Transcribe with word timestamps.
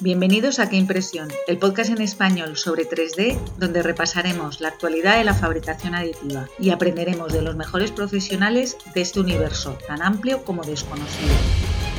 Bienvenidos 0.00 0.60
a 0.60 0.70
Qué 0.70 0.76
Impresión, 0.76 1.28
el 1.48 1.58
podcast 1.58 1.90
en 1.90 2.00
español 2.00 2.56
sobre 2.56 2.84
3D 2.84 3.36
donde 3.56 3.82
repasaremos 3.82 4.60
la 4.60 4.68
actualidad 4.68 5.18
de 5.18 5.24
la 5.24 5.34
fabricación 5.34 5.96
aditiva 5.96 6.46
y 6.60 6.70
aprenderemos 6.70 7.32
de 7.32 7.42
los 7.42 7.56
mejores 7.56 7.90
profesionales 7.90 8.78
de 8.94 9.00
este 9.00 9.18
universo 9.18 9.76
tan 9.88 10.00
amplio 10.00 10.44
como 10.44 10.62
desconocido. 10.62 11.34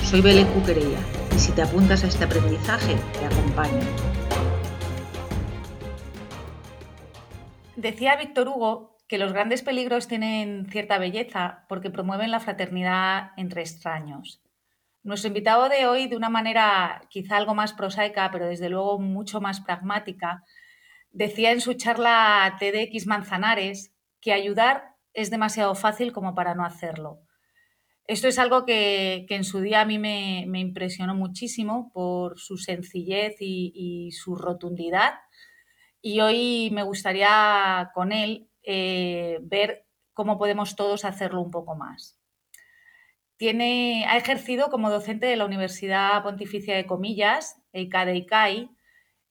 Soy 0.06 0.22
Belén 0.22 0.48
Cuquerella 0.54 1.00
y 1.36 1.40
si 1.40 1.52
te 1.52 1.62
apuntas 1.62 2.06
a 2.06 2.08
este 2.08 2.24
aprendizaje, 2.24 2.96
te 3.20 3.26
acompaño. 3.26 3.82
Decía 7.76 8.16
Víctor 8.16 8.48
Hugo 8.48 8.96
que 9.10 9.18
los 9.18 9.34
grandes 9.34 9.62
peligros 9.62 10.08
tienen 10.08 10.68
cierta 10.72 11.00
belleza 11.00 11.66
porque 11.68 11.90
promueven 11.90 12.32
la 12.32 12.40
fraternidad 12.40 13.32
entre 13.36 13.60
extraños. 13.60 14.40
Nuestro 15.02 15.30
invitado 15.30 15.70
de 15.70 15.88
hoy, 15.88 16.08
de 16.08 16.18
una 16.18 16.30
manera 16.30 17.02
quizá 17.10 17.38
algo 17.38 17.56
más 17.56 17.74
prosaica, 17.74 18.30
pero 18.32 18.48
desde 18.48 18.70
luego 18.70 19.00
mucho 19.00 19.40
más 19.40 19.62
pragmática, 19.62 20.44
decía 21.12 21.52
en 21.52 21.62
su 21.62 21.74
charla 21.76 22.58
TDX 22.60 23.08
Manzanares 23.08 23.94
que 24.20 24.34
ayudar 24.34 24.96
es 25.14 25.32
demasiado 25.32 25.74
fácil 25.76 26.12
como 26.12 26.36
para 26.36 26.54
no 26.54 26.66
hacerlo. 26.66 27.22
Esto 28.08 28.28
es 28.28 28.40
algo 28.40 28.66
que, 28.66 29.26
en 29.30 29.44
su 29.46 29.62
día 29.62 29.82
a 29.82 29.86
mí 29.86 30.00
me, 30.00 30.42
impresionó 30.60 31.16
muchísimo 31.16 31.92
por 31.94 32.38
su 32.40 32.58
sencillez 32.58 33.36
y, 33.40 34.12
su 34.12 34.36
rotundidad. 34.36 35.14
Y 36.02 36.20
hoy 36.20 36.72
me 36.74 36.84
gustaría 36.84 37.92
con 37.94 38.12
él 38.12 38.50
eh, 38.64 39.40
ver 39.44 39.86
cómo 40.14 40.38
podemos 40.38 40.76
todos 40.76 41.06
hacerlo 41.06 41.42
un 41.42 41.52
poco 41.52 41.76
más 41.76 42.19
ha 43.48 44.18
ejercido 44.18 44.70
como 44.70 44.90
docente 44.90 45.28
de 45.28 45.38
la 45.38 45.46
Universidad 45.46 46.22
Pontificia 46.24 46.76
de 46.76 46.86
Comillas, 46.86 47.62
EICA 47.72 48.06
de 48.06 48.16
ICAI, 48.18 48.70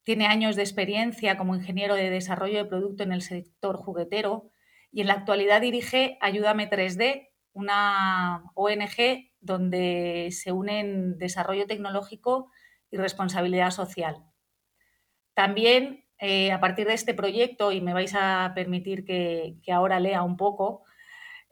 tiene 0.03 0.25
años 0.25 0.55
de 0.55 0.63
experiencia 0.63 1.37
como 1.37 1.55
ingeniero 1.55 1.93
de 1.93 2.09
desarrollo 2.09 2.57
de 2.57 2.65
producto 2.65 3.03
en 3.03 3.11
el 3.11 3.21
sector 3.21 3.77
juguetero 3.77 4.49
y 4.91 5.01
en 5.01 5.07
la 5.07 5.13
actualidad 5.13 5.61
dirige 5.61 6.17
Ayúdame 6.21 6.67
3D, 6.67 7.29
una 7.53 8.43
ONG 8.55 9.29
donde 9.41 10.29
se 10.31 10.51
unen 10.51 11.19
desarrollo 11.19 11.67
tecnológico 11.67 12.49
y 12.89 12.97
responsabilidad 12.97 13.69
social. 13.69 14.25
También, 15.35 16.05
eh, 16.17 16.51
a 16.51 16.59
partir 16.59 16.87
de 16.87 16.95
este 16.95 17.13
proyecto, 17.13 17.71
y 17.71 17.79
me 17.79 17.93
vais 17.93 18.15
a 18.15 18.51
permitir 18.55 19.05
que, 19.05 19.55
ahora 19.71 19.99
lea 19.99 20.23
un 20.23 20.37
poco, 20.37 20.83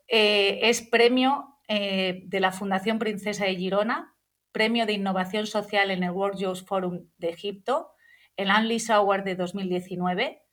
eh, 0.07 0.59
es 0.63 0.81
premio 0.81 1.56
eh, 1.67 2.23
de 2.25 2.39
la 2.39 2.51
Fundación 2.51 2.99
Princesa 2.99 3.45
de 3.45 3.55
Girona, 3.55 4.15
Premio 4.51 4.85
de 4.85 4.93
Innovación 4.93 5.47
Social 5.47 5.91
en 5.91 6.03
el 6.03 6.11
World 6.11 6.39
Youth 6.39 6.65
Forum 6.65 7.09
de 7.17 7.29
Egipto, 7.29 7.91
el 8.37 8.49
Unleash 8.49 8.91
Award 8.91 9.23
de 9.23 9.35
2019, 9.35 10.43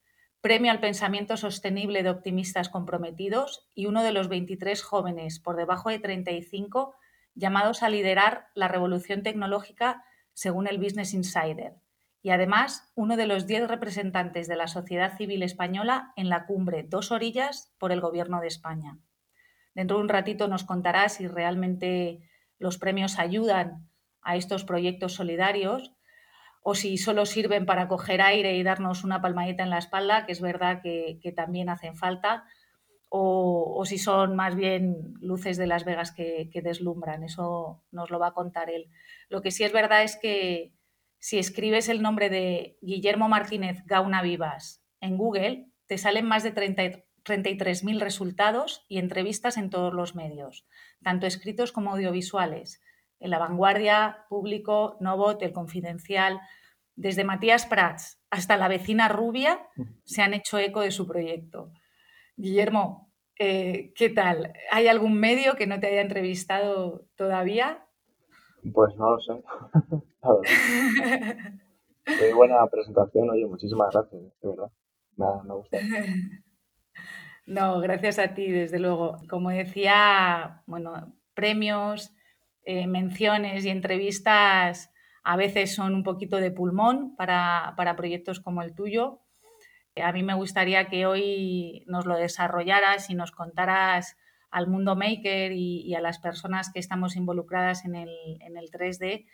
Premio 0.41 0.70
al 0.70 0.81
Pensamiento 0.81 1.37
Sostenible 1.37 2.03
de 2.03 2.11
Optimistas 2.11 2.69
Comprometidos 2.69 3.70
y 3.75 3.87
uno 3.87 4.03
de 4.03 4.12
los 4.12 4.29
23 4.29 4.83
jóvenes 4.83 5.41
por 5.41 5.57
debajo 5.57 5.89
de 5.89 5.98
35 5.98 6.95
llamados 7.35 7.83
a 7.83 7.89
liderar 7.89 8.48
la 8.55 8.69
revolución 8.69 9.23
tecnológica 9.23 10.05
según 10.35 10.67
el 10.67 10.79
Business 10.79 11.15
Insider. 11.15 11.77
Y 12.20 12.31
además, 12.31 12.91
uno 12.95 13.17
de 13.17 13.27
los 13.27 13.47
10 13.47 13.69
representantes 13.69 14.48
de 14.48 14.57
la 14.57 14.67
sociedad 14.67 15.17
civil 15.17 15.42
española 15.42 16.12
en 16.17 16.29
la 16.29 16.47
cumbre 16.47 16.83
Dos 16.83 17.11
Orillas 17.11 17.75
por 17.79 17.92
el 17.92 18.01
Gobierno 18.01 18.41
de 18.41 18.48
España. 18.48 18.98
Dentro 19.75 19.97
de 19.97 20.03
un 20.05 20.08
ratito 20.08 20.48
nos 20.48 20.64
contará 20.64 21.08
si 21.08 21.27
realmente 21.27 22.20
los 22.58 22.78
premios 22.78 23.19
ayudan 23.19 23.89
a 24.22 24.36
estos 24.36 24.64
proyectos 24.64 25.14
solidarios 25.14 25.92
o 26.62 26.75
si 26.75 26.97
solo 26.97 27.27
sirven 27.27 27.67
para 27.67 27.89
coger 27.89 28.22
aire 28.22 28.56
y 28.56 28.62
darnos 28.62 29.05
una 29.05 29.20
palmadita 29.20 29.62
en 29.62 29.70
la 29.70 29.79
espalda, 29.79 30.24
que 30.24 30.33
es 30.33 30.40
verdad 30.40 30.80
que, 30.83 31.33
también 31.36 31.68
hacen 31.68 31.95
falta, 31.95 32.45
o, 33.11 33.85
si 33.85 33.98
son 33.98 34.35
más 34.35 34.57
bien 34.57 35.14
luces 35.20 35.58
de 35.58 35.67
Las 35.67 35.85
Vegas 35.85 36.11
que, 36.11 36.48
que, 36.51 36.62
deslumbran. 36.62 37.23
Eso 37.23 37.85
nos 37.92 38.11
lo 38.11 38.18
va 38.18 38.29
a 38.29 38.33
contar 38.33 38.70
él. 38.70 38.89
Lo 39.29 39.42
que 39.42 39.51
sí 39.51 39.62
es 39.62 39.73
verdad 39.73 40.05
es 40.05 40.17
que 40.17 40.73
si 41.18 41.39
escribes 41.39 41.91
el 41.91 42.01
nombre 42.01 42.30
de 42.30 42.79
Guillermo 42.80 43.29
Martínez 43.29 43.85
Gauna 43.85 44.23
Vivas 44.23 44.83
en 45.01 45.18
Google, 45.18 45.68
te 45.86 45.98
salen 45.98 46.27
más 46.27 46.42
de 46.42 46.52
30, 46.52 47.04
33.000 47.24 48.01
resultados 48.01 48.85
y 48.89 48.98
entrevistas 48.98 49.57
en 49.57 49.70
todos 49.70 49.95
los 49.95 50.14
medios, 50.14 50.67
tanto 51.02 51.27
escritos 51.27 51.73
como 51.73 51.92
audiovisuales. 51.92 52.83
En 53.20 53.30
La 53.30 53.39
Vanguardia, 53.39 54.27
Público, 54.29 54.96
Novot, 55.01 55.40
El 55.42 55.52
Confidencial, 55.52 56.40
desde 56.96 57.24
Matías 57.24 57.67
Prats 57.67 58.20
hasta 58.30 58.57
la 58.57 58.68
vecina 58.68 59.08
rubia 59.08 59.68
se 60.05 60.23
han 60.23 60.35
hecho 60.35 60.58
eco 60.58 60.80
de 60.80 60.90
su 60.90 61.07
proyecto. 61.07 61.73
Guillermo, 62.36 63.12
eh, 63.39 63.92
¿qué 63.96 64.11
tal? 64.11 64.52
¿Hay 64.70 64.89
algún 64.89 65.18
medio 65.18 65.55
que 65.55 65.67
no 65.67 65.80
te 65.80 65.89
haya 65.89 66.01
entrevistado 66.01 67.06
todavía? 67.17 67.86
Pues 68.73 68.95
no 68.96 69.11
lo 69.11 69.20
sé. 69.20 69.33
Muy 72.06 72.33
buena 72.35 72.67
presentación, 72.67 73.30
oye, 73.30 73.46
muchísimas 73.46 73.92
gracias, 73.92 74.23
de 74.41 74.48
verdad. 74.48 74.70
Me 75.17 75.27
me 75.45 75.55
gusta. 75.55 75.79
No, 77.46 77.80
gracias 77.80 78.18
a 78.18 78.34
ti, 78.34 78.50
desde 78.50 78.78
luego. 78.78 79.18
Como 79.28 79.50
decía, 79.50 80.62
bueno, 80.66 81.14
premios, 81.34 82.12
eh, 82.64 82.86
menciones 82.86 83.64
y 83.64 83.70
entrevistas 83.70 84.90
a 85.22 85.36
veces 85.36 85.74
son 85.74 85.94
un 85.94 86.02
poquito 86.02 86.36
de 86.36 86.50
pulmón 86.50 87.16
para, 87.16 87.74
proyectos 87.96 88.40
como 88.40 88.62
el 88.62 88.74
tuyo. 88.74 89.20
A 90.02 90.12
mí 90.12 90.22
me 90.22 90.34
gustaría 90.34 90.88
que 90.88 91.06
hoy 91.06 91.84
nos 91.86 92.05
lo 92.06 92.16
desarrollaras 92.16 93.10
y 93.10 93.14
nos 93.14 93.32
contaras 93.32 94.16
al 94.50 94.66
mundo 94.66 94.96
maker 94.96 95.52
y, 95.52 95.94
a 95.94 96.00
las 96.00 96.18
personas 96.18 96.70
que 96.72 96.78
estamos 96.78 97.16
involucradas 97.16 97.84
en 97.84 97.94
el, 97.94 98.11
en 98.40 98.56
el 98.56 98.70
3D 98.70 99.26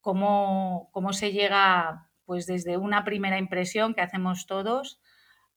cómo, 0.00 0.90
cómo 0.92 1.12
se 1.12 1.32
llega 1.32 2.08
pues 2.24 2.46
desde 2.46 2.76
una 2.76 3.04
primera 3.04 3.38
impresión 3.38 3.94
que 3.94 4.02
hacemos 4.02 4.46
todos 4.46 5.00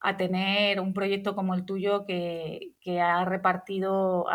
a 0.06 0.18
tener 0.18 0.82
un 0.82 0.94
proyecto 0.94 1.34
como 1.34 1.56
el 1.56 1.64
tuyo 1.64 2.06
que, 2.06 2.76
ha 3.02 3.24
repartido 3.24 4.26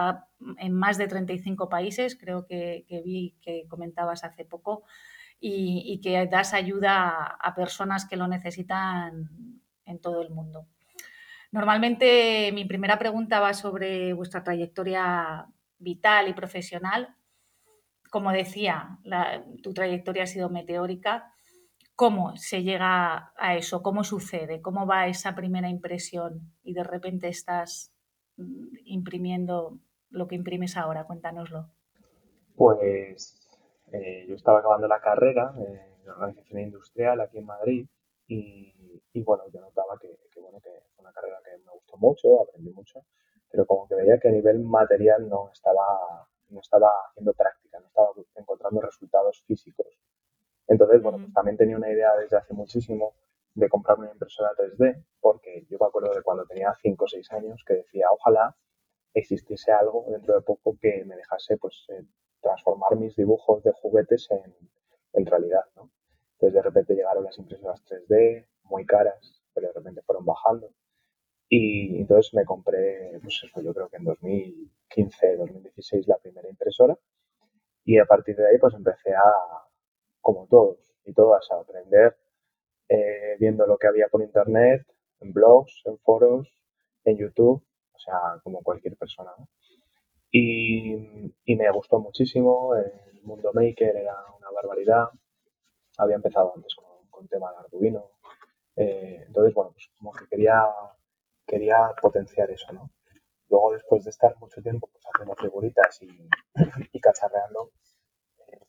en 0.57 0.73
más 0.73 0.97
de 0.97 1.09
35 1.09 1.69
países, 1.69 2.17
creo 2.17 2.47
que, 2.47 2.87
vi 3.05 3.37
que 3.43 3.67
comentabas 3.69 4.25
hace 4.25 4.47
poco, 4.47 4.85
y, 5.39 6.01
que 6.03 6.27
das 6.27 6.55
ayuda 6.55 7.37
a, 7.39 7.55
personas 7.55 8.07
que 8.07 8.17
lo 8.17 8.27
necesitan 8.29 9.29
en 9.85 10.01
todo 10.01 10.23
el 10.23 10.31
mundo. 10.31 10.67
Normalmente 11.53 12.51
mi 12.53 12.65
primera 12.65 12.99
pregunta 12.99 13.39
va 13.39 13.53
sobre 13.53 14.15
vuestra 14.15 14.43
trayectoria 14.43 15.47
vital 15.79 16.29
y 16.29 16.33
profesional. 16.33 17.15
Como 18.11 18.33
decía, 18.33 18.99
tu 19.63 19.75
trayectoria 19.75 20.23
ha 20.23 20.27
sido 20.27 20.49
meteórica 20.49 21.35
cómo 21.99 22.37
se 22.37 22.63
llega 22.63 23.33
a 23.37 23.57
eso, 23.57 23.83
cómo 23.83 24.05
sucede, 24.05 24.63
cómo 24.63 24.87
va 24.87 25.09
esa 25.09 25.35
primera 25.35 25.69
impresión 25.69 26.53
y 26.63 26.73
de 26.73 26.85
repente 26.85 27.27
estás 27.27 27.93
mm, 28.37 28.69
imprimiendo 28.85 29.81
lo 30.09 30.29
que 30.29 30.37
imprimes 30.37 30.77
ahora. 30.77 31.09
Cuéntanoslo. 31.09 31.67
Pues 32.55 33.51
eh, 33.91 34.27
yo 34.29 34.37
estaba 34.37 34.61
acabando 34.61 34.87
la 34.87 35.01
carrera 35.01 35.53
en 35.57 36.09
organización 36.09 36.61
industrial 36.61 37.21
aquí 37.21 37.39
en 37.39 37.47
Madrid 37.47 37.89
y, 38.29 38.73
bueno, 39.25 39.43
yo 39.53 39.61
notaba 39.61 39.99
que, 40.01 40.21
bueno, 40.41 40.61
que 40.61 40.71
fue 40.95 41.03
una 41.03 41.13
carrera 41.13 41.39
que 41.45 41.59
me 41.67 41.73
gustó 41.73 41.97
mucho, 41.97 42.43
aprendí 42.43 42.71
mucho, 42.71 43.07
pero 43.51 43.67
como 43.67 43.89
que 43.89 43.97
veía 43.97 44.21
que 44.21 44.29
a 44.29 44.33
nivel 44.33 44.61
material 44.61 45.29
no 45.29 45.51
estaba, 45.53 46.29
no 46.51 46.61
estaba 46.61 46.91
haciendo 47.09 47.33
práctica, 47.33 47.81
no 47.81 47.89
estaba 47.89 48.11
encontrando 48.37 48.83
resultados 48.83 49.43
físicos 49.49 49.88
entonces, 50.69 51.03
bueno, 51.03 51.19
pues 51.19 51.33
también 51.33 51.57
tenía 51.57 51.77
una 51.77 51.91
idea 51.91 52.15
desde 52.17 52.37
hace 52.37 52.55
muchísimo 52.55 53.15
de 53.55 53.69
comprarme 53.69 54.05
una 54.05 54.13
impresora 54.13 54.51
3D, 54.57 55.05
porque 55.21 55.67
yo 55.69 55.79
me 55.81 55.87
acuerdo 55.87 56.15
de 56.15 56.23
cuando 56.23 56.47
tenía 56.47 56.75
5 56.81 57.05
o 57.05 57.09
6 57.09 57.33
años 57.33 57.65
que 57.67 57.75
decía, 57.75 58.07
ojalá 58.13 58.55
existiese 59.15 59.73
algo 59.73 60.05
dentro 60.11 60.35
de 60.35 60.43
poco 60.43 60.77
que 60.81 61.05
me 61.05 61.17
dejase 61.17 61.57
pues 61.57 61.87
eh, 61.89 62.05
transformar 62.41 62.97
mis 62.97 63.17
dibujos 63.17 63.63
de 63.65 63.73
juguetes 63.73 64.29
en, 64.31 64.55
en 65.15 65.27
realidad, 65.27 65.65
¿no? 65.75 65.91
Entonces 66.35 66.55
de 66.55 66.63
repente 66.63 66.95
llegaron 66.95 67.25
las 67.25 67.37
impresoras 67.39 67.83
3D, 67.85 68.47
muy 68.65 68.87
caras, 68.87 69.43
pero 69.53 69.69
de 69.69 69.73
repente 69.75 70.03
fueron 70.03 70.25
bajando. 70.25 70.71
Y 71.49 72.01
entonces 72.03 72.33
me 72.35 72.45
compré, 72.45 73.19
pues 73.23 73.41
eso, 73.43 73.61
yo 73.61 73.73
creo 73.75 73.89
que 73.89 73.97
en 73.97 74.05
2015, 74.05 75.37
2016 75.37 76.07
la 76.07 76.19
primera 76.19 76.49
impresora. 76.49 76.97
Y 77.85 77.99
a 77.99 78.05
partir 78.05 78.37
de 78.37 78.47
ahí 78.47 78.59
pues 78.59 78.75
empecé 78.75 79.15
a, 79.15 79.68
como 80.29 80.47
todos 80.47 80.77
y 81.07 81.15
todas, 81.15 81.51
a 81.51 81.55
aprender 81.55 82.15
eh, 82.87 83.37
viendo 83.41 83.67
lo 83.67 83.79
que 83.79 83.87
había 83.87 84.09
por 84.09 84.21
internet, 84.21 84.87
en 85.21 85.33
blogs, 85.33 85.81
en 85.87 85.97
foros, 86.01 86.47
en 87.05 87.17
YouTube, 87.17 87.65
o 87.95 87.99
sea, 87.99 88.39
como 88.43 88.63
cualquier 88.63 88.95
persona. 88.99 89.31
Y, 90.31 90.95
me 91.47 91.71
gustó 91.71 91.99
muchísimo, 91.99 92.75
el 92.77 93.23
mundo 93.23 93.53
maker 93.55 93.97
era 93.97 94.17
una 94.39 94.51
barbaridad, 94.51 95.09
había 95.97 96.17
empezado 96.17 96.53
antes 96.55 96.75
con, 96.75 97.09
con 97.09 97.27
tema 97.27 97.51
de 97.53 97.59
Arduino. 97.61 98.11
Eh, 98.77 99.25
entonces, 99.29 99.55
bueno, 99.55 99.71
pues 99.73 99.89
como 99.97 100.13
que 100.13 100.27
quería, 100.27 100.63
quería 101.47 101.91
potenciar 102.03 102.51
eso, 102.51 102.71
¿no? 102.75 102.91
Luego, 103.49 103.73
después 103.73 104.05
de 104.05 104.11
estar 104.11 104.37
mucho 104.41 104.61
tiempo 104.61 104.91
pues, 104.93 105.03
haciendo 105.07 105.35
figuritas 105.37 106.03
y, 106.03 106.29
y 106.93 107.01
cacharreando, 107.01 107.71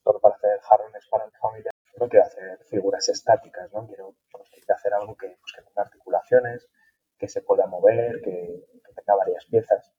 todo 0.04 0.20
para 0.20 0.36
hacer 0.36 0.60
jarrones 0.62 1.08
para 1.10 1.26
mi 1.26 1.32
familia, 1.34 1.72
no 2.00 2.08
quiero 2.08 2.26
hacer 2.26 2.60
figuras 2.70 3.10
estáticas, 3.10 3.72
¿no? 3.74 3.88
Quiero 3.88 4.16
conseguir 4.32 4.72
hacer 4.72 4.94
algo 4.94 5.16
que, 5.16 5.28
pues, 5.28 5.54
que 5.56 5.62
tenga 5.62 5.84
articulaciones, 5.84 6.70
que 7.18 7.28
se 7.28 7.42
pueda 7.42 7.68
mover, 7.68 8.22
que, 8.22 8.66
que 8.86 8.94
tenga 8.94 9.18
varias 9.18 9.46
piezas. 9.46 9.94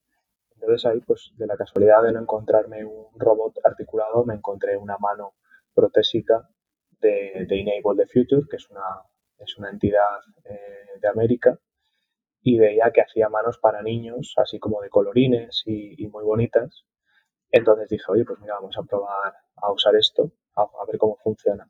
Entonces 0.54 0.86
ahí, 0.86 1.00
pues 1.00 1.32
de 1.36 1.46
la 1.46 1.56
casualidad 1.56 2.02
de 2.02 2.12
no 2.12 2.20
encontrarme 2.20 2.84
un 2.84 3.18
robot 3.18 3.58
articulado, 3.64 4.24
me 4.24 4.34
encontré 4.34 4.76
una 4.76 4.98
mano 4.98 5.34
protésica 5.74 6.48
de, 7.00 7.46
de 7.48 7.60
Enable 7.60 8.04
the 8.04 8.06
Future, 8.06 8.42
que 8.48 8.56
es 8.56 8.68
una, 8.70 9.02
es 9.38 9.56
una 9.58 9.70
entidad 9.70 10.20
eh, 10.44 10.98
de 11.00 11.08
América, 11.08 11.58
y 12.42 12.58
veía 12.58 12.90
que 12.92 13.02
hacía 13.02 13.28
manos 13.28 13.58
para 13.58 13.82
niños, 13.82 14.34
así 14.36 14.58
como 14.58 14.80
de 14.82 14.90
colorines 14.90 15.62
y, 15.66 16.02
y, 16.02 16.08
muy 16.08 16.24
bonitas. 16.24 16.84
Entonces 17.50 17.88
dije, 17.88 18.04
oye, 18.08 18.24
pues 18.24 18.38
mira, 18.40 18.54
vamos 18.54 18.76
a 18.78 18.82
probar 18.82 19.34
a 19.56 19.72
usar 19.72 19.96
esto, 19.96 20.30
a, 20.56 20.62
a 20.62 20.86
ver 20.86 20.98
cómo 20.98 21.16
funciona. 21.16 21.68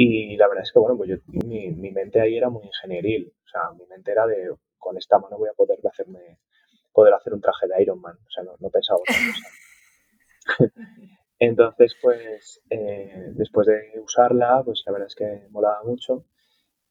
Y 0.00 0.36
la 0.36 0.46
verdad 0.46 0.62
es 0.62 0.70
que, 0.70 0.78
bueno, 0.78 0.96
pues 0.96 1.10
yo, 1.10 1.16
mi, 1.26 1.70
mi, 1.72 1.90
mente 1.90 2.20
ahí 2.20 2.36
era 2.36 2.48
muy 2.48 2.64
ingenieril. 2.64 3.34
O 3.44 3.48
sea, 3.48 3.72
mi 3.76 3.84
mente 3.86 4.12
era 4.12 4.28
de, 4.28 4.54
con 4.78 4.96
esta 4.96 5.18
mano 5.18 5.36
voy 5.36 5.48
a 5.48 5.54
poder 5.54 5.80
hacerme, 5.90 6.38
poder 6.92 7.14
hacer 7.14 7.34
un 7.34 7.40
traje 7.40 7.66
de 7.66 7.82
Iron 7.82 8.00
Man. 8.00 8.16
O 8.16 8.30
sea, 8.30 8.44
no, 8.44 8.54
no 8.60 8.70
pensaba 8.70 9.00
otra 9.00 9.16
cosa. 10.46 10.70
Entonces, 11.40 11.96
pues, 12.00 12.62
eh, 12.70 13.32
después 13.34 13.66
de 13.66 14.00
usarla, 14.00 14.62
pues 14.64 14.84
la 14.86 14.92
verdad 14.92 15.08
es 15.08 15.16
que 15.16 15.48
molaba 15.50 15.82
mucho. 15.82 16.26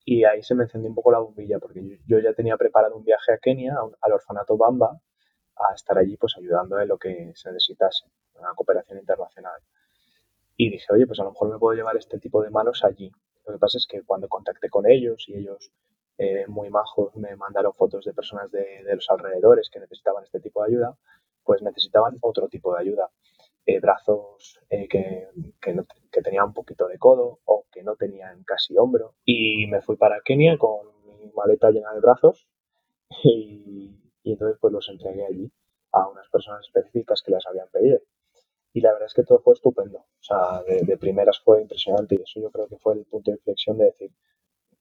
Y 0.04 0.26
ahí 0.26 0.44
se 0.44 0.56
me 0.56 0.64
encendió 0.64 0.90
un 0.90 0.96
poco 0.96 1.14
la 1.14 1.20
bombilla, 1.20 1.60
porque 1.60 1.82
yo, 1.88 1.96
yo 2.06 2.20
ya 2.20 2.34
tenía 2.34 2.58
preparado 2.58 2.98
un 2.98 3.06
viaje 3.06 3.32
a 3.32 3.38
Kenia, 3.38 3.76
a 3.76 3.86
un, 3.86 3.96
al 4.02 4.12
orfanato 4.12 4.58
Bamba, 4.58 5.00
a 5.70 5.74
estar 5.74 5.98
allí 5.98 6.18
pues 6.18 6.36
ayudando 6.38 6.80
en 6.80 6.88
lo 6.88 6.98
que 6.98 7.32
se 7.36 7.52
necesitase, 7.52 8.06
una 8.36 8.54
cooperación 8.54 9.00
internacional. 9.00 9.62
Y 10.56 10.72
dije, 10.72 10.92
oye, 10.92 11.06
pues 11.06 11.20
a 11.20 11.24
lo 11.24 11.32
mejor 11.32 11.50
me 11.50 11.60
puedo 11.60 11.76
llevar 11.76 11.98
este 11.98 12.20
tipo 12.20 12.42
de 12.42 12.50
manos 12.50 12.84
allí. 12.84 13.12
Lo 13.46 13.54
que 13.54 13.60
pasa 13.60 13.78
es 13.78 13.88
que 13.88 14.02
cuando 14.04 14.28
contacté 14.28 14.70
con 14.70 14.90
ellos 14.90 15.26
y 15.28 15.36
ellos, 15.36 15.72
eh, 16.18 16.46
muy 16.48 16.70
majos, 16.70 17.16
me 17.16 17.36
mandaron 17.36 17.74
fotos 17.74 18.04
de 18.06 18.14
personas 18.14 18.52
de, 18.52 18.84
los 18.84 19.08
alrededores 19.10 19.70
que 19.70 19.80
necesitaban 19.80 20.24
este 20.24 20.40
tipo 20.40 20.64
de 20.64 20.70
ayuda, 20.70 20.98
pues 21.44 21.62
necesitaban 21.62 22.18
otro 22.22 22.50
tipo 22.50 22.74
de 22.74 22.82
ayuda. 22.82 23.10
Eh, 23.66 23.80
brazos 23.80 24.60
eh, 24.70 24.88
que, 24.88 25.28
que, 25.62 25.74
no, 25.74 25.86
tenían 26.24 26.46
un 26.46 26.54
poquito 26.54 26.88
de 26.88 26.98
codo 26.98 27.40
o 27.44 27.66
que 27.72 27.84
no 27.84 27.96
tenían 27.96 28.44
casi 28.44 28.78
hombro. 28.78 29.16
Y 29.26 29.68
me 29.68 29.82
fui 29.82 29.98
para 29.98 30.22
Kenia 30.22 30.58
con 30.58 30.88
mi 31.20 31.32
maleta 31.34 31.70
llena 31.70 31.94
de 31.94 32.00
brazos 32.00 32.48
y 34.28 34.34
entonces 34.34 34.58
pues 34.60 34.74
los 34.74 34.90
entregué 34.90 35.26
allí 35.26 35.50
a 35.94 36.06
unas 36.10 36.28
personas 36.30 36.66
específicas 36.66 37.22
que 37.22 37.32
las 37.32 37.46
habían 37.48 37.70
pedido. 37.70 38.02
Y 38.74 38.82
la 38.82 38.92
verdad 38.92 39.08
es 39.08 39.14
que 39.14 39.24
todo 39.24 39.40
fue 39.40 39.54
estupendo. 39.54 40.00
O 40.00 40.24
sea, 40.24 40.62
de, 40.64 40.98
primeras 40.98 41.40
fue 41.40 41.62
impresionante 41.62 42.16
y 42.16 42.22
eso 42.22 42.42
yo 42.42 42.52
creo 42.52 42.68
que 42.68 42.78
fue 42.78 42.96
el 42.96 43.06
punto 43.06 43.32
de 43.32 43.38
inflexión 43.38 43.78
de 43.78 43.86
decir, 43.86 44.12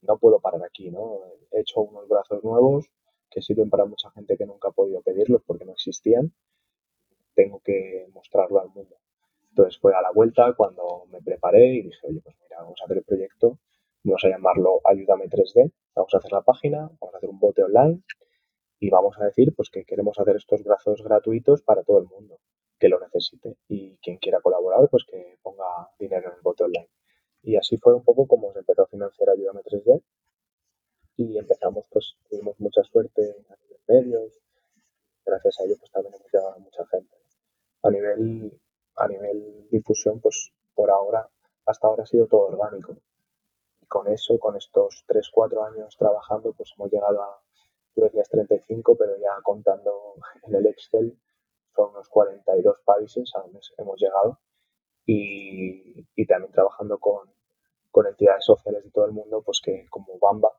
no 0.03 0.19
puedo 0.19 0.41
parar 0.41 0.65
aquí, 0.65 0.91
¿no? 0.91 1.21
He 1.53 1.61
hecho 1.61 1.81
unos 1.81 2.09
brazos 2.09 2.43
nuevos 2.43 2.87
que 3.31 3.41
sirven 3.41 3.71
para 3.71 3.85
mucha 3.85 4.11
gente 4.11 4.37
que 4.37 4.47
nunca 4.47 4.69
ha 4.69 4.73
podido 4.73 5.01
pedirlos 5.03 5.43
porque 5.47 5.65
no 5.65 5.73
existían 5.73 6.33
tengo 7.35 7.61
que 7.61 8.09
mostrarlo 8.13 8.61
al 8.61 8.71
mundo. 8.71 8.97
Entonces 9.51 9.79
fue 9.79 9.95
a 9.95 10.03
la 10.03 10.11
vuelta 10.11 10.55
cuando 10.55 11.05
me 11.11 11.21
preparé 11.21 11.67
y 11.67 11.83
dije, 11.83 12.07
oye, 12.09 12.21
pues 12.21 12.35
mira, 12.43 12.63
vamos 12.63 12.81
a 12.81 12.85
hacer 12.85 12.97
el 12.97 13.05
proyecto, 13.05 13.59
vamos 14.03 14.25
a 14.25 14.29
llamarlo 14.29 14.81
Ayúdame 14.85 15.27
3D, 15.27 15.71
vamos 15.95 16.15
a 16.15 16.17
hacer 16.17 16.33
la 16.33 16.43
página, 16.43 16.79
vamos 17.01 17.15
a 17.15 17.19
hacer 17.19 17.29
un 17.29 17.39
bote 17.39 17.63
online 17.63 18.03
y 18.79 18.91
vamos 18.91 19.17
a 19.19 19.25
decir 19.25 19.55
pues 19.55 19.71
que 19.71 19.85
queremos 19.85 20.19
hacer 20.19 20.37
estos 20.37 20.63
brazos 20.63 21.03
gratuitos 21.03 21.63
para 21.63 21.83
todo 21.83 21.99
el 21.99 22.07
mundo 22.07 22.39
que 22.79 22.89
lo 22.89 23.01
necesite 23.01 23.57
y 23.69 23.97
quien 23.99 24.19
quiera 24.19 24.41
colaborar 24.41 24.89
pues 24.91 25.05
que 25.05 25.39
ponga 25.43 25.91
dinero 25.99 26.29
en 26.29 26.37
el 26.37 26.43
bote 26.43 26.65
online. 26.65 26.91
Y 27.43 27.57
así 27.57 27.77
fue 27.79 27.95
un 27.95 28.05
poco 28.05 28.27
como 28.27 28.53
se 28.53 28.59
empezó 28.59 28.83
a 28.83 28.87
financiar 28.87 29.31
Ayúdame 29.31 29.63
3D 29.63 30.03
y 31.17 31.39
empezamos 31.39 31.87
pues 31.91 32.17
tuvimos 32.29 32.59
mucha 32.61 32.83
suerte 32.83 33.23
a 33.49 33.57
nivel 33.63 33.81
medios, 33.89 34.33
gracias 35.25 35.61
a 35.61 35.65
ello 35.65 35.77
pues 35.79 35.91
también 35.91 36.15
hemos 36.15 36.33
llegado 36.33 36.55
a 36.55 36.59
mucha 36.59 36.85
gente 36.87 37.17
a 37.87 37.91
nivel, 37.91 38.61
a 38.97 39.09
nivel 39.09 39.69
difusión, 39.71 40.21
pues 40.21 40.53
por 40.75 40.91
ahora, 40.91 41.29
hasta 41.67 41.87
ahora 41.87 42.03
ha 42.03 42.07
sido 42.07 42.27
todo 42.27 42.49
orgánico. 42.49 42.97
Y 43.81 43.87
con 43.87 44.09
eso, 44.09 44.39
con 44.39 44.57
estos 44.57 45.05
3, 45.07 45.31
4 45.33 45.65
años 45.65 45.97
trabajando, 45.97 46.53
pues 46.53 46.73
hemos 46.77 46.91
llegado 46.91 47.23
a, 47.23 47.43
tú 47.97 48.03
decías 48.03 48.29
35, 48.29 48.97
pero 48.97 49.17
ya 49.17 49.41
contando 49.43 50.15
en 50.43 50.55
el 50.55 50.67
Excel, 50.67 51.19
son 51.75 51.91
unos 51.91 52.09
42 52.11 52.77
países 52.85 53.33
a 53.35 53.41
donde 53.41 53.61
hemos 53.79 53.99
llegado. 53.99 54.39
Y, 55.07 56.07
y 56.15 56.27
también 56.27 56.53
trabajando 56.53 56.99
con, 56.99 57.31
con 57.91 58.07
entidades 58.07 58.45
sociales 58.45 58.85
de 58.85 58.91
todo 58.91 59.07
el 59.07 59.13
mundo, 59.13 59.43
pues 59.43 59.61
que 59.65 59.87
como 59.89 60.19
Bamba 60.19 60.53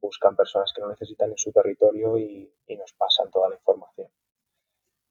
buscan 0.00 0.34
personas 0.34 0.72
que 0.74 0.80
lo 0.80 0.88
necesitan 0.88 1.30
en 1.30 1.38
su 1.38 1.52
territorio 1.52 2.18
y, 2.18 2.52
y 2.66 2.76
nos 2.76 2.92
pasan 2.94 3.30
toda 3.30 3.50
la 3.50 3.54
información. 3.54 4.08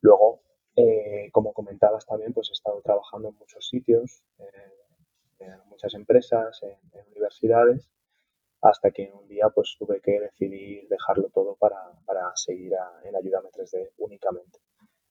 Luego, 0.01 0.41
eh, 0.75 1.29
como 1.31 1.53
comentabas 1.53 2.05
también, 2.05 2.33
pues 2.33 2.49
he 2.49 2.53
estado 2.53 2.81
trabajando 2.81 3.29
en 3.29 3.37
muchos 3.37 3.67
sitios, 3.67 4.23
eh, 4.39 4.73
en 5.39 5.69
muchas 5.69 5.93
empresas, 5.93 6.61
en, 6.63 6.77
en, 6.93 7.07
universidades, 7.11 7.89
hasta 8.61 8.91
que 8.91 9.11
un 9.13 9.27
día 9.27 9.49
pues 9.49 9.75
tuve 9.77 10.01
que 10.01 10.19
decidir 10.19 10.87
dejarlo 10.89 11.29
todo 11.29 11.55
para, 11.55 11.77
para 12.05 12.35
seguir 12.35 12.75
a, 12.75 13.01
en 13.03 13.15
Ayúdame 13.15 13.49
3D 13.49 13.91
únicamente, 13.97 14.59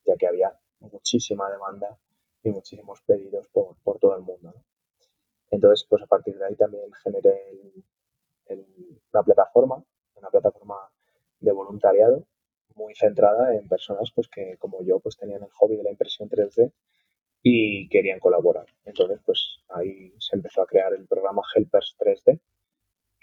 ya 0.05 0.17
que 0.17 0.27
había 0.27 0.53
muchísima 0.81 1.51
demanda 1.51 1.99
y 2.43 2.51
muchísimos 2.51 3.01
pedidos 3.03 3.49
por, 3.49 3.77
por 3.83 3.99
todo 3.99 4.17
el 4.17 4.23
mundo. 4.23 4.55
Entonces, 5.51 5.87
pues 5.89 6.03
a 6.03 6.07
partir 6.07 6.37
de 6.37 6.47
ahí 6.47 6.57
también 6.57 6.93
generé 7.03 7.73
una 9.13 9.23
plataforma, 9.23 9.83
una 10.15 10.31
plataforma 10.31 10.77
de 11.41 11.53
voluntariado 11.53 12.25
muy 12.75 12.95
centrada 12.95 13.55
en 13.55 13.69
personas 13.69 14.11
pues 14.15 14.29
que 14.29 14.57
como 14.59 14.83
yo 14.83 15.01
pues 15.01 15.17
tenían 15.17 15.43
el 15.43 15.51
hobby 15.51 15.77
de 15.77 15.83
la 15.83 15.91
impresión 15.91 16.29
3D 16.29 16.73
y 17.43 17.89
querían 17.89 18.21
colaborar. 18.21 18.67
Entonces 18.85 19.21
pues 19.25 19.59
ahí 19.69 20.15
se 20.19 20.37
empezó 20.37 20.63
a 20.63 20.67
crear 20.67 20.93
el 20.95 21.07
programa 21.07 21.43
Helpers 21.55 21.97
3D, 21.99 22.41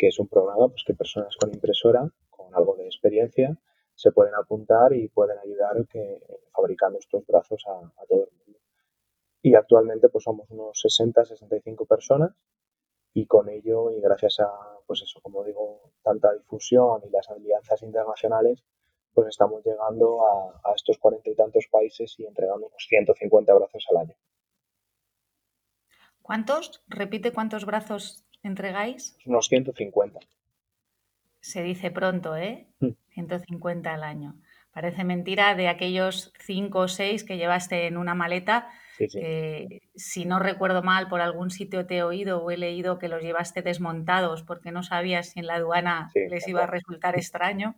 que 0.05 0.09
es 0.09 0.19
un 0.19 0.27
programa 0.27 0.67
pues 0.67 0.83
que 0.85 0.93
personas 0.93 1.35
con 1.35 1.51
impresora, 1.51 2.07
con 2.29 2.53
algo 2.53 2.75
de 2.75 2.85
experiencia, 2.85 3.57
se 3.95 4.11
pueden 4.11 4.35
apuntar 4.35 4.93
y 4.93 5.07
pueden 5.07 5.39
ayudar 5.39 5.87
que, 5.87 6.21
fabricando 6.53 6.99
estos 6.99 7.25
brazos 7.25 7.63
a, 7.65 7.71
a 7.71 8.05
todo 8.07 8.25
el 8.25 8.37
mundo. 8.37 8.59
Y 9.41 9.55
actualmente 9.55 10.09
pues 10.09 10.25
somos 10.25 10.47
unos 10.51 10.79
60, 10.79 11.25
65 11.25 11.87
personas 11.87 12.35
y 13.15 13.25
con 13.25 13.49
ello 13.49 13.89
y 13.89 13.99
gracias 13.99 14.41
a 14.41 14.51
pues 14.85 15.01
eso 15.01 15.19
como 15.23 15.43
digo 15.43 15.91
tanta 16.03 16.31
difusión 16.33 17.01
y 17.03 17.09
las 17.09 17.27
alianzas 17.31 17.81
internacionales 17.81 18.63
pues 19.11 19.29
estamos 19.29 19.65
llegando 19.65 20.19
a, 20.23 20.69
a 20.69 20.75
estos 20.75 20.99
cuarenta 20.99 21.31
y 21.31 21.35
tantos 21.35 21.65
países 21.71 22.13
y 22.19 22.25
entregando 22.25 22.67
unos 22.67 22.85
150 22.87 23.53
brazos 23.55 23.87
al 23.89 23.97
año. 23.97 24.15
¿Cuántos? 26.21 26.83
Repite 26.87 27.31
cuántos 27.31 27.65
brazos 27.65 28.24
entregáis. 28.47 29.17
Unos 29.25 29.47
150. 29.47 30.19
Se 31.39 31.61
dice 31.61 31.91
pronto, 31.91 32.35
¿eh? 32.35 32.67
150 33.09 33.93
al 33.93 34.03
año. 34.03 34.35
Parece 34.71 35.03
mentira 35.03 35.55
de 35.55 35.69
aquellos 35.69 36.33
cinco 36.39 36.79
o 36.79 36.87
seis 36.87 37.23
que 37.23 37.37
llevaste 37.37 37.87
en 37.87 37.97
una 37.97 38.13
maleta. 38.13 38.67
Sí, 38.97 39.07
sí. 39.07 39.19
Que, 39.19 39.81
si 39.95 40.25
no 40.25 40.39
recuerdo 40.39 40.83
mal, 40.83 41.07
por 41.07 41.21
algún 41.21 41.49
sitio 41.49 41.85
te 41.85 41.97
he 41.97 42.03
oído 42.03 42.43
o 42.43 42.51
he 42.51 42.57
leído 42.57 42.99
que 42.99 43.07
los 43.07 43.21
llevaste 43.21 43.61
desmontados 43.61 44.43
porque 44.43 44.71
no 44.71 44.83
sabías 44.83 45.29
si 45.29 45.39
en 45.39 45.47
la 45.47 45.55
aduana 45.55 46.09
sí, 46.11 46.21
les 46.29 46.47
iba 46.47 46.63
a 46.63 46.67
resultar 46.67 47.15
extraño 47.15 47.75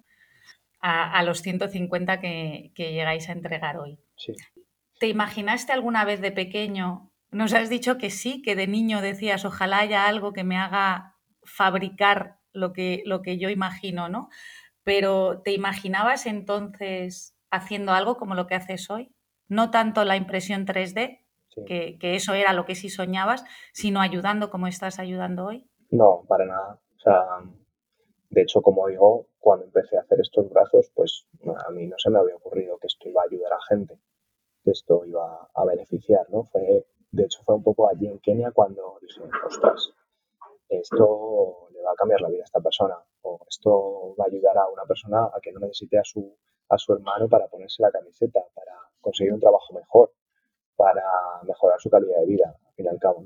a, 0.79 1.11
a 1.11 1.23
los 1.23 1.41
150 1.41 2.19
que, 2.19 2.71
que, 2.73 2.93
llegáis 2.93 3.29
a 3.29 3.33
entregar 3.33 3.77
hoy. 3.77 3.99
Sí. 4.15 4.33
¿Te 4.99 5.07
imaginaste 5.07 5.73
alguna 5.73 6.05
vez 6.05 6.21
de 6.21 6.31
pequeño? 6.31 7.11
Nos 7.31 7.53
has 7.53 7.69
dicho 7.69 7.97
que 7.97 8.09
sí, 8.09 8.41
que 8.41 8.55
de 8.55 8.67
niño 8.67 9.01
decías, 9.01 9.45
ojalá 9.45 9.79
haya 9.79 10.07
algo 10.07 10.33
que 10.33 10.43
me 10.43 10.57
haga 10.57 11.15
fabricar 11.43 12.37
lo 12.53 12.73
que, 12.73 13.03
lo 13.05 13.21
que 13.21 13.37
yo 13.37 13.49
imagino, 13.49 14.09
¿no? 14.09 14.29
Pero 14.83 15.41
¿te 15.41 15.51
imaginabas 15.51 16.25
entonces 16.25 17.37
haciendo 17.51 17.91
algo 17.93 18.17
como 18.17 18.35
lo 18.35 18.47
que 18.47 18.55
haces 18.55 18.89
hoy? 18.89 19.13
No 19.47 19.71
tanto 19.71 20.03
la 20.05 20.15
impresión 20.15 20.65
3D, 20.65 21.25
sí. 21.49 21.65
que, 21.65 21.97
que, 21.99 22.15
eso 22.15 22.33
era 22.33 22.53
lo 22.53 22.65
que 22.65 22.75
sí 22.75 22.89
soñabas, 22.89 23.43
sino 23.73 24.01
ayudando 24.01 24.49
como 24.49 24.67
estás 24.67 24.99
ayudando 24.99 25.45
hoy. 25.45 25.69
No, 25.89 26.23
para 26.27 26.45
nada. 26.45 26.79
O 26.95 26.99
sea, 26.99 27.23
de 28.29 28.41
hecho, 28.41 28.61
como 28.61 28.87
digo, 28.87 29.27
cuando 29.39 29.65
empecé 29.65 29.97
a 29.97 30.01
hacer 30.01 30.19
estos 30.19 30.49
brazos, 30.49 30.91
pues 30.93 31.27
a 31.65 31.71
mí 31.71 31.87
no 31.87 31.95
se 31.97 32.09
me 32.09 32.19
había 32.19 32.35
ocurrido 32.35 32.77
que 32.77 32.87
esto 32.87 33.07
iba 33.07 33.21
a 33.21 33.25
ayudar 33.25 33.53
a 33.53 33.63
gente, 33.69 33.99
que 34.63 34.71
esto 34.71 35.05
iba 35.05 35.49
a 35.53 35.65
beneficiar, 35.65 36.29
¿no? 36.29 36.43
Fue, 36.43 36.85
de 37.17 37.23
hecho, 37.23 37.41
fue 37.43 37.55
un 37.55 37.63
poco 37.63 37.89
allí 37.89 38.05
en 38.07 38.19
Kenia 38.19 38.51
cuando 38.51 38.99
dije, 39.01 39.21
ostras, 39.43 39.91
esto 40.69 41.67
le 41.71 41.81
va 41.81 41.91
a 41.91 41.95
cambiar 41.95 42.21
la 42.21 42.29
vida 42.29 42.43
a 42.43 42.45
esta 42.45 42.61
persona 42.61 42.95
o 43.23 43.39
esto 43.49 44.15
va 44.19 44.25
a 44.25 44.27
ayudar 44.27 44.55
a 44.55 44.67
una 44.67 44.85
persona 44.85 45.25
a 45.25 45.39
que 45.41 45.51
no 45.51 45.59
necesite 45.59 45.97
a 45.97 46.03
su, 46.03 46.37
a 46.69 46.77
su 46.77 46.93
hermano 46.93 47.27
para 47.27 47.47
ponerse 47.47 47.81
la 47.81 47.89
camiseta, 47.89 48.39
para 48.53 48.73
conseguir 49.01 49.33
un 49.33 49.39
trabajo 49.39 49.73
mejor, 49.73 50.13
para 50.75 51.03
mejorar 51.43 51.79
su 51.79 51.89
calidad 51.89 52.19
de 52.19 52.27
vida, 52.27 52.55
al 52.67 52.73
fin 52.75 52.85
y 52.85 52.89
al 52.89 52.99
cabo. 52.99 53.25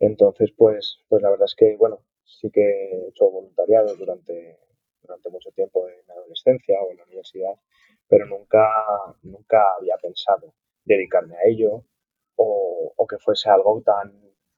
Entonces, 0.00 0.50
pues, 0.56 0.98
pues 1.08 1.22
la 1.22 1.30
verdad 1.30 1.44
es 1.44 1.54
que, 1.54 1.76
bueno, 1.76 2.00
sí 2.24 2.50
que 2.50 2.62
he 2.62 3.08
hecho 3.10 3.30
voluntariado 3.30 3.94
durante, 3.94 4.58
durante 5.02 5.30
mucho 5.30 5.52
tiempo 5.52 5.88
en 5.88 6.04
la 6.08 6.14
adolescencia 6.14 6.82
o 6.82 6.90
en 6.90 6.96
la 6.96 7.04
universidad, 7.04 7.54
pero 8.08 8.26
nunca, 8.26 8.66
nunca 9.22 9.62
había 9.78 9.96
pensado 9.98 10.52
dedicarme 10.84 11.36
a 11.36 11.46
ello 11.46 11.84
o, 12.36 13.06
que 13.08 13.18
fuese 13.18 13.50
algo 13.50 13.82
tan, 13.82 14.12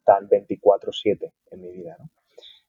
tan 0.04 0.28
24/7 0.28 1.33
en 1.50 1.61
mi 1.61 1.73
vida, 1.73 1.97
¿no? 1.99 2.11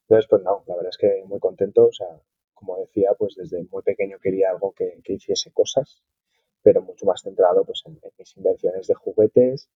Entonces, 0.01 0.27
pues 0.29 0.41
no, 0.41 0.63
la 0.67 0.75
verdad 0.75 0.89
es 0.89 0.97
que 0.97 1.23
muy 1.25 1.39
contento, 1.39 1.87
o 1.87 1.91
sea, 1.91 2.07
como 2.53 2.77
decía, 2.79 3.11
pues 3.17 3.35
desde 3.35 3.63
muy 3.65 3.83
pequeño 3.83 4.17
quería 4.19 4.49
algo 4.49 4.71
que, 4.71 5.01
que 5.03 5.13
hiciese 5.13 5.51
cosas, 5.51 6.01
pero 6.63 6.81
mucho 6.81 7.05
más 7.05 7.21
centrado 7.21 7.63
pues 7.63 7.83
en, 7.85 7.99
mis 8.17 8.37
invenciones 8.37 8.87
de 8.87 8.93
juguetes, 8.93 9.69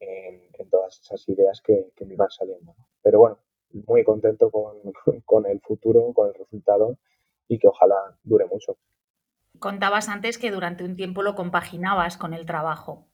en, 0.00 0.68
todas 0.70 1.00
esas 1.00 1.28
ideas 1.28 1.62
que, 1.62 1.92
me 2.04 2.14
iban 2.14 2.30
saliendo. 2.30 2.74
Pero 3.02 3.20
bueno, 3.20 3.38
muy 3.86 4.04
contento 4.04 4.50
con, 4.50 4.80
con 5.24 5.46
el 5.46 5.60
futuro, 5.60 6.12
con 6.12 6.28
el 6.28 6.34
resultado 6.34 6.98
y 7.46 7.58
que 7.58 7.68
ojalá 7.68 8.18
dure 8.22 8.46
mucho. 8.46 8.76
Contabas 9.58 10.08
antes 10.08 10.38
que 10.38 10.50
durante 10.50 10.84
un 10.84 10.96
tiempo 10.96 11.22
lo 11.22 11.34
compaginabas 11.34 12.16
con 12.16 12.34
el 12.34 12.46
trabajo. 12.46 13.07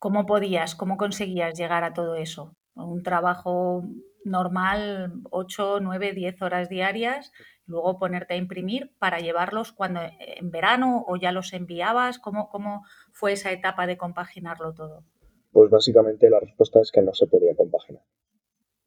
¿Cómo 0.00 0.24
podías, 0.24 0.74
cómo 0.74 0.96
conseguías 0.96 1.58
llegar 1.58 1.84
a 1.84 1.92
todo 1.92 2.14
eso? 2.14 2.56
Un 2.74 3.02
trabajo 3.02 3.84
normal, 4.24 5.12
8, 5.30 5.80
9, 5.82 6.14
10 6.14 6.40
horas 6.40 6.70
diarias, 6.70 7.32
luego 7.66 7.98
ponerte 7.98 8.32
a 8.32 8.38
imprimir 8.38 8.96
para 8.98 9.18
llevarlos 9.18 9.72
cuando 9.72 10.00
en 10.18 10.50
verano 10.50 11.04
o 11.06 11.16
ya 11.16 11.32
los 11.32 11.52
enviabas. 11.52 12.18
¿Cómo, 12.18 12.48
cómo 12.48 12.82
fue 13.12 13.32
esa 13.32 13.52
etapa 13.52 13.86
de 13.86 13.98
compaginarlo 13.98 14.72
todo? 14.72 15.04
Pues 15.52 15.70
básicamente 15.70 16.30
la 16.30 16.40
respuesta 16.40 16.80
es 16.80 16.90
que 16.90 17.02
no 17.02 17.12
se 17.12 17.26
podía 17.26 17.54
compaginar. 17.54 18.02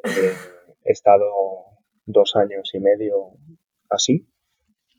Eh, 0.06 0.34
he 0.84 0.92
estado 0.92 1.26
dos 2.08 2.36
años 2.36 2.72
y 2.74 2.80
medio 2.80 3.34
así, 3.88 4.28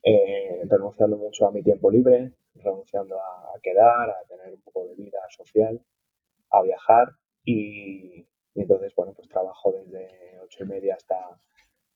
eh, 0.04 0.62
renunciando 0.70 1.16
mucho 1.16 1.48
a 1.48 1.50
mi 1.50 1.64
tiempo 1.64 1.90
libre, 1.90 2.34
renunciando 2.54 3.16
a, 3.20 3.56
a, 3.56 3.60
quedar, 3.60 4.10
a 4.10 4.24
tener 4.28 4.54
un 4.54 4.60
poco 4.60 4.86
de 4.86 4.94
vida 4.94 5.18
social, 5.36 5.82
a 6.58 6.62
viajar 6.62 7.08
y, 7.44 8.26
entonces, 8.54 8.94
bueno, 8.94 9.12
pues 9.14 9.28
trabajo 9.28 9.72
desde 9.72 10.38
ocho 10.40 10.64
y 10.64 10.66
media 10.66 10.94
hasta, 10.94 11.40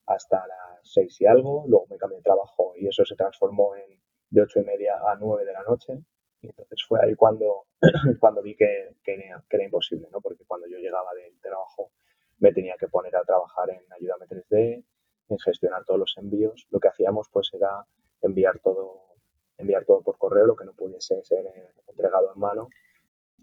hasta 0.06 0.46
las 0.46 0.80
seis 0.82 1.20
y 1.20 1.26
algo, 1.26 1.64
luego 1.68 1.86
me 1.88 1.98
cambié 1.98 2.18
de 2.18 2.24
trabajo 2.24 2.72
y 2.76 2.86
eso 2.88 3.04
se 3.04 3.14
transformó 3.14 3.74
en 3.76 3.98
de 4.30 4.42
ocho 4.42 4.60
y 4.60 4.64
media 4.64 4.94
a 4.96 5.16
nueve 5.16 5.44
de 5.44 5.52
la 5.52 5.62
noche 5.62 5.94
y 6.40 6.48
entonces 6.48 6.84
fue 6.86 7.00
ahí 7.02 7.14
cuando, 7.14 7.66
cuando 8.20 8.42
vi 8.42 8.54
que, 8.54 8.96
que, 9.02 9.14
era, 9.14 9.42
que 9.48 9.62
imposible, 9.62 10.08
¿no? 10.12 10.20
Porque 10.20 10.44
cuando 10.46 10.66
yo 10.68 10.78
llegaba 10.78 11.14
del 11.14 11.40
trabajo 11.40 11.92
me 12.38 12.52
tenía 12.52 12.76
que 12.78 12.88
poner 12.88 13.16
a 13.16 13.24
trabajar 13.24 13.70
en 13.70 13.82
Ayúdame 13.92 14.26
3D, 14.26 14.84
en 15.28 15.38
gestionar 15.38 15.84
todos 15.84 16.00
los 16.00 16.16
envíos. 16.18 16.66
Lo 16.70 16.80
que 16.80 16.88
hacíamos 16.88 17.28
pues 17.32 17.50
era 17.52 17.84
enviar 18.22 18.58
todo, 18.60 19.16
enviar 19.56 19.84
todo 19.84 20.02
por 20.02 20.18
correo, 20.18 20.46
lo 20.46 20.56
que 20.56 20.64
no 20.64 20.72
pudiese 20.72 21.22
ser 21.24 21.44
entregado 21.86 22.32
en 22.32 22.40
mano. 22.40 22.68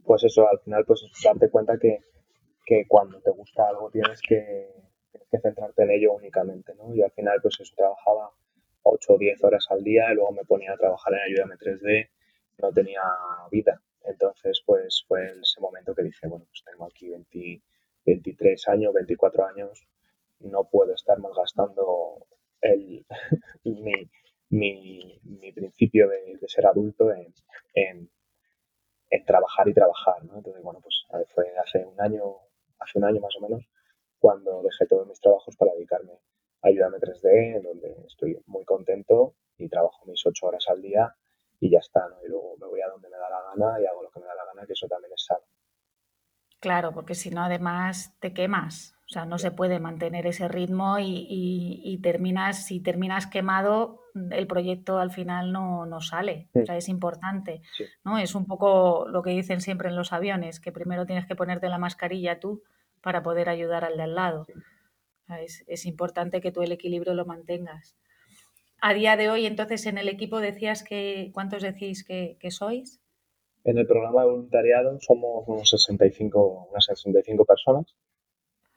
Pues 0.06 0.24
eso, 0.24 0.48
al 0.50 0.60
final, 0.60 0.86
pues 0.86 1.06
darte 1.24 1.50
cuenta 1.50 1.78
que, 1.78 2.00
que 2.66 2.86
cuando 2.88 3.20
te 3.22 3.32
gusta 3.32 3.68
algo 3.68 3.90
tienes 3.90 4.22
que, 4.22 4.72
que, 5.32 5.40
centrarte 5.40 5.84
en 5.84 5.92
ello 5.92 6.14
únicamente, 6.14 6.74
¿no? 6.76 6.94
Y 6.94 7.02
al 7.02 7.12
final, 7.12 7.40
pues 7.42 7.60
eso, 7.60 7.74
trabajaba 7.76 8.32
8 8.84 9.14
o 9.14 9.18
10 9.18 9.44
horas 9.44 9.66
al 9.70 9.84
día 9.84 10.12
y 10.12 10.16
luego 10.16 10.32
me 10.32 10.46
ponía 10.46 10.74
a 10.74 10.78
trabajar 10.78 11.14
en 11.14 11.20
Ayúdame 11.20 11.56
3D, 11.56 12.10
no 12.60 12.72
tenía 12.72 13.02
vida. 13.52 13.82
Entonces, 14.04 14.62
pues 14.66 15.04
fue 15.08 15.28
en 15.32 15.42
ese 15.42 15.60
momento 15.60 15.96
que 15.96 16.04
dije, 16.04 16.28
bueno, 16.28 16.46
pues 16.46 16.64
tengo 16.64 16.86
aquí 16.86 17.10
20, 17.10 17.64
23 18.06 18.68
años, 18.68 18.94
24 18.94 19.46
años, 19.46 19.88
no 20.40 20.70
puedo 20.70 20.94
estar 20.94 21.18
malgastando 21.20 22.28
el, 22.62 23.06
mi, 23.64 24.10
mi, 24.50 25.20
mi, 25.24 25.52
principio 25.52 26.08
de, 26.10 26.38
ser 26.48 26.68
adulto 26.68 27.12
en, 27.74 28.10
en, 29.10 29.26
trabajar 29.26 29.68
y 29.68 29.74
trabajar, 29.74 30.24
¿no? 30.26 30.38
Entonces, 30.38 30.64
bueno, 30.64 30.80
pues 30.82 31.06
fue 31.34 31.46
hace 31.58 31.86
un 31.86 32.00
año, 32.00 32.24
hace 32.80 32.98
un 32.98 33.06
año 33.06 33.22
más 33.22 33.36
o 33.38 33.42
menos, 33.42 33.64
cuando 34.20 34.62
dejé 34.64 34.86
todos 34.88 35.08
mis 35.08 35.20
trabajos 35.20 35.56
para 35.58 35.74
dedicarme 35.74 36.14
a 36.14 36.68
Ayúdame 36.68 36.98
3D, 36.98 37.58
en 37.58 37.64
donde 37.64 37.96
estoy 38.08 38.42
muy 38.48 38.66
contento 38.66 39.36
y 39.58 39.70
trabajo 39.70 40.06
mis 40.06 40.26
ocho 40.26 40.48
horas 40.48 40.66
al 40.68 40.82
día 40.82 41.16
y 41.60 41.70
ya 41.70 41.80
está, 41.80 42.08
¿no? 42.10 42.24
Y 42.24 42.28
luego 42.28 42.58
me 42.58 42.68
voy 42.68 42.82
a 42.82 42.90
donde 42.90 43.10
me 43.10 43.18
da 43.18 43.30
la 43.30 43.42
gana 43.42 43.80
y 43.80 43.86
hago 43.86 44.04
lo 44.04 44.10
que 44.10 44.20
me 44.20 44.26
da 44.26 44.36
la 44.36 44.46
gana, 44.46 44.66
que 44.66 44.74
eso 44.74 44.88
también 44.88 45.14
es 45.14 45.26
sano. 45.26 45.46
Claro, 46.60 46.94
porque 46.94 47.16
si 47.16 47.30
no, 47.30 47.44
además 47.44 48.16
te 48.20 48.34
quemas. 48.34 48.95
O 49.08 49.14
sea, 49.14 49.26
no 49.26 49.38
se 49.38 49.52
puede 49.52 49.80
mantener 49.80 50.26
ese 50.26 50.48
ritmo 50.48 50.98
y, 50.98 51.28
y, 51.30 51.82
y, 51.84 52.00
terminas, 52.00 52.66
si 52.66 52.80
terminas 52.80 53.28
quemado, 53.28 54.02
el 54.32 54.48
proyecto 54.48 54.98
al 54.98 55.12
final 55.12 55.52
no, 55.52 55.86
no 55.86 56.02
sale. 56.02 56.48
Sí. 56.54 56.60
O 56.62 56.66
sea, 56.66 56.78
es 56.78 56.90
importante. 56.90 57.62
Sí. 57.78 57.84
¿no? 58.04 58.18
Es 58.18 58.34
un 58.34 58.48
poco 58.48 59.08
lo 59.08 59.22
que 59.22 59.30
dicen 59.30 59.62
siempre 59.62 59.90
en 59.90 59.96
los 59.96 60.12
aviones, 60.12 60.60
que 60.60 60.72
primero 60.72 61.06
tienes 61.06 61.28
que 61.28 61.36
ponerte 61.36 61.70
la 61.70 61.78
mascarilla 61.78 62.40
tú 62.40 62.64
para 63.02 63.22
poder 63.22 63.48
ayudar 63.48 63.84
al 63.84 63.98
de 63.98 64.04
al 64.04 64.16
lado. 64.16 64.46
Sí. 64.46 64.54
O 64.54 65.26
sea, 65.28 65.42
es, 65.42 65.64
es 65.68 65.86
importante 65.86 66.42
que 66.42 66.52
tú 66.52 66.64
el 66.64 66.72
equilibrio 66.72 67.14
lo 67.14 67.26
mantengas. 67.26 67.96
A 68.82 68.94
día 68.96 69.18
de 69.18 69.30
hoy, 69.30 69.46
entonces, 69.46 69.86
en 69.86 70.00
el 70.00 70.10
equipo 70.10 70.40
decías 70.40 70.84
que, 70.84 71.30
¿cuántos 71.32 71.62
decís 71.62 72.04
que, 72.04 72.38
que 72.40 72.50
sois? 72.50 73.02
En 73.64 73.78
el 73.78 73.86
programa 73.86 74.22
de 74.22 74.30
voluntariado 74.30 75.00
somos 75.00 75.48
unos 75.48 75.70
65, 75.70 76.70
unas 76.72 76.86
65 76.86 77.46
personas 77.46 77.96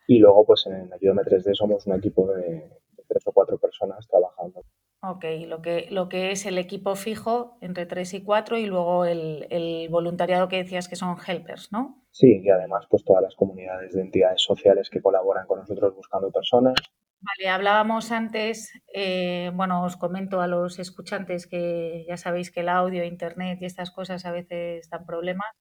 y 0.08 0.18
luego 0.18 0.44
pues 0.46 0.66
en 0.66 0.90
Ayúdame 0.90 1.22
3D 1.22 1.54
somos 1.54 1.86
un 1.86 1.94
equipo 1.94 2.26
de, 2.32 2.66
tres 3.06 3.26
o 3.26 3.32
cuatro 3.32 3.58
personas 3.58 4.08
trabajando. 4.08 4.64
Ok, 5.02 5.24
lo 5.46 5.62
que, 5.62 5.86
lo 5.90 6.08
que 6.08 6.32
es 6.32 6.46
el 6.46 6.58
equipo 6.58 6.96
fijo 6.96 7.58
entre 7.60 7.86
tres 7.86 8.14
y 8.14 8.24
cuatro 8.24 8.58
y 8.58 8.66
luego 8.66 9.04
el, 9.04 9.46
el, 9.50 9.88
voluntariado 9.90 10.48
que 10.48 10.56
decías 10.56 10.88
que 10.88 10.96
son 10.96 11.16
helpers, 11.24 11.70
¿no? 11.72 12.02
Sí, 12.10 12.40
y 12.42 12.48
además 12.48 12.86
pues 12.90 13.04
todas 13.04 13.22
las 13.22 13.34
comunidades 13.34 13.92
de 13.92 14.00
entidades 14.00 14.42
sociales 14.42 14.90
que 14.90 15.02
colaboran 15.02 15.46
con 15.46 15.60
nosotros 15.60 15.94
buscando 15.94 16.32
personas. 16.32 16.74
Vale, 17.20 17.50
hablábamos 17.50 18.10
antes, 18.10 18.72
eh, 18.94 19.50
bueno, 19.54 19.84
os 19.84 19.96
comento 19.96 20.40
a 20.40 20.46
los 20.46 20.78
escuchantes 20.78 21.46
que 21.46 22.06
ya 22.08 22.16
sabéis 22.16 22.50
que 22.50 22.60
el 22.60 22.70
audio, 22.70 23.04
internet 23.04 23.58
y 23.60 23.66
estas 23.66 23.90
cosas 23.90 24.24
a 24.24 24.32
veces 24.32 24.88
dan 24.88 25.04
problemas 25.04 25.52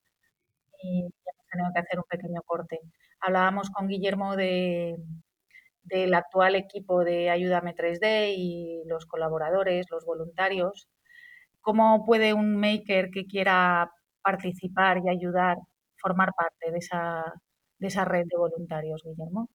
y 0.82 1.02
hemos 1.02 1.48
tenido 1.52 1.70
que 1.74 1.80
hacer 1.80 2.00
un 2.00 2.06
pequeño 2.10 2.42
corte. 2.46 2.80
Hablábamos 3.20 3.70
con 3.70 3.88
Guillermo 3.88 4.36
de, 4.36 4.98
del 5.84 6.14
actual 6.14 6.56
equipo 6.56 7.04
de 7.04 7.30
Ayúdame 7.30 7.76
3D 7.76 8.34
y 8.36 8.84
los 8.86 9.06
colaboradores, 9.06 9.88
los 9.90 10.06
voluntarios. 10.06 10.88
¿Cómo 11.62 12.06
puede 12.06 12.34
un 12.34 12.56
maker 12.56 13.10
que 13.12 13.26
quiera 13.26 13.92
participar 14.22 15.00
y 15.04 15.10
ayudar 15.10 15.58
formar 15.98 16.32
parte 16.38 16.72
de 16.72 16.78
esa, 16.78 17.34
de 17.80 17.88
esa 17.88 18.06
red 18.06 18.26
de 18.26 18.38
voluntarios, 18.38 19.02
Guillermo? 19.04 19.50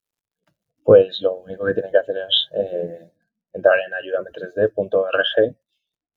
Pues 0.83 1.21
lo 1.21 1.35
único 1.35 1.65
que 1.65 1.73
tiene 1.73 1.91
que 1.91 1.97
hacer 1.97 2.17
es 2.17 2.49
eh, 2.55 3.11
entrar 3.53 3.77
en 3.79 3.93
ayudame3d.org 3.93 5.55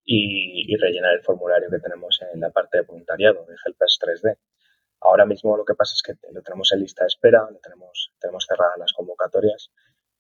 y, 0.04 0.72
y, 0.72 0.76
rellenar 0.76 1.14
el 1.14 1.22
formulario 1.22 1.70
que 1.70 1.78
tenemos 1.78 2.20
en 2.32 2.40
la 2.40 2.50
parte 2.50 2.78
de 2.78 2.84
voluntariado 2.84 3.44
de 3.46 3.54
Helpers 3.64 3.98
3D. 4.02 4.36
Ahora 5.06 5.24
mismo 5.24 5.56
lo 5.56 5.64
que 5.64 5.74
pasa 5.74 5.94
es 5.94 6.02
que 6.02 6.14
lo 6.32 6.42
tenemos 6.42 6.72
en 6.72 6.80
lista 6.80 7.04
de 7.04 7.08
espera, 7.08 7.48
lo 7.50 7.58
tenemos, 7.58 8.12
tenemos 8.18 8.44
cerradas 8.46 8.78
las 8.78 8.92
convocatorias 8.92 9.70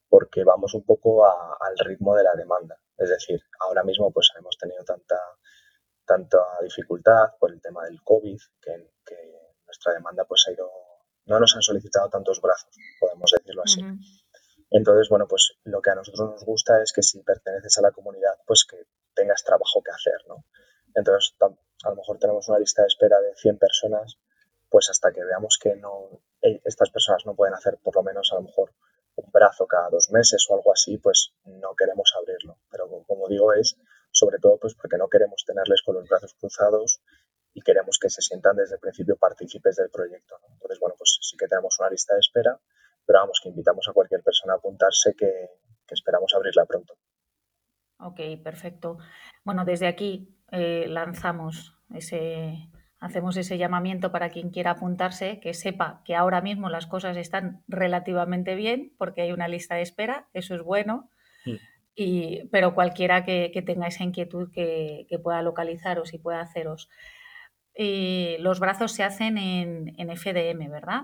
porque 0.08 0.44
vamos 0.44 0.74
un 0.74 0.84
poco 0.84 1.26
a, 1.26 1.56
al 1.60 1.76
ritmo 1.78 2.14
de 2.14 2.22
la 2.22 2.32
demanda. 2.34 2.78
Es 2.96 3.10
decir, 3.10 3.40
ahora 3.60 3.82
mismo 3.82 4.12
pues 4.12 4.30
hemos 4.38 4.56
tenido 4.56 4.84
tanta, 4.84 5.18
tanta 6.04 6.38
dificultad 6.62 7.34
por 7.40 7.52
el 7.52 7.60
tema 7.60 7.84
del 7.84 8.00
COVID 8.02 8.38
que, 8.62 8.92
que 9.04 9.16
nuestra 9.66 9.92
demanda 9.92 10.24
pues 10.24 10.44
ha 10.46 10.52
ido, 10.52 10.70
no 11.24 11.40
nos 11.40 11.54
han 11.56 11.62
solicitado 11.62 12.08
tantos 12.08 12.40
brazos, 12.40 12.70
podemos 13.00 13.30
decirlo 13.36 13.62
así. 13.64 13.82
Uh 13.82 13.88
-huh. 13.88 13.98
Entonces, 14.70 15.08
bueno, 15.08 15.26
pues 15.28 15.58
lo 15.64 15.80
que 15.80 15.90
a 15.90 15.94
nosotros 15.94 16.30
nos 16.30 16.44
gusta 16.44 16.82
es 16.82 16.92
que 16.92 17.02
si 17.02 17.22
perteneces 17.22 17.78
a 17.78 17.82
la 17.82 17.92
comunidad, 17.92 18.34
pues 18.46 18.64
que 18.68 18.86
tengas 19.14 19.44
trabajo 19.44 19.82
que 19.82 19.92
hacer, 19.92 20.26
¿no? 20.28 20.44
Entonces, 20.94 21.36
a 21.40 21.90
lo 21.90 21.96
mejor 21.96 22.18
tenemos 22.18 22.48
una 22.48 22.58
lista 22.58 22.82
de 22.82 22.88
espera 22.88 23.20
de 23.20 23.34
100 23.36 23.58
personas, 23.58 24.18
pues 24.76 24.90
hasta 24.90 25.10
que 25.10 25.24
veamos 25.24 25.56
que 25.58 25.74
no, 25.76 26.20
eh, 26.42 26.60
estas 26.62 26.90
personas 26.90 27.24
no 27.24 27.34
pueden 27.34 27.54
hacer 27.54 27.78
por 27.82 27.96
lo 27.96 28.02
menos 28.02 28.28
a 28.30 28.34
lo 28.34 28.42
mejor 28.42 28.74
un 29.14 29.32
brazo 29.32 29.66
cada 29.66 29.88
dos 29.88 30.10
meses 30.10 30.46
o 30.50 30.54
algo 30.54 30.70
así, 30.70 30.98
pues 30.98 31.32
no 31.46 31.74
queremos 31.74 32.12
abrirlo. 32.14 32.58
Pero 32.70 32.86
como 33.06 33.26
digo, 33.26 33.54
es 33.54 33.78
sobre 34.10 34.36
todo 34.38 34.58
pues 34.60 34.74
porque 34.74 34.98
no 34.98 35.08
queremos 35.08 35.42
tenerles 35.46 35.80
con 35.80 35.94
los 35.94 36.06
brazos 36.06 36.34
cruzados 36.34 37.00
y 37.54 37.62
queremos 37.62 37.98
que 37.98 38.10
se 38.10 38.20
sientan 38.20 38.54
desde 38.54 38.74
el 38.74 38.80
principio 38.80 39.16
partícipes 39.16 39.76
del 39.76 39.88
proyecto. 39.88 40.38
¿no? 40.42 40.52
Entonces, 40.52 40.78
bueno, 40.78 40.94
pues 40.98 41.20
sí 41.22 41.38
que 41.38 41.48
tenemos 41.48 41.74
una 41.80 41.88
lista 41.88 42.12
de 42.12 42.20
espera 42.20 42.60
pero 43.06 43.20
vamos, 43.20 43.40
que 43.42 43.48
invitamos 43.48 43.88
a 43.88 43.94
cualquier 43.94 44.22
persona 44.22 44.52
a 44.52 44.56
apuntarse 44.56 45.14
que, 45.16 45.30
esperamos 45.88 46.34
abrirla 46.34 46.66
pronto. 46.66 46.98
Ok, 48.00 48.20
perfecto. 48.44 48.98
Bueno, 49.42 49.64
desde 49.64 49.86
aquí 49.86 50.36
eh, 50.50 50.84
lanzamos 50.86 51.78
ese, 51.94 52.68
hacemos 52.98 53.36
ese 53.36 53.58
llamamiento 53.58 54.10
para 54.10 54.30
quien 54.30 54.50
quiera 54.50 54.72
apuntarse, 54.72 55.38
que 55.40 55.54
sepa 55.54 56.02
que 56.04 56.14
ahora 56.14 56.40
mismo 56.40 56.68
las 56.68 56.86
cosas 56.86 57.16
están 57.16 57.62
relativamente 57.68 58.54
bien 58.54 58.94
porque 58.98 59.22
hay 59.22 59.32
una 59.32 59.48
lista 59.48 59.74
de 59.74 59.82
espera, 59.82 60.28
eso 60.32 60.54
es 60.54 60.62
bueno, 60.62 61.10
mm. 61.44 61.56
y, 61.94 62.46
pero 62.48 62.74
cualquiera 62.74 63.24
que, 63.24 63.62
tenga 63.66 63.86
esa 63.86 64.04
inquietud 64.04 64.50
que, 64.52 65.06
pueda 65.22 65.42
localizaros 65.42 66.14
y 66.14 66.18
pueda 66.18 66.40
haceros. 66.40 66.88
los 67.76 68.60
brazos 68.60 68.92
se 68.92 69.02
hacen 69.02 69.38
en, 69.38 69.92
en, 69.98 70.16
FDM, 70.16 70.70
¿verdad? 70.70 71.02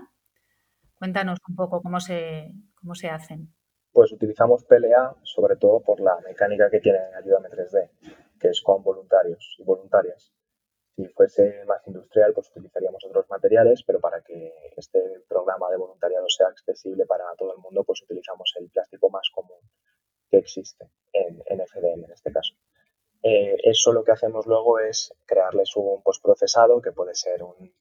Cuéntanos 0.95 1.39
un 1.47 1.55
poco 1.55 1.81
cómo 1.81 1.99
se, 1.99 2.51
cómo 2.75 2.95
se 2.95 3.09
hacen. 3.09 3.53
Pues 3.91 4.11
utilizamos 4.11 4.63
PLA 4.63 5.15
sobre 5.21 5.55
todo 5.55 5.81
por 5.81 5.99
la 5.99 6.17
mecánica 6.27 6.67
que 6.71 6.79
tiene 6.79 6.97
Ayúdame 7.15 7.49
3D, 7.49 7.89
que 8.39 8.47
es 8.47 8.61
con 8.61 8.81
voluntarios 8.81 9.55
y 9.59 9.63
voluntarias. 9.63 10.32
Si 10.95 11.07
fuese 11.07 11.65
más 11.65 11.81
industrial, 11.87 12.33
pues 12.33 12.49
utilizaríamos 12.51 13.03
otros 13.05 13.27
materiales, 13.29 13.83
pero 13.83 13.99
para 13.99 14.21
que 14.21 14.53
este 14.77 15.23
programa 15.27 15.69
de 15.71 15.77
voluntariado 15.77 16.29
sea 16.29 16.47
accesible 16.47 17.05
para 17.05 17.25
todo 17.35 17.53
el 17.53 17.59
mundo, 17.59 17.83
pues 17.83 18.03
utilizamos 18.03 18.53
el 18.59 18.69
plástico 18.69 19.09
más 19.09 19.29
común 19.33 19.59
que 20.29 20.37
existe 20.37 20.89
en, 21.11 21.41
FDM 21.67 22.05
en 22.05 22.11
este 22.11 22.31
caso. 22.31 22.53
Eh, 23.23 23.55
eso 23.63 23.91
lo 23.93 24.03
que 24.03 24.11
hacemos 24.11 24.45
luego 24.45 24.79
es 24.79 25.13
crearles 25.25 25.75
un 25.75 26.03
postprocesado 26.03 26.81
que 26.81 26.91
puede 26.91 27.15
ser 27.15 27.41
un, 27.41 27.73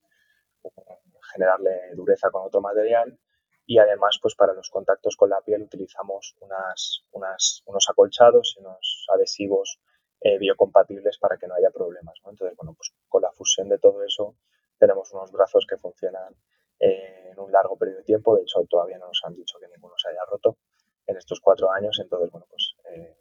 generarle 1.33 1.95
dureza 1.95 2.31
con 2.31 2.47
otro 2.47 2.61
material 2.61 3.19
y 3.67 3.79
además 3.79 4.19
pues 4.21 4.35
para 4.35 4.55
los 4.55 4.71
contactos 4.71 5.17
con 5.17 5.31
la 5.31 5.41
piel 5.41 5.63
utilizamos 5.63 6.37
unas, 6.41 7.05
unos 7.13 7.87
acolchados 7.89 8.55
y 8.57 8.61
unos 8.61 9.07
adhesivos 9.15 9.81
eh, 10.25 10.39
biocompatibles 10.39 11.19
para 11.19 11.37
que 11.37 11.47
no 11.47 11.55
haya 11.55 11.71
problemas. 11.71 12.15
Entonces, 12.25 12.57
bueno, 12.57 12.75
pues 12.75 12.93
con 13.09 13.23
la 13.23 13.33
fusión 13.33 13.69
de 13.69 13.79
todo 13.79 14.03
eso 14.05 14.37
tenemos 14.79 15.13
unos 15.13 15.33
brazos 15.33 15.67
que 15.69 15.77
funcionan 15.77 16.35
eh, 16.79 17.31
en 17.33 17.39
un 17.39 17.51
largo 17.51 17.77
periodo 17.77 17.99
de 17.99 18.05
tiempo. 18.05 18.37
De 18.37 18.43
hecho, 18.43 18.65
todavía 18.69 18.99
no 18.99 19.07
nos 19.09 19.21
han 19.25 19.35
dicho 19.35 19.59
que 19.59 19.69
ninguno 19.69 19.95
se 19.97 20.11
haya 20.11 20.25
roto 20.31 20.59
en 21.07 21.17
estos 21.17 21.41
cuatro 21.41 21.71
años. 21.71 21.99
Entonces, 22.01 22.31
bueno, 22.31 22.47
pues 22.49 22.75
eh, 22.91 23.17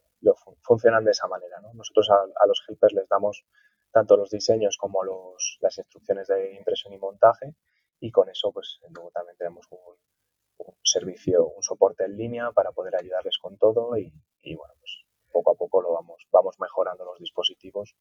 funcionan 0.63 1.03
de 1.03 1.11
esa 1.11 1.27
manera. 1.27 1.59
Nosotros 1.73 2.09
a, 2.09 2.45
los 2.47 2.63
helpers 2.67 2.93
les 2.93 3.07
damos 3.07 3.45
tanto 3.91 4.15
los 4.15 4.29
diseños 4.29 4.77
como 4.77 5.03
las 5.59 5.77
instrucciones 5.77 6.27
de 6.27 6.53
impresión 6.55 6.93
y 6.93 6.97
montaje 6.97 7.55
y 7.99 8.11
con 8.11 8.29
eso 8.29 8.51
pues 8.51 8.79
luego 8.89 9.11
también 9.11 9.37
tenemos 9.37 9.67
un, 9.69 9.95
servicio, 10.83 11.47
un 11.47 11.63
soporte 11.63 12.05
en 12.05 12.15
línea 12.15 12.51
para 12.51 12.71
poder 12.71 12.95
ayudarles 12.95 13.37
con 13.37 13.57
todo 13.57 13.97
y, 13.97 14.13
y 14.41 14.55
bueno, 14.55 14.73
pues 14.79 15.03
poco 15.31 15.51
a 15.51 15.55
poco 15.55 15.81
lo 15.81 15.93
vamos, 15.93 16.20
vamos 16.41 16.59
mejorando 16.59 17.05
los 17.05 17.19
dispositivos 17.19 17.95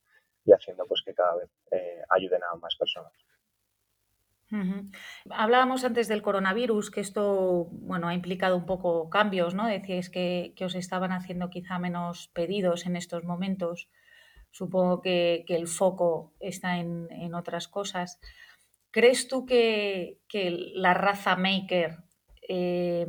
y 0.44 0.52
haciendo 0.52 0.86
pues 0.86 1.02
que 1.04 1.14
cada 1.14 1.36
vez 1.36 1.50
eh, 1.70 2.02
ayuden 2.08 2.40
a 2.42 2.56
más 2.56 2.74
personas. 2.76 3.12
Hablábamos 5.30 5.84
antes 5.84 6.08
del 6.08 6.22
coronavirus, 6.22 6.90
que 6.90 7.00
esto 7.00 7.68
bueno, 7.70 8.08
ha 8.08 8.14
implicado 8.14 8.56
un 8.56 8.66
poco 8.66 9.08
cambios, 9.08 9.54
¿no? 9.54 9.66
Decíais 9.66 10.10
que, 10.10 10.52
os 10.60 10.74
estaban 10.74 11.12
haciendo 11.12 11.50
quizá 11.50 11.78
menos 11.78 12.28
pedidos 12.34 12.84
en 12.86 12.96
estos 12.96 13.22
momentos. 13.22 13.88
Supongo 14.50 15.02
que, 15.02 15.44
el 15.46 15.68
foco 15.68 16.34
está 16.40 16.78
en, 16.78 17.32
otras 17.34 17.68
cosas. 17.68 18.18
¿Crees 18.90 19.28
tú 19.28 19.46
que, 19.46 20.18
la 20.74 20.94
raza 20.94 21.36
maker 21.36 21.98
eh, 22.48 23.06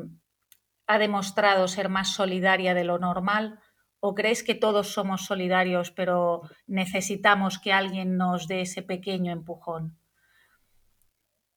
ha 0.86 1.00
demostrado 1.00 1.68
ser 1.68 1.90
más 1.90 2.14
solidaria 2.14 2.76
de 2.76 2.84
lo 2.84 3.00
normal 3.00 3.60
¿O 4.04 4.16
crees 4.16 4.44
que 4.44 4.56
todos 4.56 4.88
somos 4.88 5.26
solidarios, 5.26 5.92
pero 5.92 6.42
necesitamos 6.66 7.60
que 7.60 7.72
alguien 7.72 8.18
nos 8.18 8.48
dé 8.48 8.62
ese 8.62 8.82
pequeño 8.82 9.32
empujón? 9.32 9.96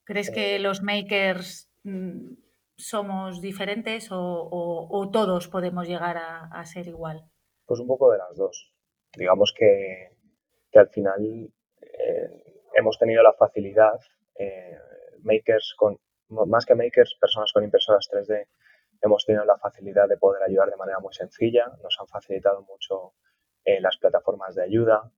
¿Crees 0.05 0.31
que 0.31 0.57
eh. 0.57 0.59
los 0.59 0.83
makers 0.83 1.73
mm, 1.85 2.35
somos 2.77 3.41
diferentes 3.41 4.09
o, 4.11 5.11
todos 5.11 5.49
podemos 5.49 5.89
llegar 5.89 6.19
a, 6.19 6.65
ser 6.67 6.87
igual? 6.87 7.25
Pues 7.65 7.81
un 7.81 7.87
poco 7.87 8.13
de 8.13 8.19
las 8.19 8.37
dos. 8.37 8.75
Digamos 9.17 9.55
que, 9.57 10.11
al 10.75 10.91
final 10.91 11.51
eh, 11.81 12.43
hemos 12.75 12.99
tenido 12.99 13.23
la 13.23 13.33
facilidad, 13.33 13.99
eh, 14.35 14.77
makers 15.23 15.75
con, 15.79 15.99
más 16.29 16.67
que 16.67 16.75
makers, 16.75 17.17
personas 17.19 17.53
con 17.55 17.65
impresoras 17.65 18.07
3D, 18.13 18.49
hemos 19.07 19.25
tenido 19.25 19.45
la 19.45 19.59
facilidad 19.59 20.09
de 20.09 20.17
poder 20.17 20.43
ayudar 20.43 20.71
de 20.71 20.77
manera 20.77 20.99
muy 20.99 21.13
sencilla, 21.13 21.67
nos 21.83 21.97
han 22.01 22.07
facilitado 22.07 22.63
mucho 22.63 23.15
eh, 23.65 23.81
las 23.81 23.97
plataformas 23.99 24.55
de 24.55 24.65
ayuda 24.65 25.11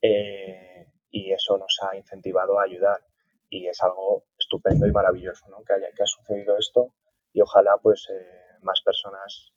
eh, 0.00 0.86
y 1.10 1.32
eso 1.32 1.58
nos 1.58 1.78
ha 1.82 1.96
incentivado 1.96 2.58
a 2.58 2.64
ayudar 2.64 3.00
y 3.48 3.66
es 3.68 3.82
algo 3.82 4.24
estupendo 4.38 4.86
y 4.86 4.92
maravilloso 4.92 5.46
¿no? 5.48 5.62
que, 5.64 5.74
haya, 5.74 5.88
que 5.94 6.02
ha 6.02 6.06
sucedido 6.06 6.56
esto 6.56 6.94
y 7.32 7.40
ojalá 7.40 7.76
pues 7.82 8.08
eh, 8.10 8.58
más 8.62 8.80
personas 8.82 9.52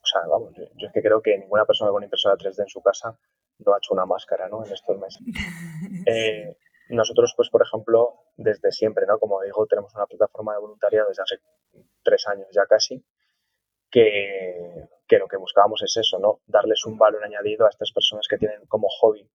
o 0.00 0.06
sea, 0.06 0.26
vamos, 0.26 0.54
yo, 0.56 0.86
es 0.86 0.92
que 0.92 1.02
creo 1.02 1.20
que 1.20 1.36
ninguna 1.36 1.66
persona 1.66 1.90
con 1.90 2.02
impresora 2.02 2.36
3D 2.36 2.62
en 2.62 2.68
su 2.68 2.80
casa 2.80 3.18
no 3.58 3.74
ha 3.74 3.78
hecho 3.78 3.92
una 3.92 4.06
máscara, 4.06 4.48
¿no? 4.48 4.64
En 4.64 4.72
estos 4.72 4.96
meses. 4.96 5.20
nosotros, 6.88 7.34
pues, 7.36 7.50
por 7.50 7.60
ejemplo, 7.60 8.14
desde 8.38 8.70
siempre, 8.70 9.04
¿no? 9.04 9.18
Como 9.18 9.42
digo, 9.42 9.66
tenemos 9.66 9.94
una 9.94 10.06
plataforma 10.06 10.54
de 10.54 10.60
voluntariado 10.60 11.08
desde 11.08 11.22
hace 11.22 11.40
tres 12.02 12.26
años 12.28 12.48
ya 12.52 12.64
casi, 12.66 13.04
que, 13.90 14.88
lo 15.18 15.26
que 15.26 15.36
buscábamos 15.36 15.82
es 15.82 15.96
eso, 15.96 16.18
¿no? 16.20 16.40
Darles 16.46 16.86
un 16.86 16.96
valor 16.96 17.24
añadido 17.24 17.66
a 17.66 17.68
estas 17.68 17.90
personas 17.92 18.26
que 18.28 18.38
tienen 18.38 18.64
como 18.66 18.88
hobby 18.88 19.28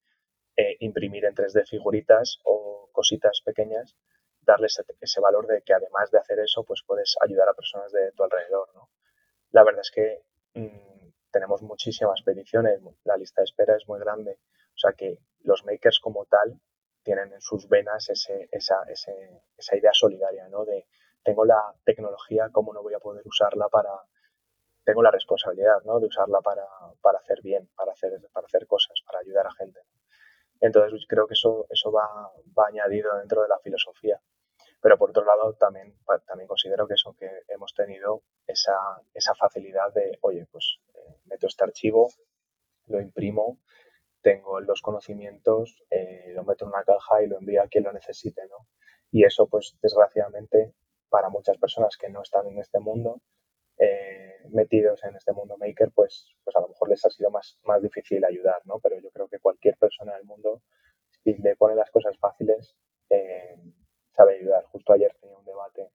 eh, 0.55 0.77
imprimir 0.79 1.25
en 1.25 1.35
3D 1.35 1.67
figuritas 1.67 2.39
o 2.45 2.89
cositas 2.93 3.41
pequeñas, 3.43 3.95
darles 4.41 4.81
ese, 5.01 5.19
valor 5.19 5.47
de 5.47 5.61
que 5.63 5.73
además 5.73 6.09
de 6.09 6.19
hacer 6.19 6.39
eso, 6.39 6.63
pues 6.63 6.81
puedes 6.87 7.15
ayudar 7.21 7.49
a 7.49 7.53
personas 7.53 7.91
de 7.91 8.13
tu 8.13 8.23
alrededor, 8.23 8.69
¿no? 8.73 8.89
La 9.51 9.63
verdad 9.63 9.81
es 9.81 9.91
que 9.91 10.23
mm, 10.53 11.09
tenemos 11.29 11.61
muchísimas 11.61 12.21
peticiones, 12.21 12.79
la 13.03 13.17
lista 13.17 13.41
de 13.41 13.45
espera 13.45 13.75
es 13.75 13.85
muy 13.87 13.99
grande, 13.99 14.39
o 14.75 14.77
sea 14.77 14.93
que 14.93 15.17
los 15.41 15.65
makers 15.65 15.99
como 15.99 16.25
tal 16.25 16.57
tienen 17.03 17.33
en 17.33 17.41
sus 17.41 17.67
venas 17.67 18.09
ese, 18.09 18.49
esa, 18.51 18.83
esa 18.87 19.75
idea 19.75 19.91
solidaria, 19.93 20.47
¿no? 20.49 20.65
De 20.65 20.87
tengo 21.23 21.45
la 21.45 21.73
tecnología, 21.85 22.49
¿cómo 22.51 22.73
no 22.73 22.83
voy 22.83 22.93
a 22.93 22.99
poder 22.99 23.25
usarla 23.25 23.69
para... 23.69 23.91
Tengo 24.83 25.01
la 25.01 25.11
responsabilidad, 25.11 25.81
¿no? 25.85 25.99
De 25.99 26.07
usarla 26.07 26.41
para, 26.41 26.65
para 27.01 27.19
hacer 27.19 27.41
bien, 27.41 27.69
para 27.75 27.93
hacer, 27.93 28.19
para 28.33 28.45
hacer 28.45 28.67
cosas, 28.67 29.01
para 29.05 29.19
ayudar 29.19 29.47
a 29.47 29.53
gente. 29.53 29.79
Entonces 30.59 30.91
pues, 30.91 31.05
creo 31.07 31.25
que 31.25 31.33
eso, 31.33 31.65
eso 31.69 31.91
va, 31.91 32.31
va 32.57 32.67
añadido 32.67 33.17
dentro 33.17 33.41
de 33.41 33.47
la 33.47 33.59
filosofía. 33.59 34.19
Pero 34.81 34.97
por 34.97 35.11
otro 35.11 35.23
lado, 35.23 35.53
también, 35.53 35.95
también 36.27 36.47
considero 36.47 36.85
que 36.85 36.95
eso, 36.95 37.15
que 37.17 37.29
hemos 37.47 37.73
tenido 37.73 38.23
esa, 38.45 38.77
esa 39.13 39.33
facilidad 39.33 39.93
de, 39.93 40.17
oye, 40.21 40.45
pues 40.51 40.79
eh, 40.93 41.15
meto 41.25 41.47
este 41.47 41.63
archivo, 41.63 42.09
lo 42.87 42.99
imprimo, 42.99 43.59
tengo 44.23 44.59
los 44.62 44.81
conocimientos, 44.81 45.83
eh, 45.91 46.31
lo 46.33 46.43
meto 46.43 46.65
en 46.65 46.69
una 46.69 46.83
caja 46.83 47.21
y 47.21 47.27
lo 47.27 47.38
envío 47.38 47.62
a 47.62 47.67
quien 47.67 47.83
lo 47.83 47.93
necesite, 47.93 48.41
¿no? 48.47 48.67
Y 49.12 49.25
eso, 49.25 49.47
pues, 49.47 49.77
desgraciadamente, 49.81 50.73
para 51.09 51.29
muchas 51.29 51.57
personas 51.57 51.97
que 51.97 52.09
no 52.09 52.23
están 52.23 52.47
en 52.47 52.59
este 52.59 52.79
mundo, 52.79 53.21
eh, 53.77 54.39
metidos 54.49 55.03
en 55.03 55.15
este 55.15 55.33
mundo 55.33 55.57
maker, 55.57 55.91
pues, 55.93 56.27
pues 56.43 56.55
a 56.55 56.62
lo 56.62 56.69
mejor 56.69 56.89
les 56.89 57.05
ha 57.05 57.09
sido 57.09 57.29
más, 57.29 57.59
más 57.63 57.81
difícil 57.81 58.23
ayudar, 58.25 58.62
¿no? 58.65 58.79
Pero 58.79 58.99
yo 58.99 59.12
creo 59.12 59.27
que 59.27 59.39
cualquier 59.39 59.77
persona 59.77 60.15
del 60.15 60.25
mundo, 60.25 60.62
si 61.23 61.33
le 61.36 61.55
pone 61.55 61.75
las 61.75 61.91
cosas 61.91 62.17
fáciles, 62.17 62.75
eh, 63.09 63.55
sabe 64.12 64.38
ayudar. 64.39 64.63
Justo 64.65 64.93
ayer 64.93 65.15
tenía 65.19 65.38
un 65.38 65.45
debate 65.45 65.91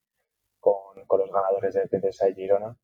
con, 0.61 1.05
con 1.07 1.21
los 1.21 1.33
ganadores 1.33 1.75
de 1.75 1.89
PTSA 1.89 2.29
y 2.31 2.35
Girona 2.35 2.77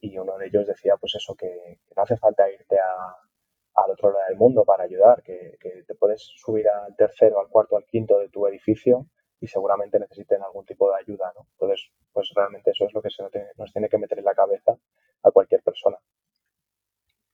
y 0.00 0.18
uno 0.18 0.36
de 0.38 0.46
ellos 0.46 0.66
decía 0.66 0.96
pues 0.98 1.14
eso, 1.14 1.34
que, 1.34 1.80
no 1.96 2.02
hace 2.02 2.16
falta 2.16 2.50
irte 2.50 2.78
a, 2.78 3.16
al 3.74 3.90
otro 3.90 4.10
lado 4.10 4.24
del 4.28 4.38
mundo 4.38 4.64
para 4.64 4.84
ayudar, 4.84 5.22
que, 5.22 5.56
que 5.60 5.82
te 5.86 5.94
puedes 5.94 6.32
subir 6.36 6.68
al 6.68 6.94
tercero, 6.96 7.40
al 7.40 7.48
cuarto, 7.48 7.76
al 7.76 7.84
quinto 7.84 8.18
de 8.18 8.28
tu 8.28 8.46
edificio 8.46 9.06
y 9.40 9.46
seguramente 9.46 9.98
necesiten 9.98 10.42
algún 10.42 10.64
tipo 10.64 10.90
de 10.90 10.96
ayuda, 11.00 11.32
¿no? 11.34 11.46
Entonces, 11.52 11.90
pues 12.12 12.30
realmente 12.34 12.70
eso 12.70 12.86
es 12.86 12.94
lo 12.94 13.02
que 13.02 13.10
se 13.10 13.22
nos 13.56 13.72
tiene 13.72 13.88
que 13.88 13.98
meter 13.98 14.18
en 14.18 14.24
la 14.24 14.34
cabeza 14.34 14.76
a 15.22 15.30
cualquier 15.30 15.62
persona. 15.62 15.98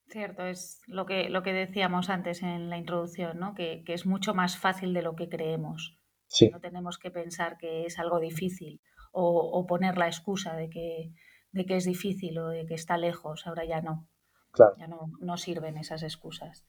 Cierto, 0.09 0.45
es 0.45 0.83
lo 0.89 1.07
que, 1.07 1.29
lo 1.29 1.45
que 1.45 1.53
decíamos 1.53 2.11
antes 2.11 2.43
en 2.43 2.69
la 2.69 2.79
introducción, 2.79 3.39
¿no? 3.39 3.55
que, 3.55 3.85
es 3.87 4.07
mucho 4.07 4.35
más 4.35 4.59
fácil 4.59 4.93
de 4.93 5.03
lo 5.03 5.15
que 5.15 5.29
creemos. 5.29 6.01
Sí. 6.27 6.51
No 6.51 6.61
tenemos 6.61 6.99
que 6.99 7.13
pensar 7.13 7.59
que 7.59 7.87
es 7.87 7.99
algo 7.99 8.19
difícil 8.19 8.81
o, 9.13 9.67
poner 9.69 9.99
la 9.99 10.07
excusa 10.07 10.57
de 10.57 10.69
que, 10.69 11.13
de 11.53 11.65
que 11.65 11.77
es 11.77 11.85
difícil 11.85 12.39
o 12.39 12.49
de 12.49 12.67
que 12.67 12.75
está 12.75 12.97
lejos. 12.97 13.47
Ahora 13.47 13.65
ya 13.65 13.83
no. 13.83 14.09
Claro. 14.51 14.75
Ya 14.79 14.87
no, 14.87 15.13
no 15.21 15.37
sirven 15.37 15.77
esas 15.77 16.03
excusas. 16.03 16.65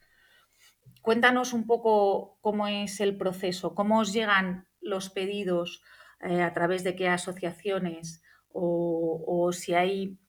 Cuéntanos 1.02 1.54
un 1.54 1.66
poco 1.66 2.38
cómo 2.42 2.68
es 2.68 3.00
el 3.00 3.18
proceso, 3.18 3.74
cómo 3.74 4.00
os 4.00 4.14
llegan 4.14 4.68
los 4.82 5.10
pedidos, 5.10 5.84
eh, 6.24 6.44
a 6.44 6.54
través 6.54 6.84
de 6.84 6.96
qué 6.96 7.08
asociaciones 7.08 8.22
o, 8.54 9.50
si 9.54 9.74
hay 9.74 10.20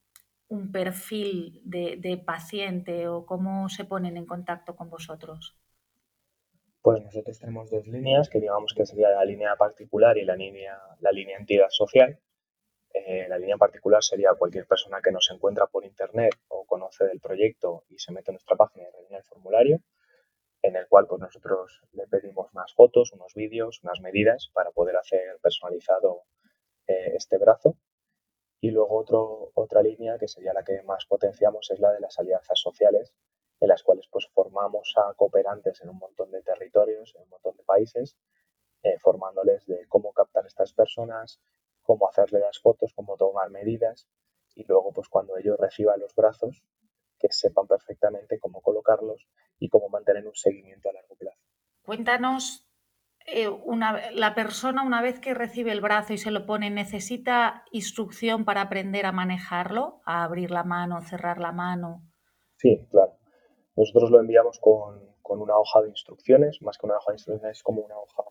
un 0.48 0.72
perfil 0.72 1.60
de, 1.64 2.22
paciente 2.24 3.08
o 3.08 3.26
cómo 3.26 3.68
se 3.68 3.84
ponen 3.84 4.16
en 4.16 4.24
contacto 4.24 4.74
con 4.74 4.88
vosotros? 4.88 5.58
Pues 6.80 7.02
nosotros 7.02 7.38
tenemos 7.38 7.70
dos 7.70 7.86
líneas, 7.86 8.28
que 8.28 8.40
digamos 8.40 8.72
que 8.74 8.86
sería 8.86 9.10
la 9.10 9.24
línea 9.24 9.54
particular 9.56 10.16
y 10.16 10.24
la 10.24 10.34
línea, 10.34 10.78
la 11.00 11.12
línea 11.12 11.36
entidad 11.36 11.68
social. 11.68 12.18
Eh, 12.94 13.26
la 13.28 13.38
línea 13.38 13.56
particular 13.56 14.02
sería 14.02 14.34
cualquier 14.34 14.66
persona 14.66 15.00
que 15.00 15.12
nos 15.12 15.30
encuentra 15.30 15.66
por 15.66 15.84
internet 15.84 16.34
o 16.48 16.64
conoce 16.66 17.06
del 17.06 17.20
proyecto 17.20 17.84
y 17.88 17.98
se 17.98 18.12
mete 18.12 18.30
en 18.30 18.34
nuestra 18.34 18.56
página 18.56 18.86
y 18.86 18.90
rellena 18.92 19.18
el 19.18 19.24
formulario, 19.24 19.80
en 20.60 20.76
el 20.76 20.86
cual 20.88 21.06
pues 21.06 21.20
nosotros 21.20 21.80
le 21.92 22.06
pedimos 22.06 22.52
unas 22.52 22.72
fotos, 22.74 23.12
unos 23.12 23.34
vídeos, 23.34 23.82
unas 23.82 24.00
medidas 24.00 24.50
para 24.52 24.70
poder 24.70 24.96
hacer 24.96 25.38
personalizado 25.42 26.24
eh, 26.86 27.14
este 27.16 27.38
brazo. 27.38 27.76
Y 28.60 28.70
luego 28.70 28.96
otro, 28.96 29.50
otra 29.54 29.82
línea, 29.82 30.18
que 30.18 30.28
sería 30.28 30.52
la 30.52 30.62
que 30.62 30.82
más 30.82 31.06
potenciamos, 31.06 31.70
es 31.70 31.80
la 31.80 31.92
de 31.92 32.00
las 32.00 32.18
alianzas 32.18 32.60
sociales, 32.60 33.12
en 33.58 33.68
las 33.68 33.82
cuales 33.82 34.06
pues 34.10 34.28
formamos 34.34 34.94
a 34.96 35.14
cooperantes 35.14 35.80
en 35.82 35.88
un 35.88 35.98
montón 35.98 36.30
de 36.30 36.42
territorios, 36.42 37.14
en 37.16 37.22
un 37.22 37.30
montón 37.30 37.56
de 37.56 37.64
países, 37.64 38.16
eh, 38.82 38.98
formándoles 38.98 39.66
de 39.66 39.86
cómo 39.88 40.12
captar 40.12 40.46
estas 40.46 40.72
personas, 40.74 41.40
cómo 41.82 42.08
hacerle 42.08 42.40
las 42.40 42.58
fotos, 42.60 42.92
cómo 42.94 43.16
tomar 43.16 43.50
medidas 43.50 44.08
y 44.54 44.64
luego 44.64 44.92
pues 44.92 45.08
cuando 45.08 45.36
ellos 45.36 45.56
reciban 45.58 46.00
los 46.00 46.14
brazos, 46.14 46.62
que 47.18 47.28
sepan 47.30 47.66
perfectamente 47.66 48.38
cómo 48.38 48.60
colocarlos 48.60 49.26
y 49.58 49.68
cómo 49.68 49.88
mantener 49.88 50.26
un 50.26 50.34
seguimiento 50.34 50.90
a 50.90 50.92
largo 50.92 51.14
plazo. 51.14 51.38
Cuéntanos 51.82 52.68
eh, 53.26 53.48
una, 53.48 54.10
la 54.10 54.34
persona 54.34 54.82
una 54.82 55.00
vez 55.00 55.20
que 55.20 55.34
recibe 55.34 55.70
el 55.72 55.80
brazo 55.80 56.12
y 56.12 56.18
se 56.18 56.30
lo 56.30 56.44
pone, 56.46 56.70
¿necesita 56.70 57.64
instrucción 57.70 58.44
para 58.44 58.62
aprender 58.62 59.06
a 59.06 59.12
manejarlo? 59.12 60.00
¿A 60.04 60.24
abrir 60.24 60.50
la 60.50 60.64
mano, 60.64 61.00
cerrar 61.02 61.38
la 61.38 61.52
mano? 61.52 62.02
Sí, 62.56 62.86
claro. 62.90 63.16
Nosotros 63.76 64.10
lo 64.10 64.20
enviamos 64.20 64.58
con, 64.58 65.12
una 65.24 65.56
hoja 65.56 65.80
de 65.80 65.88
instrucciones, 65.88 66.60
más 66.60 66.76
que 66.76 66.84
una 66.84 66.96
hoja 66.96 67.12
de 67.12 67.14
instrucciones, 67.14 67.56
es 67.56 67.62
como 67.62 67.80
una 67.80 67.96
hoja 67.96 68.22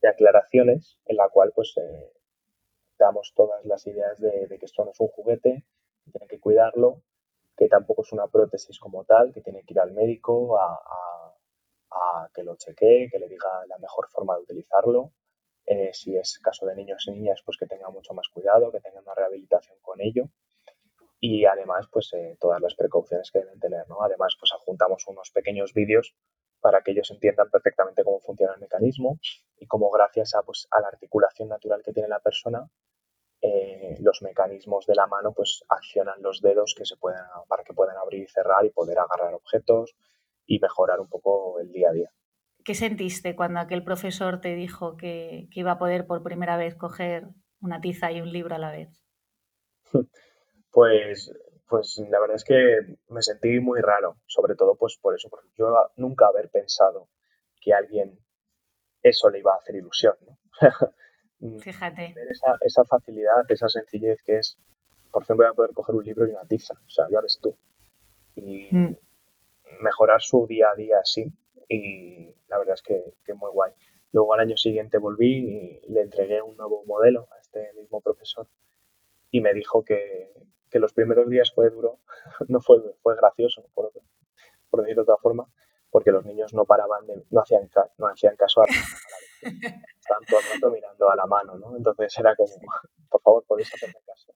de 0.00 0.08
aclaraciones 0.08 0.98
en 1.04 1.16
la 1.16 1.28
cual 1.28 1.52
pues 1.54 1.76
eh, 1.76 2.12
damos 3.00 3.32
todas 3.34 3.64
las 3.64 3.84
ideas 3.86 4.20
de, 4.20 4.46
que 4.58 4.66
esto 4.66 4.84
no 4.84 4.92
es 4.92 5.00
un 5.00 5.08
juguete, 5.08 5.64
que 6.04 6.10
tiene 6.12 6.26
que 6.28 6.38
cuidarlo, 6.38 7.02
que 7.56 7.68
tampoco 7.68 8.02
es 8.02 8.12
una 8.12 8.28
prótesis 8.28 8.78
como 8.78 9.04
tal, 9.04 9.32
que 9.32 9.40
tiene 9.40 9.64
que 9.64 9.74
ir 9.74 9.80
al 9.80 9.92
médico 9.92 10.58
a 10.58 11.10
que 12.34 12.42
lo 12.42 12.56
chequee, 12.56 13.08
que 13.10 13.18
le 13.18 13.28
diga 13.28 13.66
la 13.66 13.78
mejor 13.78 14.08
forma 14.08 14.36
de 14.36 14.42
utilizarlo. 14.42 15.12
Eh, 15.66 15.90
si 15.92 16.16
es 16.16 16.38
caso 16.38 16.66
de 16.66 16.74
niños 16.74 17.06
y 17.06 17.12
niñas, 17.12 17.42
pues 17.44 17.56
que 17.58 17.66
tenga 17.66 17.90
mucho 17.90 18.14
más 18.14 18.28
cuidado, 18.28 18.72
que 18.72 18.80
tenga 18.80 19.00
una 19.00 19.14
rehabilitación 19.14 19.78
con 19.80 20.00
ello. 20.00 20.24
Y 21.20 21.44
además, 21.44 21.86
pues 21.92 22.12
eh, 22.14 22.36
todas 22.40 22.60
las 22.60 22.74
precauciones 22.74 23.30
que 23.30 23.40
deben 23.40 23.60
tener. 23.60 23.84
Además, 24.00 24.36
pues 24.38 24.52
adjuntamos 24.52 25.06
unos 25.06 25.30
pequeños 25.30 25.74
vídeos 25.74 26.14
para 26.60 26.82
que 26.82 26.92
ellos 26.92 27.10
entiendan 27.10 27.50
perfectamente 27.50 28.04
cómo 28.04 28.20
funciona 28.20 28.54
el 28.54 28.60
mecanismo 28.60 29.18
y 29.58 29.66
cómo 29.66 29.90
gracias 29.90 30.34
a, 30.34 30.42
pues, 30.42 30.66
a 30.70 30.80
la 30.80 30.88
articulación 30.88 31.48
natural 31.48 31.82
que 31.82 31.92
tiene 31.92 32.08
la 32.08 32.20
persona, 32.20 32.68
eh, 33.42 33.96
los 34.00 34.22
mecanismos 34.22 34.86
de 34.86 34.94
la 34.94 35.06
mano 35.06 35.32
pues 35.32 35.64
accionan 35.68 36.22
los 36.22 36.40
dedos 36.40 36.74
que 36.76 36.84
se 36.84 36.96
pueden, 36.96 37.22
para 37.48 37.64
que 37.64 37.72
puedan 37.72 37.96
abrir 37.96 38.22
y 38.22 38.28
cerrar 38.28 38.64
y 38.64 38.70
poder 38.70 38.98
agarrar 38.98 39.34
objetos, 39.34 39.96
y 40.46 40.58
mejorar 40.58 41.00
un 41.00 41.08
poco 41.08 41.60
el 41.60 41.70
día 41.70 41.90
a 41.90 41.92
día. 41.92 42.10
¿Qué 42.64 42.74
sentiste 42.74 43.36
cuando 43.36 43.60
aquel 43.60 43.84
profesor 43.84 44.40
te 44.40 44.54
dijo 44.54 44.96
que, 44.96 45.48
iba 45.52 45.72
a 45.72 45.78
poder 45.78 46.06
por 46.06 46.22
primera 46.22 46.56
vez 46.56 46.74
coger 46.74 47.28
una 47.60 47.80
tiza 47.80 48.10
y 48.12 48.20
un 48.20 48.32
libro 48.32 48.54
a 48.54 48.58
la 48.58 48.70
vez? 48.72 48.88
Pues, 50.72 51.32
pues 51.68 52.00
la 52.08 52.20
verdad 52.20 52.36
es 52.36 52.44
que 52.44 52.96
me 53.08 53.22
sentí 53.22 53.58
muy 53.58 53.80
raro, 53.80 54.18
sobre 54.26 54.54
todo 54.54 54.76
pues 54.76 54.96
por 55.02 55.16
eso, 55.16 55.28
porque 55.28 55.48
yo 55.58 55.66
nunca 55.96 56.28
haber 56.28 56.48
pensado 56.48 57.08
que 57.60 57.74
alguien 57.74 58.16
eso 59.02 59.30
le 59.30 59.40
iba 59.40 59.52
a 59.52 59.56
hacer 59.56 59.74
ilusión. 59.74 60.14
Fíjate. 61.60 62.14
Esa, 62.30 62.58
esa, 62.60 62.84
facilidad, 62.84 63.44
esa 63.48 63.68
sencillez 63.68 64.22
que 64.22 64.38
es, 64.38 64.58
por 65.10 65.24
fin 65.24 65.36
voy 65.36 65.46
a 65.46 65.52
poder 65.52 65.72
coger 65.72 65.94
un 65.94 66.04
libro 66.04 66.26
y 66.26 66.30
una 66.30 66.44
tiza, 66.44 66.74
o 66.74 66.90
sea, 66.90 67.06
ya 67.10 67.20
ves 67.20 67.38
tú. 67.40 67.56
Y, 68.34 68.68
mm 68.70 68.96
mejorar 69.80 70.20
su 70.20 70.46
día 70.46 70.70
a 70.70 70.74
día 70.74 70.98
así 71.00 71.32
y 71.68 72.34
la 72.48 72.58
verdad 72.58 72.74
es 72.74 72.82
que, 72.82 73.14
que, 73.24 73.34
muy 73.34 73.50
guay. 73.50 73.72
Luego 74.12 74.34
al 74.34 74.40
año 74.40 74.56
siguiente 74.56 74.98
volví 74.98 75.80
y 75.84 75.92
le 75.92 76.02
entregué 76.02 76.42
un 76.42 76.56
nuevo 76.56 76.84
modelo 76.84 77.28
a 77.32 77.38
este 77.38 77.72
mismo 77.74 78.00
profesor 78.00 78.48
y 79.30 79.40
me 79.40 79.54
dijo 79.54 79.84
que, 79.84 80.32
que 80.68 80.80
los 80.80 80.92
primeros 80.92 81.28
días 81.28 81.52
fue 81.54 81.70
duro, 81.70 82.00
no 82.48 82.60
fue, 82.60 82.78
fue 83.02 83.16
gracioso, 83.16 83.64
por, 83.74 83.92
por 84.68 84.80
decirlo 84.82 85.04
de 85.04 85.12
otra 85.12 85.22
forma, 85.22 85.46
porque 85.90 86.12
los 86.12 86.24
niños 86.24 86.54
no 86.54 86.64
paraban, 86.64 87.06
de, 87.06 87.24
no, 87.30 87.40
hacían, 87.40 87.68
no 87.98 88.06
hacían 88.08 88.36
caso 88.36 88.62
a 88.62 88.66
la 88.66 88.72
Estaban 89.42 90.24
todo 90.28 90.40
el 90.40 90.46
rato 90.54 90.70
mirando 90.70 91.10
a 91.10 91.16
la 91.16 91.26
mano, 91.26 91.56
¿no? 91.56 91.76
Entonces 91.76 92.16
era 92.18 92.36
como, 92.36 92.52
por 93.08 93.22
favor, 93.22 93.44
podéis 93.46 93.72
hacerme 93.74 94.00
caso. 94.06 94.32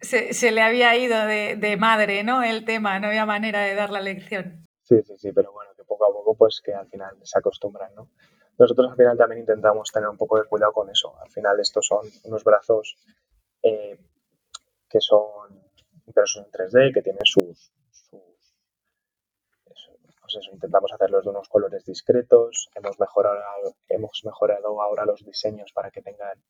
Se, 0.00 0.32
se, 0.32 0.50
le 0.50 0.62
había 0.62 0.96
ido 0.96 1.26
de, 1.26 1.56
de, 1.56 1.76
madre, 1.76 2.24
¿no? 2.24 2.42
El 2.42 2.64
tema, 2.64 2.98
no 2.98 3.06
había 3.06 3.24
manera 3.24 3.60
de 3.60 3.74
dar 3.74 3.90
la 3.90 4.00
lección. 4.00 4.66
Sí, 4.82 5.00
sí, 5.04 5.16
sí, 5.16 5.32
pero 5.32 5.52
bueno, 5.52 5.70
que 5.76 5.84
poco 5.84 6.06
a 6.06 6.12
poco 6.12 6.34
pues 6.34 6.60
que 6.60 6.74
al 6.74 6.88
final 6.88 7.16
se 7.22 7.38
acostumbran, 7.38 7.94
¿no? 7.94 8.10
Nosotros 8.58 8.90
al 8.90 8.96
final 8.96 9.16
también 9.16 9.40
intentamos 9.40 9.90
tener 9.92 10.08
un 10.08 10.16
poco 10.16 10.38
de 10.38 10.48
cuidado 10.48 10.72
con 10.72 10.90
eso. 10.90 11.14
Al 11.20 11.30
final 11.30 11.58
estos 11.60 11.86
son 11.86 12.06
unos 12.24 12.44
brazos 12.44 12.96
eh, 13.62 13.98
que 14.88 15.00
son 15.00 15.62
impresos 16.06 16.44
en 16.44 16.50
3D, 16.50 16.92
que 16.92 17.02
tienen 17.02 17.24
sus, 17.24 17.72
pues 20.32 20.44
eso, 20.46 20.54
intentamos 20.54 20.92
hacerlos 20.92 21.24
de 21.24 21.30
unos 21.30 21.48
colores 21.48 21.84
discretos. 21.84 22.70
Hemos 22.74 22.98
mejorado, 22.98 23.74
hemos 23.88 24.22
mejorado 24.24 24.80
ahora 24.80 25.04
los 25.04 25.24
diseños 25.24 25.72
para 25.72 25.90
que 25.90 26.02
tengan 26.02 26.42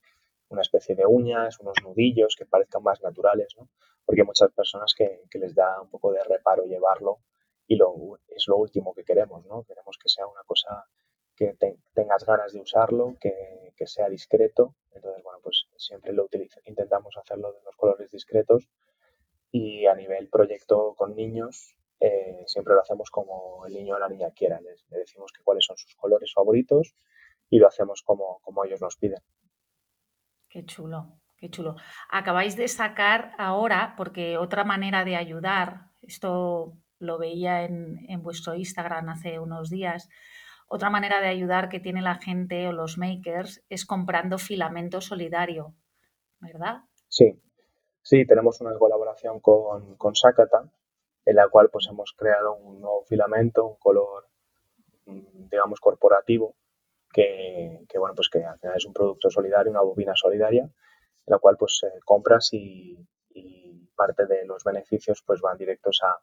una 0.48 0.62
especie 0.62 0.94
de 0.94 1.06
uñas, 1.06 1.58
unos 1.60 1.74
nudillos 1.82 2.36
que 2.36 2.46
parezcan 2.46 2.82
más 2.82 3.02
naturales, 3.02 3.54
¿no? 3.58 3.68
Porque 4.04 4.20
hay 4.20 4.26
muchas 4.26 4.52
personas 4.52 4.92
que, 4.96 5.22
que 5.30 5.38
les 5.38 5.54
da 5.54 5.80
un 5.80 5.88
poco 5.88 6.12
de 6.12 6.22
reparo 6.22 6.64
llevarlo 6.64 7.18
y 7.66 7.76
lo, 7.76 8.18
es 8.28 8.46
lo 8.46 8.56
último 8.56 8.92
que 8.94 9.04
queremos, 9.04 9.44
¿no? 9.46 9.64
Queremos 9.64 9.96
que 10.00 10.08
sea 10.08 10.26
una 10.26 10.42
cosa 10.44 10.86
que 11.34 11.56
tengas 11.94 12.24
ganas 12.24 12.52
de 12.52 12.60
usarlo, 12.60 13.16
que, 13.20 13.72
que, 13.76 13.86
sea 13.86 14.08
discreto. 14.08 14.74
Entonces, 14.92 15.22
bueno, 15.24 15.40
pues 15.42 15.66
siempre 15.76 16.12
lo 16.12 16.24
utilizo, 16.24 16.60
intentamos 16.66 17.16
hacerlo 17.16 17.52
de 17.52 17.62
los 17.64 17.74
colores 17.76 18.10
discretos 18.10 18.68
y 19.50 19.86
a 19.86 19.94
nivel 19.94 20.28
proyecto 20.28 20.94
con 20.94 21.16
niños, 21.16 21.74
eh, 22.02 22.42
siempre 22.46 22.74
lo 22.74 22.80
hacemos 22.80 23.10
como 23.10 23.64
el 23.66 23.74
niño 23.74 23.94
o 23.94 23.98
la 23.98 24.08
niña 24.08 24.30
quiera. 24.34 24.60
Les, 24.60 24.84
le 24.90 24.98
decimos 24.98 25.30
que 25.32 25.44
cuáles 25.44 25.64
son 25.64 25.76
sus 25.76 25.94
colores 25.94 26.32
favoritos 26.34 26.96
y 27.48 27.58
lo 27.58 27.68
hacemos 27.68 28.02
como, 28.02 28.40
como 28.42 28.64
ellos 28.64 28.80
nos 28.80 28.96
piden. 28.96 29.20
Qué 30.48 30.64
chulo, 30.64 31.20
qué 31.36 31.48
chulo. 31.48 31.76
Acabáis 32.10 32.56
de 32.56 32.66
sacar 32.66 33.32
ahora, 33.38 33.94
porque 33.96 34.36
otra 34.36 34.64
manera 34.64 35.04
de 35.04 35.14
ayudar, 35.14 35.90
esto 36.00 36.76
lo 36.98 37.18
veía 37.18 37.62
en, 37.62 38.22
vuestro 38.22 38.54
Instagram 38.54 39.08
hace 39.08 39.38
unos 39.38 39.70
días. 39.70 40.08
Otra 40.68 40.90
manera 40.90 41.20
de 41.20 41.28
ayudar 41.28 41.68
que 41.68 41.78
tiene 41.78 42.02
la 42.02 42.16
gente 42.16 42.66
o 42.66 42.72
los 42.72 42.98
makers 42.98 43.64
es 43.68 43.86
comprando 43.86 44.38
filamento 44.38 45.00
solidario, 45.00 45.74
¿verdad? 46.40 46.80
Sí, 47.08 47.40
sí, 48.02 48.26
tenemos 48.26 48.60
una 48.60 48.76
colaboración 48.76 49.40
con, 49.40 49.96
con 49.96 50.14
Sakata, 50.14 50.70
en 51.24 51.36
la 51.36 51.48
cual 51.48 51.70
pues 51.70 51.86
hemos 51.88 52.12
creado 52.16 52.54
un 52.54 52.80
nuevo 52.80 53.04
filamento, 53.04 53.66
un 53.66 53.76
color, 53.76 54.28
mm, 55.06 55.48
digamos, 55.48 55.80
corporativo, 55.80 56.56
que, 57.12 57.86
bueno, 57.98 58.14
pues 58.14 58.28
que 58.28 58.42
al 58.42 58.58
final 58.58 58.76
es 58.76 58.86
un 58.86 58.92
producto 58.92 59.30
solidario, 59.30 59.70
una 59.70 59.82
bobina 59.82 60.14
solidaria, 60.16 60.62
en 60.62 61.30
la 61.30 61.38
cual 61.38 61.56
pues 61.58 61.80
compras 62.04 62.50
y, 62.52 62.98
parte 63.94 64.26
de 64.26 64.44
los 64.46 64.64
beneficios 64.64 65.22
pues 65.24 65.40
van 65.42 65.56
directos 65.56 66.00
a, 66.02 66.18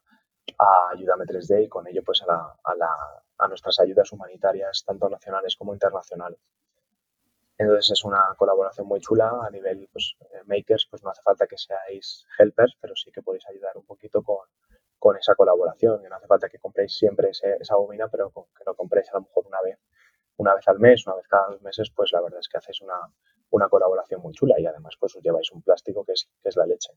a 0.57 0.89
Ayúdame 0.91 1.25
3D 1.25 1.65
y 1.65 1.69
con 1.69 1.87
ello 1.87 2.01
pues 2.03 2.23
a, 2.23 2.75
la, 2.75 3.23
a 3.37 3.47
nuestras 3.47 3.79
ayudas 3.79 4.11
humanitarias, 4.11 4.83
tanto 4.85 5.07
nacionales 5.07 5.55
como 5.55 5.73
internacionales. 5.73 6.39
Entonces 7.57 7.91
es 7.91 8.03
una 8.03 8.33
colaboración 8.37 8.87
muy 8.87 8.99
chula 8.99 9.31
a 9.45 9.49
nivel 9.49 9.87
pues, 9.93 10.15
eh, 10.19 10.41
makers, 10.45 10.87
pues 10.89 11.03
no 11.03 11.11
hace 11.11 11.21
falta 11.21 11.47
que 11.47 11.57
seáis 11.57 12.25
helpers, 12.37 12.75
pero 12.81 12.95
sí 12.95 13.11
que 13.11 13.21
podéis 13.21 13.47
ayudar 13.47 13.77
un 13.77 13.85
poquito 13.85 14.23
con, 14.23 14.45
con 14.99 15.17
esa 15.17 15.33
colaboración. 15.35 16.01
no 16.07 16.15
hace 16.15 16.27
falta 16.27 16.49
que 16.49 16.59
compréis 16.59 16.95
siempre 16.95 17.29
esa 17.31 17.75
bobina, 17.75 18.07
pero 18.09 18.31
que 18.31 18.63
lo 18.65 18.75
compréis 18.75 19.09
a 19.09 19.15
lo 19.15 19.21
mejor 19.21 19.47
una 19.47 19.61
vez, 19.61 19.79
una 20.37 20.53
vez 20.53 20.67
al 20.67 20.79
mes, 20.79 21.07
una 21.07 21.15
vez 21.15 21.27
cada 21.27 21.47
dos 21.47 21.61
meses, 21.61 21.89
pues 21.89 22.11
la 22.11 22.21
verdad 22.21 22.39
es 22.39 22.47
que 22.47 22.57
hacéis 22.57 22.81
una, 22.81 22.99
una 23.49 23.69
colaboración 23.69 24.21
muy 24.21 24.33
chula 24.33 24.59
y 24.59 24.65
además 24.65 24.95
pues 24.99 25.15
os 25.15 25.23
lleváis 25.23 25.51
un 25.51 25.61
plástico 25.61 26.05
que 26.05 26.13
es, 26.13 26.29
que 26.41 26.49
es 26.49 26.55
la 26.55 26.65
leche. 26.65 26.91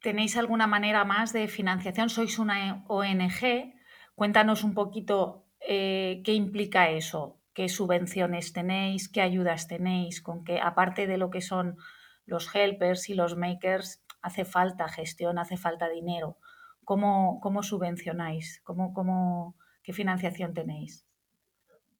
¿Tenéis 0.00 0.36
alguna 0.36 0.66
manera 0.66 1.04
más 1.04 1.32
de 1.32 1.48
financiación? 1.48 2.08
Sois 2.08 2.38
una 2.38 2.84
ONG. 2.88 3.74
Cuéntanos 4.14 4.62
un 4.62 4.74
poquito 4.74 5.46
eh, 5.60 6.22
qué 6.24 6.32
implica 6.32 6.90
eso, 6.90 7.40
qué 7.52 7.68
subvenciones 7.68 8.52
tenéis, 8.52 9.08
qué 9.08 9.20
ayudas 9.20 9.66
tenéis, 9.66 10.22
con 10.22 10.44
qué, 10.44 10.60
aparte 10.60 11.06
de 11.06 11.18
lo 11.18 11.30
que 11.30 11.40
son 11.40 11.76
los 12.24 12.54
helpers 12.54 13.08
y 13.08 13.14
los 13.14 13.36
makers, 13.36 14.04
hace 14.22 14.44
falta 14.44 14.88
gestión, 14.88 15.38
hace 15.38 15.56
falta 15.56 15.88
dinero. 15.88 16.36
¿Cómo, 16.84 17.40
cómo 17.40 17.62
subvencionáis? 17.62 18.60
¿Cómo, 18.64 18.92
cómo, 18.94 19.56
¿Qué 19.82 19.92
financiación 19.92 20.54
tenéis? 20.54 21.06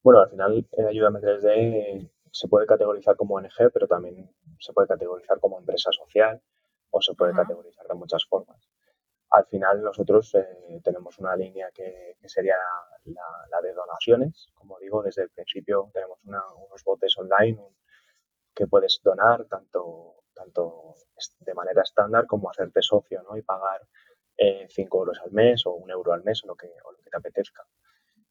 Bueno, 0.03 0.21
al 0.21 0.29
final 0.29 0.67
eh, 0.71 0.85
Ayúdame 0.87 1.19
3D 1.19 2.09
se 2.31 2.47
puede 2.47 2.65
categorizar 2.65 3.15
como 3.15 3.35
ONG, 3.35 3.71
pero 3.73 3.87
también 3.87 4.29
se 4.59 4.73
puede 4.73 4.87
categorizar 4.87 5.39
como 5.39 5.59
empresa 5.59 5.91
social 5.91 6.41
o 6.91 7.01
se 7.01 7.13
puede 7.13 7.33
categorizar 7.33 7.87
de 7.87 7.93
muchas 7.95 8.25
formas. 8.25 8.57
Al 9.31 9.45
final 9.45 9.81
nosotros 9.81 10.33
eh, 10.35 10.81
tenemos 10.83 11.19
una 11.19 11.35
línea 11.35 11.69
que, 11.73 12.17
sería 12.25 12.55
la, 13.05 13.61
de 13.61 13.73
donaciones. 13.73 14.47
Como 14.55 14.79
digo, 14.79 15.03
desde 15.03 15.23
el 15.23 15.29
principio 15.29 15.89
tenemos 15.93 16.19
unos 16.23 16.83
botes 16.83 17.17
online 17.17 17.59
que 18.55 18.67
puedes 18.67 18.99
donar 19.03 19.45
tanto, 19.45 20.18
tanto 20.39 20.95
de 21.41 21.53
manera 21.53 21.81
estándar 21.81 22.25
como 22.25 22.49
hacerte 22.49 22.81
socio 22.81 23.21
¿no? 23.23 23.35
y 23.37 23.41
pagar 23.41 23.81
5 24.37 24.37
eh, 24.37 24.99
euros 24.99 25.19
al 25.23 25.31
mes 25.31 25.65
o 25.65 25.73
un 25.73 25.89
euro 25.91 26.13
al 26.13 26.23
mes 26.23 26.43
o 26.43 26.47
lo 26.47 26.55
que, 26.55 26.69
te 26.69 27.17
apetezca. 27.17 27.65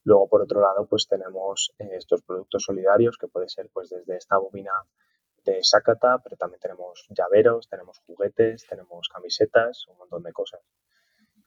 Luego, 0.05 0.29
por 0.29 0.43
otro 0.43 0.61
lado, 0.61 0.87
pues 0.87 1.07
tenemos 1.07 1.75
eh, 1.79 1.91
estos 1.93 2.23
productos 2.23 2.63
solidarios 2.63 3.19
que 3.19 3.29
puede 3.29 3.49
ser 3.49 3.69
pues 3.73 3.91
desde 3.91 4.17
esta 4.17 4.39
bobina 4.39 4.73
de 5.45 5.63
Sakata, 5.63 6.19
pero 6.23 6.37
también 6.37 6.61
tenemos 6.61 7.07
llaveros, 7.11 7.69
tenemos 7.69 7.99
juguetes, 8.07 8.67
tenemos 8.67 9.09
camisetas, 9.09 9.87
un 9.89 9.99
montón 9.99 10.23
de 10.23 10.33
cosas. 10.33 10.61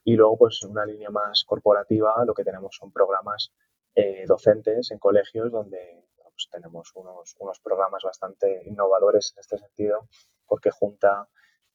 Y 0.04 0.14
luego, 0.14 0.36
pues 0.36 0.60
en 0.62 0.70
una 0.70 0.84
línea 0.84 1.10
más 1.10 1.44
corporativa, 1.44 2.24
lo 2.24 2.34
que 2.34 2.44
tenemos 2.44 2.76
son 2.76 2.92
programas 2.92 3.52
eh, 3.94 4.24
docentes 4.26 4.90
en 4.90 4.98
colegios 4.98 5.50
donde 5.50 6.04
pues, 6.16 6.48
tenemos 6.50 6.90
unos, 6.94 7.34
unos, 7.38 7.60
programas 7.60 8.02
bastante 8.02 8.62
innovadores 8.64 9.32
en 9.34 9.40
este 9.40 9.58
sentido, 9.58 10.08
porque 10.52 10.70
junta 10.70 11.26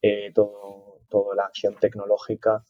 eh, 0.03 0.31
todo, 0.35 1.01
toda 1.09 1.35
la 1.35 1.45
acción 1.45 1.75
tecnológica 1.79 2.63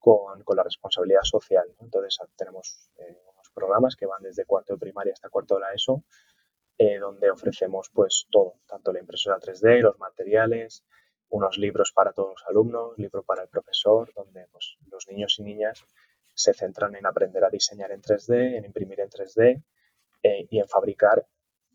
con, 0.00 0.42
con 0.42 0.56
la 0.56 0.64
responsabilidad 0.64 1.22
social. 1.22 1.66
Entonces, 1.78 2.18
tenemos 2.34 2.90
eh, 2.98 3.16
unos 3.32 3.48
programas 3.54 3.94
que 3.94 4.06
van 4.06 4.22
desde 4.22 4.44
cuarto 4.44 4.72
de 4.72 4.80
primaria 4.80 5.12
hasta 5.12 5.28
cuarto 5.28 5.54
de 5.54 5.60
la 5.60 5.72
ESO, 5.72 6.02
donde 6.98 7.30
ofrecemos 7.30 7.90
pues 7.94 8.26
todo, 8.28 8.54
tanto 8.66 8.92
la 8.92 8.98
impresora 8.98 9.38
3D, 9.38 9.82
los 9.82 10.00
materiales, 10.00 10.84
unos 11.28 11.56
libros 11.56 11.92
para 11.92 12.12
todos 12.12 12.30
los 12.30 12.44
alumnos, 12.48 12.98
libro 12.98 13.22
para 13.22 13.42
el 13.42 13.48
profesor, 13.48 14.12
donde 14.16 14.48
pues, 14.50 14.76
los 14.90 15.06
niños 15.06 15.38
y 15.38 15.44
niñas 15.44 15.84
se 16.34 16.52
centran 16.54 16.96
en 16.96 17.06
aprender 17.06 17.44
a 17.44 17.50
diseñar 17.50 17.92
en 17.92 18.02
3D, 18.02 18.56
en 18.56 18.64
imprimir 18.64 18.98
en 18.98 19.10
3D 19.10 19.62
eh, 20.24 20.46
y 20.50 20.58
en 20.58 20.66
fabricar 20.66 21.24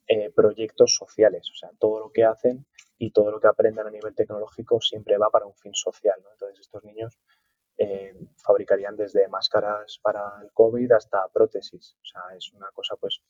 eh, 0.07 0.31
proyectos 0.31 0.95
sociales. 0.95 1.49
O 1.51 1.55
sea, 1.55 1.69
todo 1.79 1.99
lo 1.99 2.11
que 2.11 2.23
hacen 2.23 2.65
y 2.97 3.11
todo 3.11 3.31
lo 3.31 3.39
que 3.39 3.47
aprendan 3.47 3.87
a 3.87 3.91
nivel 3.91 4.15
tecnológico 4.15 4.81
siempre 4.81 5.17
va 5.17 5.29
para 5.29 5.45
un 5.45 5.55
fin 5.55 5.73
social. 5.73 6.19
Entonces, 6.31 6.59
estos 6.59 6.83
niños 6.83 7.19
eh, 7.77 8.15
fabricarían 8.37 8.95
desde 8.95 9.27
máscaras 9.27 9.99
para 10.01 10.41
el 10.41 10.51
COVID 10.51 10.91
hasta 10.91 11.27
prótesis. 11.27 11.95
O 12.01 12.05
sea, 12.05 12.35
es 12.35 12.51
una 12.53 12.69
cosa 12.71 12.95
pues 12.95 13.21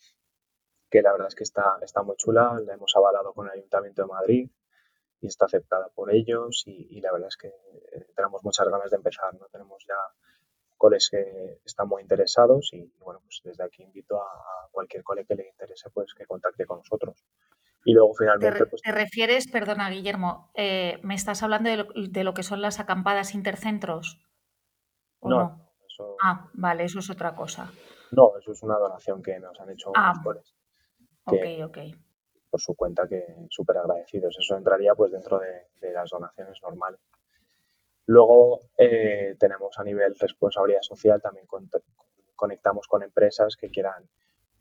que 0.90 1.02
la 1.02 1.12
verdad 1.12 1.28
es 1.28 1.36
que 1.36 1.44
está, 1.44 1.78
está 1.82 2.02
muy 2.02 2.16
chula. 2.16 2.60
La 2.66 2.74
hemos 2.74 2.96
avalado 2.96 3.34
con 3.34 3.48
el 3.48 3.54
Ayuntamiento 3.54 4.04
de 4.04 4.08
Madrid 4.08 4.50
y 5.20 5.28
está 5.28 5.46
aceptada 5.46 5.90
por 5.90 6.12
ellos 6.14 6.64
y, 6.66 7.02
la 7.02 7.12
verdad 7.12 7.30
es 7.30 7.38
que 7.38 7.48
eh, 7.48 8.08
tenemos 8.16 8.44
muchas 8.44 8.68
ganas 8.70 8.90
de 8.92 8.98
empezar, 8.98 9.34
¿no? 9.34 9.48
Tenemos 9.48 9.84
ya 9.88 9.96
coles 10.78 11.10
que 11.10 11.60
están 11.66 11.88
muy 11.88 12.04
interesados 12.04 12.70
y, 12.74 12.94
bueno, 13.00 13.20
pues 13.22 13.42
desde 13.44 13.64
aquí 13.64 13.84
invito 13.84 14.22
a, 14.22 14.70
cualquier 14.72 15.04
cole 15.04 15.26
que 15.26 15.34
le 15.34 15.48
interese 15.48 15.90
pues 15.90 16.14
que 16.14 16.28
contacte 16.28 16.66
con 16.68 16.78
nosotros. 16.78 17.26
Y 17.86 17.94
luego 17.94 18.14
finalmente... 18.14 18.60
¿Te, 18.60 18.66
pues, 18.66 18.82
¿te 18.82 18.92
refieres, 18.92 19.48
perdona 19.50 19.90
Guillermo, 19.90 20.52
eh, 20.56 21.00
me 21.04 21.16
estás 21.16 21.44
hablando 21.44 21.70
de 21.70 22.24
lo, 22.24 22.34
que 22.34 22.44
son 22.44 22.62
las 22.62 22.80
acampadas 22.80 23.34
intercentros? 23.34 24.20
¿o 25.20 25.30
no, 25.30 25.68
Ah, 26.22 26.50
vale, 26.54 26.84
eso 26.84 27.00
es 27.00 27.10
otra 27.10 27.34
cosa. 27.34 27.72
No, 28.12 28.38
eso 28.38 28.52
es 28.52 28.62
una 28.62 28.78
donación 28.78 29.22
que 29.24 29.40
nos 29.40 29.60
han 29.60 29.72
hecho 29.72 29.92
ah, 29.96 30.14
ok, 31.26 31.46
ok 31.66 31.78
por 32.50 32.62
su 32.62 32.76
cuenta 32.76 33.08
que 33.08 33.26
súper 33.50 33.78
agradecidos. 33.78 34.38
Eso 34.40 34.56
entraría 34.56 34.96
pues 34.96 35.12
dentro 35.12 35.40
de, 35.40 35.92
las 35.92 36.10
donaciones 36.10 36.62
normales. 36.62 37.00
Luego 38.06 38.62
eh, 38.78 39.36
tenemos 39.40 39.78
a 39.78 39.84
nivel 39.84 40.16
responsabilidad 40.20 40.82
social, 40.82 41.22
también 41.22 41.46
conectamos 42.36 42.88
con 42.88 43.04
empresas 43.04 43.58
que 43.58 43.70
quieran 43.70 44.08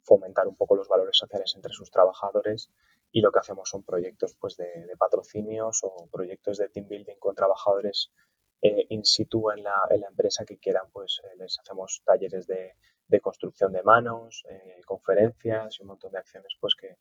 fomentar 0.06 0.46
un 0.46 0.56
poco 0.56 0.76
los 0.76 0.88
valores 0.88 1.16
sociales 1.16 1.52
entre 1.56 1.72
sus 1.72 1.90
trabajadores 1.90 2.70
y 3.12 3.20
lo 3.20 3.32
que 3.32 3.40
hacemos 3.40 3.68
son 3.68 3.82
proyectos 3.82 4.36
pues, 4.38 4.56
de, 4.56 4.94
patrocinios 4.98 5.80
o 5.82 6.08
proyectos 6.10 6.58
de 6.58 6.68
team 6.68 6.86
building 6.88 7.16
con 7.18 7.34
trabajadores 7.34 8.12
eh, 8.62 8.86
in 8.88 9.04
situ 9.04 9.50
en 9.50 9.62
la, 9.62 9.86
en 9.90 10.00
la, 10.00 10.08
empresa 10.08 10.44
que 10.44 10.58
quieran, 10.58 10.86
pues 10.92 11.20
eh, 11.24 11.36
les 11.36 11.58
hacemos 11.58 12.02
talleres 12.04 12.46
de, 12.46 12.74
de 13.08 13.20
construcción 13.20 13.72
de 13.72 13.82
manos, 13.82 14.44
conferencias 14.86 15.78
y 15.78 15.82
un 15.82 15.88
montón 15.88 16.12
de 16.12 16.18
acciones 16.18 16.56
pues 16.60 16.74
que, 16.74 16.96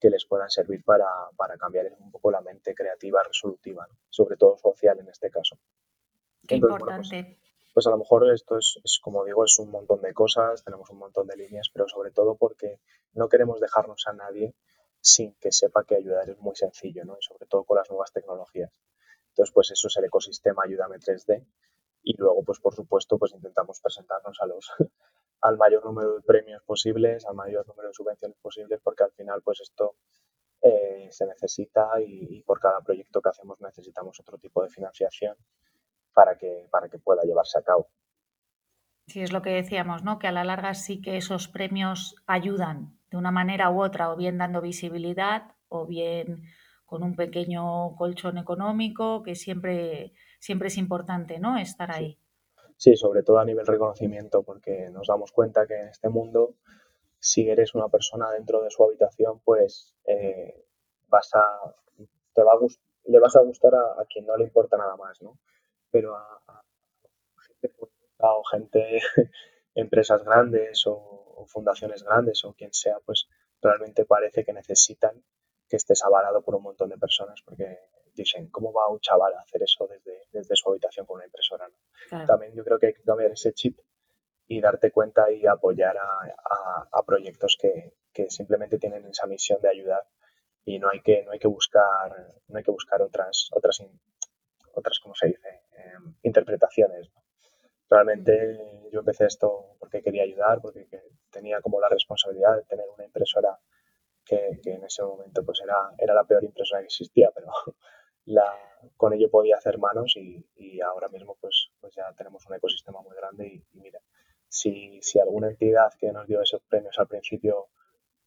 que 0.00 0.10
les 0.10 0.24
puedan 0.24 0.50
servir 0.50 0.82
para, 0.82 1.06
para 1.36 1.56
cambiar 1.56 1.86
un 1.98 2.10
poco 2.10 2.30
la 2.30 2.40
mente 2.40 2.74
creativa, 2.74 3.22
resolutiva, 3.22 3.86
sobre 4.08 4.36
todo 4.36 4.56
social 4.56 4.98
en 4.98 5.08
este 5.08 5.30
caso. 5.30 5.58
Qué 6.48 6.58
pues, 6.58 6.72
importante. 6.72 7.38
pues, 7.38 7.49
a 7.74 7.90
lo 7.90 7.98
mejor 7.98 8.32
esto 8.32 8.58
es, 8.58 8.78
es, 8.84 8.98
como 9.02 9.24
digo, 9.24 9.44
es 9.44 9.58
un 9.58 9.70
montón 9.70 10.00
de 10.02 10.12
cosas, 10.12 10.64
tenemos 10.64 10.90
un 10.90 10.98
montón 10.98 11.26
de 11.26 11.36
líneas, 11.36 11.68
pero 11.72 11.88
sobre 11.88 12.10
todo 12.10 12.36
porque 12.36 12.80
no 13.12 13.28
queremos 13.28 13.60
dejarnos 13.60 14.06
a 14.06 14.12
nadie 14.12 14.54
sin 15.00 15.34
que 15.36 15.52
sepa 15.52 15.84
que 15.84 15.96
ayudar 15.96 16.28
es 16.28 16.38
muy 16.38 16.54
sencillo, 16.56 17.04
¿no? 17.04 17.16
Y 17.18 17.22
sobre 17.22 17.46
todo 17.46 17.64
con 17.64 17.78
las 17.78 17.88
nuevas 17.90 18.12
tecnologías. 18.12 18.70
Entonces, 19.28 19.52
pues 19.54 19.70
eso 19.70 19.88
es 19.88 19.96
el 19.96 20.04
ecosistema 20.04 20.62
Ayúdame 20.64 20.98
3D. 20.98 21.46
Y 22.02 22.16
luego, 22.16 22.42
pues 22.44 22.60
por 22.60 22.74
supuesto, 22.74 23.18
pues 23.18 23.32
intentamos 23.32 23.80
presentarnos 23.80 24.38
a 24.40 24.46
los, 24.46 24.70
al 25.42 25.56
mayor 25.56 25.84
número 25.84 26.16
de 26.16 26.22
premios 26.22 26.62
posibles, 26.64 27.26
al 27.26 27.34
mayor 27.34 27.66
número 27.66 27.88
de 27.88 27.94
subvenciones 27.94 28.38
posibles, 28.40 28.80
porque 28.82 29.04
al 29.04 29.12
final 29.12 29.42
pues 29.42 29.60
esto 29.60 29.96
eh, 30.62 31.08
se 31.10 31.26
necesita 31.26 31.88
y, 32.00 32.42
por 32.42 32.60
cada 32.60 32.80
proyecto 32.80 33.20
que 33.22 33.30
hacemos 33.30 33.60
necesitamos 33.60 34.18
otro 34.20 34.38
tipo 34.38 34.62
de 34.62 34.68
financiación 34.68 35.36
para 36.14 36.36
que, 36.36 36.66
para 36.70 36.88
que 36.88 36.98
pueda 36.98 37.22
llevarse 37.22 37.58
a 37.58 37.62
cabo. 37.62 37.88
Sí, 39.06 39.20
es 39.20 39.32
lo 39.32 39.42
que 39.42 39.50
decíamos, 39.50 40.04
¿no? 40.04 40.18
Que 40.18 40.28
a 40.28 40.32
la 40.32 40.44
larga 40.44 40.74
sí 40.74 41.00
que 41.00 41.16
esos 41.16 41.48
premios 41.48 42.14
ayudan 42.26 42.96
de 43.10 43.16
una 43.16 43.32
manera 43.32 43.70
u 43.70 43.82
otra, 43.82 44.12
o 44.12 44.16
bien 44.16 44.38
dando 44.38 44.60
visibilidad, 44.60 45.54
o 45.68 45.86
bien 45.86 46.44
con 46.84 47.02
un 47.02 47.16
pequeño 47.16 47.96
colchón 47.96 48.38
económico, 48.38 49.22
que 49.22 49.34
siempre, 49.34 50.12
siempre 50.38 50.68
es 50.68 50.76
importante, 50.76 51.38
¿no? 51.38 51.56
Estar 51.56 51.90
ahí. 51.90 52.18
Sí, 52.76 52.96
sobre 52.96 53.22
todo 53.22 53.38
a 53.38 53.44
nivel 53.44 53.66
reconocimiento, 53.66 54.42
porque 54.42 54.90
nos 54.90 55.08
damos 55.08 55.32
cuenta 55.32 55.66
que 55.66 55.74
en 55.74 55.88
este 55.88 56.08
mundo, 56.08 56.54
si 57.18 57.48
eres 57.48 57.74
una 57.74 57.88
persona 57.88 58.30
dentro 58.30 58.62
de 58.62 58.70
su 58.70 58.82
habitación, 58.82 59.40
pues 59.44 59.94
eh, 60.06 60.64
vas 61.08 61.30
a, 61.34 61.44
te 62.34 62.42
va 62.42 62.52
a 62.52 62.58
le 63.04 63.18
vas 63.18 63.36
a 63.36 63.42
gustar 63.42 63.74
a, 63.74 64.04
quien 64.08 64.26
no 64.26 64.36
le 64.36 64.44
importa 64.44 64.76
nada 64.76 64.96
más, 64.96 65.20
¿no? 65.22 65.38
Pero 65.90 66.16
a, 66.16 66.62
gente 67.60 67.74
o 68.18 68.44
gente, 68.44 69.00
empresas 69.74 70.24
grandes 70.24 70.84
o, 70.86 71.46
fundaciones 71.46 72.02
grandes 72.02 72.44
o 72.44 72.52
quien 72.52 72.72
sea, 72.72 72.98
pues 73.04 73.26
realmente 73.62 74.04
parece 74.04 74.44
que 74.44 74.52
necesitan 74.52 75.24
que 75.68 75.76
estés 75.76 76.04
avalado 76.04 76.42
por 76.42 76.54
un 76.54 76.62
montón 76.62 76.90
de 76.90 76.98
personas 76.98 77.40
porque 77.44 77.78
dicen, 78.14 78.50
¿cómo 78.50 78.72
va 78.72 78.88
un 78.88 79.00
chaval 79.00 79.34
a 79.34 79.40
hacer 79.40 79.62
eso 79.62 79.86
desde, 79.86 80.26
desde 80.32 80.54
su 80.54 80.68
habitación 80.68 81.06
con 81.06 81.16
una 81.16 81.24
impresora? 81.24 81.68
También 82.26 82.54
yo 82.54 82.62
creo 82.62 82.78
que 82.78 82.88
hay 82.88 82.94
que 82.94 83.02
cambiar 83.02 83.30
ese 83.30 83.52
chip 83.52 83.78
y 84.46 84.60
darte 84.60 84.90
cuenta 84.90 85.30
y 85.30 85.46
apoyar 85.46 85.96
a, 85.96 86.88
a, 86.90 87.02
proyectos 87.04 87.56
que, 87.58 87.94
que, 88.12 88.28
simplemente 88.30 88.78
tienen 88.78 89.06
esa 89.06 89.26
misión 89.26 89.60
de 89.62 89.68
ayudar 89.68 90.02
y 90.64 90.78
no 90.80 90.88
hay 90.90 91.00
que 91.02 91.22
no 91.24 91.30
hay 91.30 91.38
que 91.38 91.46
buscar 91.46 92.34
no 92.48 92.58
hay 92.58 92.64
que 92.64 92.70
buscar 92.72 93.00
otras 93.00 93.48
otras 93.52 93.80
otras 94.74 94.98
cómo 94.98 95.14
se 95.14 95.28
dice 95.28 95.59
interpretaciones 96.22 97.10
realmente 97.88 98.88
yo 98.92 99.00
empecé 99.00 99.26
esto 99.26 99.76
porque 99.78 100.02
quería 100.02 100.22
ayudar 100.22 100.60
porque 100.60 100.86
tenía 101.30 101.60
como 101.60 101.80
la 101.80 101.88
responsabilidad 101.88 102.56
de 102.56 102.64
tener 102.64 102.86
una 102.94 103.04
impresora 103.04 103.58
que, 104.24 104.60
que, 104.62 104.74
en 104.74 104.84
ese 104.84 105.02
momento 105.02 105.44
pues 105.44 105.60
era, 105.62 105.92
era 105.98 106.14
la 106.14 106.24
peor 106.24 106.44
impresora 106.44 106.80
que 106.80 106.86
existía 106.86 107.30
pero 107.34 107.48
la, 108.26 108.52
con 108.96 109.12
ello 109.12 109.30
podía 109.30 109.56
hacer 109.56 109.78
manos 109.78 110.16
y, 110.16 110.80
ahora 110.80 111.08
mismo 111.08 111.36
pues, 111.40 111.70
pues 111.80 111.94
ya 111.94 112.12
tenemos 112.16 112.46
un 112.46 112.54
ecosistema 112.54 113.02
muy 113.02 113.14
grande 113.16 113.46
y, 113.46 113.64
mira, 113.74 114.00
si, 114.48 115.00
si, 115.02 115.18
alguna 115.18 115.48
entidad 115.48 115.92
que 115.98 116.10
nos 116.12 116.26
dio 116.26 116.40
esos 116.40 116.62
premios 116.62 116.98
al 116.98 117.06
principio 117.06 117.68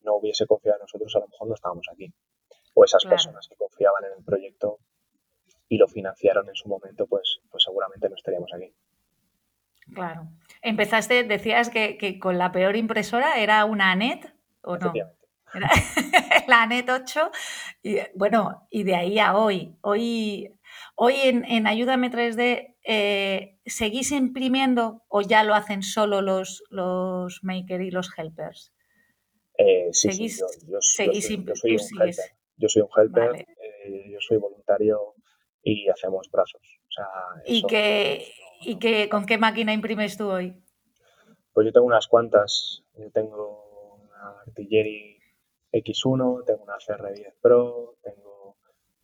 no 0.01 0.15
hubiese 0.15 0.45
confiado 0.45 0.77
en 0.77 0.81
nosotros, 0.83 1.15
a 1.15 1.19
lo 1.19 1.27
mejor 1.27 1.47
no 1.47 1.55
estábamos 1.55 1.87
aquí. 1.91 2.13
O 2.75 2.83
esas 2.83 3.05
personas 3.05 3.47
que 3.47 3.55
confiaban 3.55 4.03
en 4.05 4.17
el 4.17 4.23
proyecto 4.23 4.79
y 5.73 5.77
lo 5.77 5.87
financiaron 5.87 6.47
en 6.47 6.55
su 6.55 6.69
momento, 6.69 7.07
pues, 7.07 7.39
pues 7.49 7.63
seguramente 7.63 8.07
no 8.07 8.15
estaríamos 8.15 8.51
aquí. 8.53 8.71
Claro. 9.93 10.27
Empezaste, 10.61 11.23
decías 11.23 11.69
que, 11.69 11.97
que 11.97 12.19
con 12.19 12.37
la 12.37 12.51
peor 12.51 12.75
impresora 12.75 13.41
era 13.41 13.65
una 13.65 13.91
ANET, 13.91 14.33
¿o 14.61 14.77
no? 14.77 14.93
la 16.47 16.65
NET 16.67 16.89
8. 16.89 17.31
Y, 17.81 17.97
bueno, 18.13 18.67
y 18.69 18.83
de 18.83 18.95
ahí 18.95 19.17
a 19.17 19.35
hoy. 19.35 19.75
Hoy 19.81 20.53
Hoy 20.95 21.15
en, 21.23 21.67
Ayúdame 21.67 22.11
3D, 22.11 22.75
eh, 22.83 23.57
¿seguís 23.65 24.11
imprimiendo 24.11 25.03
o 25.07 25.21
ya 25.21 25.43
lo 25.43 25.55
hacen 25.55 25.81
solo 25.81 26.21
los, 26.21 26.63
los 26.69 27.43
maker 27.43 27.81
y 27.81 27.89
los 27.89 28.11
helpers? 28.15 28.73
Eh, 29.57 29.89
sí, 29.91 30.11
sí, 30.11 30.29
yo, 30.67 30.77
soy, 30.81 31.07
un 31.07 31.47
helper. 32.01 32.15
Yo 32.57 32.69
soy 32.69 32.81
un 32.83 32.89
helper, 32.95 33.45
eh, 33.85 34.09
yo 34.11 34.19
soy 34.19 34.37
voluntario 34.37 35.12
y 35.63 35.89
hacemos 35.89 36.29
brazos. 36.29 36.61
¿Y, 37.45 37.63
qué, 37.63 38.27
¿Y 38.61 38.77
qué, 38.77 39.09
con 39.09 39.25
qué 39.25 39.37
máquina 39.37 39.73
imprimes 39.73 40.17
tú 40.17 40.29
hoy? 40.29 40.61
Pues 41.53 41.65
yo 41.65 41.71
tengo 41.71 41.87
unas 41.87 42.07
cuantas. 42.07 42.83
Yo 42.97 43.09
tengo 43.11 43.99
una 44.01 44.41
Artillery 44.45 45.19
X1, 45.71 46.45
tengo 46.45 46.63
una 46.63 46.77
CR10 46.77 47.33
Pro, 47.41 47.95
tengo 48.01 48.57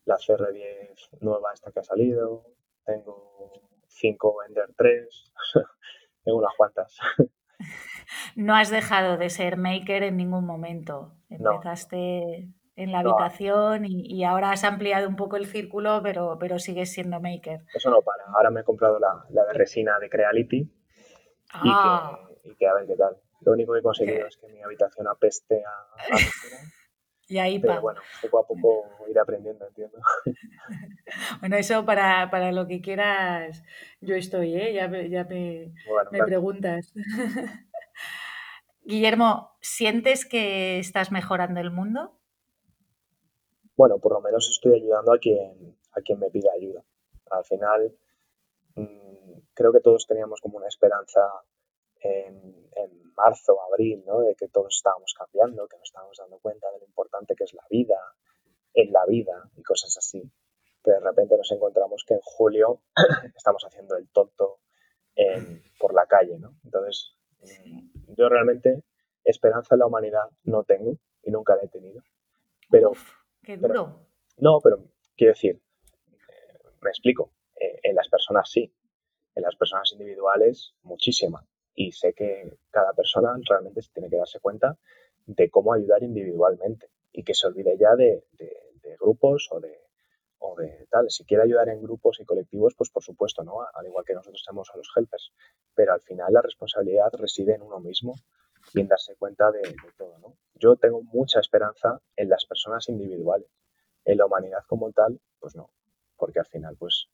la 0.05 0.17
CR10 0.17 1.19
nueva 1.21 1.51
esta 1.53 1.71
que 1.71 1.79
ha 1.79 1.83
salido, 1.83 2.45
tengo 2.85 3.51
5 3.87 4.43
Ender 4.47 4.73
3, 4.75 5.33
tengo 6.23 6.37
unas 6.37 6.55
cuantas. 6.55 6.97
No 8.35 8.55
has 8.55 8.69
dejado 8.69 9.17
de 9.17 9.29
ser 9.29 9.57
maker 9.57 10.03
en 10.03 10.17
ningún 10.17 10.45
momento. 10.45 11.13
Empezaste 11.29 12.49
en 12.79 12.93
la 12.93 12.99
habitación 12.99 13.83
y, 13.85 14.23
ahora 14.23 14.51
has 14.51 14.63
ampliado 14.63 15.07
un 15.09 15.17
poco 15.17 15.35
el 15.35 15.45
círculo, 15.45 15.99
pero, 16.01 16.37
pero 16.39 16.59
sigues 16.59 16.93
siendo 16.93 17.19
maker. 17.19 17.61
Eso 17.73 17.89
no 17.89 18.01
para. 18.01 18.23
Ahora 18.33 18.51
me 18.51 18.61
he 18.61 18.63
comprado 18.63 18.99
la, 18.99 19.25
de 19.29 19.53
resina 19.53 19.99
de 19.99 20.09
Creality 20.09 20.57
y, 20.57 20.69
ah. 21.53 22.19
que, 22.57 22.67
a 22.67 22.73
ver 22.75 22.87
qué 22.87 22.95
tal. 22.95 23.17
Lo 23.41 23.51
único 23.51 23.73
que 23.73 23.79
he 23.79 23.83
conseguido 23.83 24.27
es 24.27 24.37
que 24.37 24.47
mi 24.47 24.61
habitación 24.61 25.07
apeste 25.07 25.61
a, 25.65 25.69
a 25.69 26.17
Y 27.27 27.37
ahí 27.37 27.59
Pero 27.59 27.79
bueno, 27.81 28.01
poco 28.23 28.39
a 28.39 28.47
poco 28.47 28.87
ir 29.07 29.19
aprendiendo, 29.19 29.67
entiendo. 29.67 29.99
Bueno, 31.39 31.55
eso 31.57 31.85
para, 31.85 32.29
para 32.29 32.51
lo 32.51 32.67
que 32.67 32.81
quieras, 32.81 33.63
yo 33.99 34.15
estoy, 34.15 34.55
¿eh? 34.55 34.73
Ya, 34.73 34.89
ya 35.07 35.23
me, 35.25 35.73
me 36.11 36.23
preguntas. 36.23 36.93
Guillermo, 38.83 39.55
¿sientes 39.59 40.25
que 40.25 40.79
estás 40.79 41.11
mejorando 41.11 41.59
el 41.59 41.71
mundo? 41.71 42.18
Bueno, 43.79 43.97
por 43.97 44.11
lo 44.11 44.19
menos 44.19 44.49
estoy 44.49 44.73
ayudando 44.73 45.13
a 45.13 45.17
quien, 45.19 45.77
a 45.93 46.01
quien 46.01 46.19
me 46.19 46.29
pide 46.29 46.49
ayuda. 46.51 46.83
Al 47.31 47.45
final, 47.45 47.97
mm, 48.75 49.39
creo 49.53 49.71
que 49.71 49.79
todos 49.79 50.05
teníamos 50.05 50.41
como 50.41 50.57
una 50.57 50.67
esperanza 50.67 51.21
en, 52.01 52.67
en 52.75 53.13
marzo, 53.15 53.57
abril, 53.71 54.03
¿no? 54.05 54.19
De 54.19 54.35
que 54.35 54.49
todos 54.49 54.75
estábamos 54.75 55.13
cambiando, 55.17 55.65
que 55.69 55.77
nos 55.77 55.87
estábamos 55.87 56.17
dando 56.17 56.39
cuenta 56.39 56.69
de 56.73 56.79
lo 56.79 56.85
importante 56.87 57.35
que 57.37 57.45
es 57.45 57.53
la 57.53 57.63
vida, 57.69 57.95
en 58.73 58.91
la 58.91 59.05
vida 59.05 59.49
y 59.55 59.63
cosas 59.63 59.97
así. 59.97 60.29
Pero 60.83 60.99
de 60.99 61.05
repente 61.05 61.37
nos 61.37 61.49
encontramos 61.49 62.03
que 62.05 62.15
en 62.15 62.21
julio 62.21 62.81
estamos 63.33 63.63
haciendo 63.63 63.95
el 63.95 64.09
tonto 64.09 64.59
por 65.79 65.93
la 65.93 66.05
calle, 66.05 66.37
¿no? 66.37 66.53
Entonces, 66.65 67.15
yo 68.17 68.27
realmente 68.27 68.83
esperanza 69.23 69.75
en 69.75 69.79
la 69.79 69.85
humanidad 69.85 70.29
no 70.43 70.65
tengo 70.65 70.97
y 71.23 71.31
nunca 71.31 71.55
la 71.55 71.63
he 71.63 71.69
tenido. 71.69 72.03
Pero, 72.69 72.91
qué 73.49 73.57
duro. 73.57 74.05
no, 74.37 74.59
pero 74.61 74.77
quiero 75.17 75.33
decir, 75.33 75.55
eh, 75.55 76.59
me 76.81 76.89
explico, 76.91 77.31
eh, 77.59 77.79
en 77.81 77.95
las 77.95 78.07
personas 78.07 78.49
sí, 78.49 78.71
en 79.33 79.43
las 79.43 79.55
personas 79.55 79.91
individuales 79.91 80.75
muchísima 80.83 81.43
y 81.73 81.91
sé 81.91 82.13
que 82.13 82.57
cada 82.69 82.93
persona 82.93 83.35
realmente 83.49 83.81
tiene 83.91 84.09
que 84.09 84.17
darse 84.17 84.39
cuenta 84.39 84.77
de 85.25 85.49
cómo 85.49 85.73
ayudar 85.73 86.03
individualmente 86.03 86.91
y 87.11 87.23
que 87.23 87.33
se 87.33 87.47
olvide 87.47 87.75
ya 87.77 87.95
de, 87.95 88.23
grupos 88.99 89.47
o 89.51 89.59
de, 89.59 89.79
o 90.39 90.55
de 90.55 90.87
tal. 90.89 91.09
Si 91.09 91.23
quiere 91.25 91.43
ayudar 91.43 91.69
en 91.69 91.81
grupos 91.81 92.19
y 92.19 92.25
colectivos, 92.25 92.75
pues 92.75 92.89
por 92.89 93.03
supuesto, 93.03 93.43
¿no? 93.43 93.61
Al 93.61 93.85
igual 93.85 94.03
que 94.05 94.13
nosotros 94.13 94.43
tenemos 94.45 94.69
a 94.73 94.77
los 94.77 94.89
helpers. 94.95 95.31
Pero 95.73 95.93
al 95.93 96.01
final 96.01 96.33
la 96.33 96.41
responsabilidad 96.41 97.11
reside 97.13 97.55
en 97.55 97.61
uno 97.61 97.79
mismo 97.79 98.15
y 98.73 98.81
en 98.81 98.87
darse 98.87 99.15
cuenta 99.15 99.51
de, 99.51 99.75
todo, 99.97 100.17
¿no? 100.19 100.35
Yo 100.55 100.75
tengo 100.75 101.01
mucha 101.01 101.39
esperanza 101.39 101.99
en 102.15 102.29
las 102.29 102.45
personas 102.45 102.87
individuales. 102.89 103.47
En 104.05 104.17
la 104.17 104.25
humanidad 104.25 104.63
como 104.67 104.91
tal, 104.91 105.19
pues 105.39 105.55
no. 105.55 105.69
Porque 106.17 106.39
al 106.39 106.45
final, 106.45 106.75
pues 106.77 107.07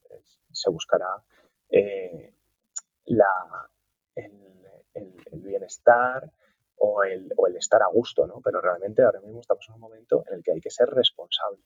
se 0.52 0.70
buscará 0.70 1.24
eh, 1.70 2.34
la, 3.06 3.70
el, 4.16 4.34
bienestar 5.34 6.32
o 6.78 7.04
el, 7.04 7.32
o 7.38 7.48
el, 7.48 7.56
estar 7.58 7.82
a 7.84 7.88
gusto, 7.88 8.26
¿no? 8.26 8.42
Pero 8.42 8.62
realmente 8.62 9.04
ahora 9.04 9.22
mismo 9.22 9.42
estamos 9.42 9.66
en 9.70 9.76
un 9.76 9.82
momento 9.82 10.24
en 10.28 10.36
el 10.36 10.44
que 10.44 10.54
hay 10.54 10.62
que 10.62 10.72
ser 10.72 10.90
responsable. 10.90 11.62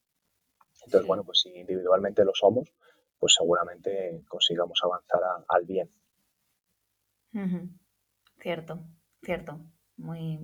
Entonces, 0.86 1.08
bueno, 1.08 1.24
pues 1.24 1.42
si 1.42 1.50
individualmente 1.50 2.26
lo 2.26 2.34
somos, 2.34 2.74
pues 3.20 3.34
seguramente 3.38 4.24
consigamos 4.28 4.80
avanzar 4.84 5.22
al 5.48 5.66
bien. 5.66 5.92
Cierto, 8.40 8.80
cierto. 9.24 9.60
Muy. 9.98 10.40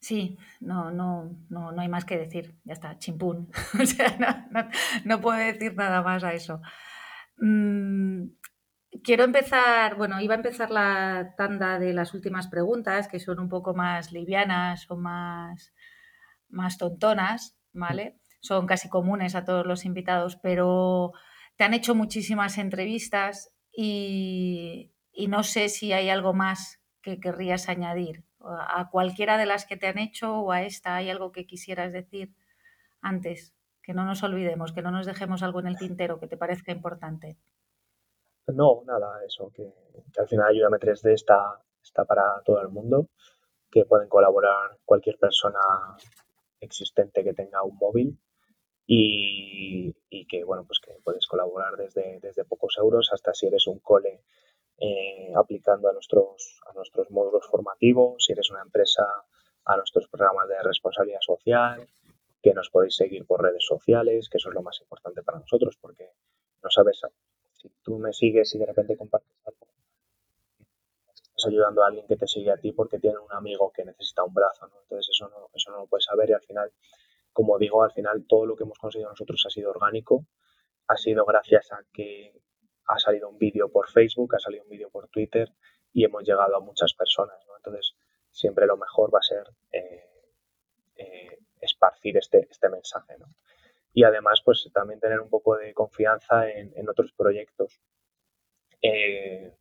Sí, 0.00 0.38
no, 0.60 0.90
no, 0.90 1.44
no, 1.48 1.72
no 1.72 1.80
hay 1.80 1.88
más 1.88 2.04
que 2.04 2.18
decir. 2.18 2.56
Ya 2.64 2.74
está, 2.74 2.98
chimpún. 2.98 3.50
o 3.80 3.86
sea, 3.86 4.40
no, 5.04 5.20
puedo 5.20 5.38
decir 5.38 5.74
nada 5.74 6.02
más 6.02 6.24
a 6.24 6.32
eso. 6.32 6.60
Mm, 7.38 8.28
Quiero 9.04 9.24
empezar, 9.24 9.96
bueno, 9.96 10.20
iba 10.20 10.34
a 10.34 10.38
empezar 10.38 10.70
la 10.70 11.34
tanda 11.36 11.78
de 11.78 11.92
las 11.92 12.14
últimas 12.14 12.48
preguntas, 12.48 13.06
que 13.06 13.20
son 13.20 13.38
un 13.38 13.48
poco 13.48 13.74
más 13.74 14.12
livianas 14.12 14.90
o 14.90 14.96
más, 14.96 15.74
más 16.48 16.78
tontonas, 16.78 17.58
¿vale? 17.72 18.18
Son 18.40 18.66
casi 18.66 18.88
comunes 18.88 19.34
a 19.34 19.44
todos 19.44 19.66
los 19.66 19.84
invitados, 19.84 20.36
pero 20.36 21.12
te 21.56 21.64
han 21.64 21.74
hecho 21.74 21.94
muchísimas 21.94 22.56
entrevistas 22.56 23.52
y, 23.72 24.92
no 25.28 25.42
sé 25.42 25.68
si 25.68 25.92
hay 25.92 26.08
algo 26.08 26.32
más 26.32 26.80
que 27.02 27.20
querrías 27.20 27.68
añadir. 27.68 28.24
A 28.40 28.88
cualquiera 28.90 29.36
de 29.36 29.46
las 29.46 29.66
que 29.66 29.76
te 29.76 29.86
han 29.86 29.98
hecho 29.98 30.40
o 30.40 30.52
a 30.52 30.62
esta, 30.62 30.96
¿hay 30.96 31.10
algo 31.10 31.32
que 31.32 31.46
quisieras 31.46 31.92
decir 31.92 32.34
antes? 33.00 33.54
Que 33.82 33.94
no 33.94 34.04
nos 34.04 34.22
olvidemos, 34.22 34.72
que 34.72 34.82
no 34.82 34.90
nos 34.90 35.06
dejemos 35.06 35.42
algo 35.42 35.60
en 35.60 35.66
el 35.66 35.78
tintero 35.78 36.20
que 36.20 36.28
te 36.28 36.36
parezca 36.36 36.72
importante. 36.72 37.36
No, 38.46 38.82
nada, 38.86 39.24
eso, 39.26 39.50
que, 39.54 39.70
al 40.18 40.28
final 40.28 40.48
Ayúdame 40.48 40.78
3D 40.78 41.12
está, 41.12 41.60
está 41.82 42.04
para 42.04 42.40
todo 42.44 42.62
el 42.62 42.68
mundo, 42.68 43.08
que 43.70 43.84
pueden 43.84 44.08
colaborar 44.08 44.78
cualquier 44.84 45.18
persona 45.18 45.58
existente 46.60 47.22
que 47.22 47.34
tenga 47.34 47.62
un 47.62 47.76
móvil 47.76 48.18
y, 48.86 49.92
que, 50.26 50.44
bueno, 50.44 50.64
pues 50.66 50.80
que 50.80 50.92
puedes 51.04 51.26
colaborar 51.26 51.76
desde, 51.76 52.20
desde 52.20 52.44
pocos 52.44 52.76
euros 52.78 53.10
hasta 53.12 53.34
si 53.34 53.46
eres 53.46 53.66
un 53.66 53.80
cole 53.80 54.22
eh, 54.80 55.32
aplicando 55.34 55.88
a 55.88 55.92
nuestros, 55.92 56.60
a 56.66 56.72
nuestros 56.72 57.10
módulos 57.10 57.46
formativos, 57.46 58.24
si 58.24 58.32
eres 58.32 58.50
una 58.50 58.62
empresa 58.62 59.04
a 59.64 59.76
nuestros 59.76 60.08
programas 60.08 60.48
de 60.48 60.62
responsabilidad 60.62 61.20
social, 61.20 61.88
que 62.42 62.54
nos 62.54 62.70
podéis 62.70 62.96
seguir 62.96 63.26
por 63.26 63.42
redes 63.42 63.64
sociales, 63.66 64.28
que 64.28 64.38
eso 64.38 64.48
es 64.50 64.54
lo 64.54 64.62
más 64.62 64.80
importante 64.80 65.22
para 65.22 65.40
nosotros 65.40 65.76
porque 65.80 66.12
no 66.62 66.70
sabes 66.70 67.00
si 67.54 67.68
tú 67.82 67.98
me 67.98 68.12
sigues 68.12 68.54
y 68.54 68.58
de 68.58 68.66
repente 68.66 68.96
compartes 68.96 69.36
algo, 69.44 69.66
estás 71.12 71.46
ayudando 71.46 71.82
a 71.82 71.88
alguien 71.88 72.06
que 72.06 72.16
te 72.16 72.26
sigue 72.26 72.50
a 72.50 72.56
ti 72.56 72.72
porque 72.72 72.98
tiene 72.98 73.18
un 73.18 73.32
amigo 73.32 73.72
que 73.72 73.84
necesita 73.84 74.24
un 74.24 74.34
brazo, 74.34 74.66
¿no? 74.68 74.80
Entonces 74.82 75.08
eso 75.10 75.28
no, 75.28 75.50
eso 75.52 75.70
no 75.70 75.78
lo 75.78 75.86
puedes 75.86 76.04
saber 76.04 76.30
y 76.30 76.32
al 76.32 76.42
final, 76.42 76.72
como 77.32 77.58
digo, 77.58 77.82
al 77.82 77.92
final 77.92 78.24
todo 78.28 78.46
lo 78.46 78.56
que 78.56 78.64
hemos 78.64 78.78
conseguido 78.78 79.10
nosotros 79.10 79.42
ha 79.46 79.50
sido 79.50 79.70
orgánico, 79.70 80.24
ha 80.86 80.96
sido 80.96 81.24
gracias 81.24 81.72
a 81.72 81.80
que 81.92 82.40
ha 82.88 82.98
salido 82.98 83.28
un 83.28 83.38
vídeo 83.38 83.70
por 83.70 83.88
Facebook, 83.88 84.34
ha 84.34 84.38
salido 84.38 84.64
un 84.64 84.70
vídeo 84.70 84.90
por 84.90 85.08
Twitter 85.08 85.52
y 85.92 86.04
hemos 86.04 86.24
llegado 86.24 86.56
a 86.56 86.60
muchas 86.60 86.94
personas, 86.94 87.36
¿no? 87.46 87.56
Entonces 87.56 87.94
siempre 88.30 88.66
lo 88.66 88.76
mejor 88.76 89.14
va 89.14 89.20
a 89.20 89.22
ser 89.22 89.44
eh, 89.72 90.04
eh, 90.96 91.38
esparcir 91.60 92.16
este, 92.16 92.48
este 92.50 92.68
mensaje, 92.68 93.16
¿no? 93.18 93.26
y 93.98 94.04
además 94.04 94.40
pues 94.44 94.68
también 94.72 95.00
tener 95.00 95.18
un 95.18 95.28
poco 95.28 95.56
de 95.56 95.74
confianza 95.74 96.48
en, 96.48 96.88
otros 96.88 97.12
proyectos. 97.16 97.80
Eh, 98.80 99.52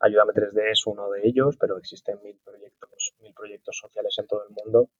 Ayúdame 0.00 0.32
3D 0.32 0.72
es 0.72 0.86
uno 0.88 1.08
de 1.10 1.26
ellos, 1.26 1.56
pero 1.56 1.78
existen 1.78 2.20
mil 2.22 2.36
proyectos, 2.44 3.14
mil 3.20 3.32
proyectos 3.32 3.78
sociales 3.78 4.16
en 4.18 4.26
todo 4.26 4.44
el 4.44 4.54
mundo 4.54 4.90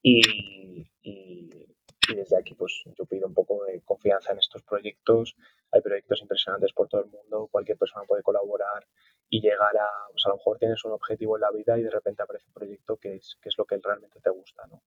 y, 0.00 0.86
desde 2.08 2.38
aquí 2.38 2.54
pues 2.54 2.82
yo 2.98 3.04
pido 3.04 3.26
un 3.26 3.34
poco 3.34 3.64
de 3.64 3.80
confianza 3.82 4.32
en 4.32 4.38
estos 4.38 4.62
proyectos. 4.62 5.36
Hay 5.70 5.80
proyectos 5.80 6.20
impresionantes 6.22 6.72
por 6.72 6.88
todo 6.88 7.02
el 7.02 7.10
mundo, 7.10 7.48
cualquier 7.50 7.78
persona 7.78 8.04
puede 8.06 8.22
colaborar 8.22 8.86
y 9.28 9.40
llegar 9.40 9.76
a, 9.76 9.88
pues 10.10 10.26
a 10.26 10.30
lo 10.30 10.36
mejor 10.36 10.58
tienes 10.58 10.84
un 10.84 10.92
objetivo 10.92 11.36
en 11.36 11.42
la 11.42 11.50
vida 11.50 11.78
y 11.78 11.82
de 11.82 11.90
repente 11.90 12.22
aparece 12.22 12.46
un 12.48 12.54
proyecto 12.54 12.96
que 12.96 13.14
es, 13.14 13.36
que 13.40 13.48
es 13.48 13.56
lo 13.56 13.64
que 13.64 13.78
realmente 13.82 14.20
te 14.20 14.30
gusta, 14.30 14.66
¿no? 14.66 14.82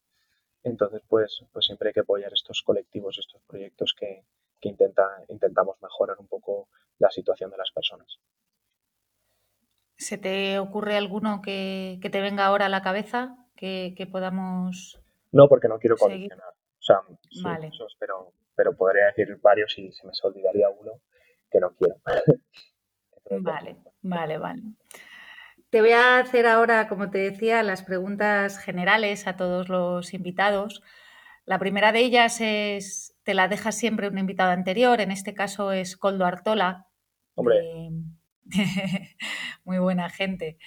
Entonces, 0.64 1.02
pues, 1.08 1.46
pues 1.52 1.66
siempre 1.66 1.90
hay 1.90 1.94
que 1.94 2.00
apoyar 2.00 2.32
estos 2.34 2.62
colectivos, 2.64 3.18
estos 3.20 3.42
proyectos 3.44 3.94
que, 3.98 4.24
intentamos 4.62 5.76
mejorar 5.82 6.18
un 6.20 6.28
poco 6.28 6.70
la 6.98 7.12
situación 7.12 7.52
de 7.52 7.58
las 7.58 7.70
personas. 7.72 8.18
¿Se 9.98 10.18
te 10.18 10.58
ocurre 10.58 10.96
alguno 10.96 11.42
que, 11.42 12.00
te 12.02 12.22
venga 12.22 12.46
ahora 12.46 12.68
a 12.68 12.70
la 12.70 12.82
cabeza 12.82 13.36
que, 13.58 14.08
podamos... 14.10 15.02
No, 15.34 15.50
porque 15.50 15.68
no 15.68 15.80
quiero 15.80 15.98
condicionar. 15.98 16.54
O 16.84 16.86
sea, 16.86 17.60
pero, 17.98 18.34
pero 18.56 18.76
podría 18.76 19.06
decir 19.06 19.40
varios 19.42 19.78
y 19.78 19.92
se 19.94 20.06
me 20.06 20.12
olvidaría 20.24 20.70
uno 20.70 21.00
que 21.50 21.60
no 21.60 21.74
quiero. 21.76 21.96
vale, 23.42 23.78
vale, 24.02 24.38
vale. 24.38 24.62
Te 25.70 25.80
voy 25.80 25.92
a 25.92 26.20
hacer 26.20 26.46
ahora, 26.46 26.90
como 26.90 27.10
te 27.10 27.20
decía, 27.20 27.64
las 27.64 27.84
preguntas 27.84 28.60
generales 28.60 29.28
a 29.28 29.38
todos 29.38 29.70
los 29.70 30.14
invitados. 30.14 30.84
La 31.46 31.58
primera 31.58 31.92
de 31.94 32.00
ellas 32.00 32.42
es, 32.42 33.16
te 33.24 33.34
la 33.34 33.48
deja 33.48 33.72
siempre 33.72 34.10
un 34.10 34.18
invitado 34.18 34.52
anterior, 34.52 35.00
en 35.00 35.12
este 35.12 35.34
caso 35.34 35.72
es 35.72 35.96
Coldo 35.96 36.26
Artola. 36.26 36.88
Hombre. 37.36 37.56
muy 39.64 39.80
buena 39.80 40.10
gente. 40.10 40.58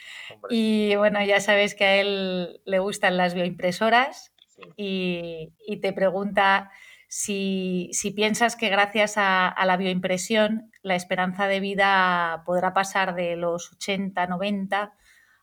Y 0.49 0.97
bueno, 0.97 1.23
ya 1.23 1.41
sabes 1.41 1.75
que 1.75 1.85
a 1.85 1.97
él 1.97 2.62
le 2.64 2.79
gustan 2.79 3.19
las 3.19 3.35
bioimpresoras 3.35 4.33
y, 4.77 5.53
te 5.81 5.93
pregunta 5.93 6.71
si, 7.09 7.91
piensas 8.15 8.57
que 8.57 8.69
gracias 8.69 9.17
a, 9.17 9.49
a, 9.49 9.67
la 9.67 9.77
bioimpresión 9.77 10.71
la 10.83 10.95
esperanza 10.95 11.47
de 11.47 11.61
vida 11.61 12.43
podrá 12.47 12.73
pasar 12.73 13.15
de 13.15 13.37
los 13.37 13.73
80, 13.73 14.27
90 14.27 14.95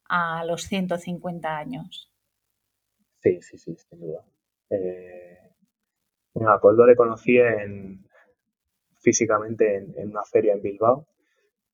a 0.09 0.45
los 0.45 0.63
150 0.63 1.57
años. 1.57 2.11
Sí, 3.21 3.41
sí, 3.41 3.57
sí, 3.57 3.75
sin 3.75 3.99
duda. 3.99 4.25
Eh, 4.69 5.37
a 6.45 6.59
Coldo 6.59 6.85
le 6.85 6.95
conocí 6.95 7.37
en, 7.37 8.05
físicamente 8.99 9.77
en, 9.77 10.09
una 10.09 10.23
feria 10.23 10.53
en 10.53 10.61
Bilbao, 10.61 11.07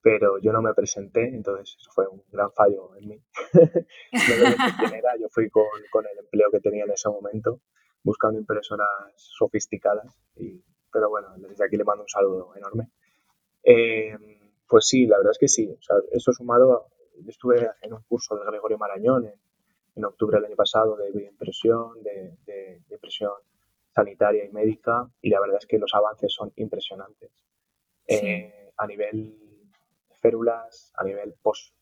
pero 0.01 0.39
yo 0.39 0.51
no 0.53 0.61
me 0.61 0.73
presenté, 0.73 1.27
entonces 1.27 1.75
eso 1.79 1.91
fue 1.93 2.07
un 2.07 2.23
gran 2.31 2.51
fallo 2.51 2.95
en 2.95 3.07
mí. 3.07 3.23
yo 5.19 5.27
fui 5.29 5.49
con, 5.49 5.65
el 6.11 6.19
empleo 6.19 6.49
que 6.51 6.59
tenía 6.59 6.85
en 6.85 6.91
ese 6.91 7.09
momento, 7.09 7.61
buscando 8.03 8.39
impresoras 8.39 8.87
sofisticadas, 9.15 10.17
y, 10.35 10.63
pero 10.91 11.09
bueno, 11.09 11.33
desde 11.37 11.65
aquí 11.65 11.75
le 11.77 11.83
mando 11.83 12.03
un 12.03 12.09
saludo 12.09 12.55
enorme. 12.55 12.89
Eh, 13.63 14.17
pues 14.67 14.87
sí, 14.87 15.05
la 15.05 15.17
verdad 15.17 15.31
es 15.31 15.39
que 15.39 15.47
sí, 15.47 15.69
o 15.69 15.81
sea, 15.81 15.97
eso 16.11 16.31
sumado 16.31 16.87
yo 17.21 17.29
estuve 17.29 17.69
en 17.81 17.93
un 17.93 18.01
curso 18.03 18.37
de 18.37 18.45
Gregorio 18.45 18.77
Marañón 18.77 19.25
en, 19.25 20.05
octubre 20.05 20.37
del 20.37 20.45
año 20.45 20.55
pasado 20.55 20.95
de 20.95 21.11
bioimpresión, 21.11 22.01
de, 22.01 22.37
de, 22.45 22.81
impresión 22.89 23.33
sanitaria 23.93 24.45
y 24.45 24.49
médica, 24.49 25.09
y 25.21 25.29
la 25.29 25.41
verdad 25.41 25.57
es 25.59 25.65
que 25.65 25.77
los 25.77 25.93
avances 25.93 26.33
son 26.33 26.53
impresionantes. 26.55 27.29
Eh, 28.07 28.71
a 28.77 28.87
nivel 28.87 29.48
férulas, 30.21 30.91
a 30.95 31.03
nivel 31.03 31.35
post, 31.41 31.75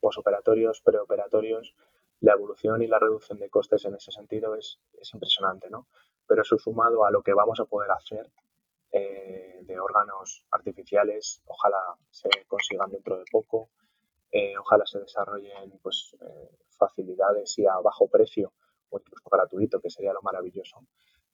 posoperatorios, 0.00 0.80
preoperatorios, 0.82 1.74
la 2.20 2.32
evolución 2.32 2.82
y 2.82 2.86
la 2.86 2.98
reducción 2.98 3.38
de 3.38 3.50
costes 3.50 3.84
en 3.84 3.94
ese 3.94 4.12
sentido 4.12 4.54
es, 4.54 4.80
es 4.92 5.12
impresionante, 5.14 5.68
¿no? 5.70 5.88
Pero 6.26 6.42
eso 6.42 6.56
sumado 6.58 7.04
a 7.04 7.10
lo 7.10 7.22
que 7.22 7.34
vamos 7.34 7.60
a 7.60 7.66
poder 7.66 7.90
hacer 7.90 8.30
eh, 8.96 9.58
de 9.62 9.80
órganos 9.80 10.46
artificiales, 10.52 11.42
ojalá 11.46 11.80
se 12.10 12.28
consigan 12.46 12.90
dentro 12.90 13.18
de 13.18 13.24
poco, 13.28 13.70
eh, 14.30 14.56
ojalá 14.56 14.86
se 14.86 15.00
desarrollen 15.00 15.80
pues, 15.82 16.16
eh, 16.20 16.58
facilidades 16.78 17.58
y 17.58 17.66
a 17.66 17.74
bajo 17.78 18.08
precio 18.08 18.52
o 18.90 19.00
incluso 19.00 19.28
gratuito, 19.28 19.80
que 19.80 19.90
sería 19.90 20.12
lo 20.12 20.22
maravilloso, 20.22 20.86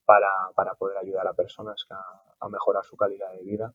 para, 0.07 0.75
poder 0.79 0.97
ayudar 0.97 1.27
a 1.29 1.35
personas 1.35 1.87
a, 1.91 2.49
mejorar 2.49 2.83
su 2.87 2.97
calidad 2.97 3.31
de 3.33 3.43
vida. 3.43 3.75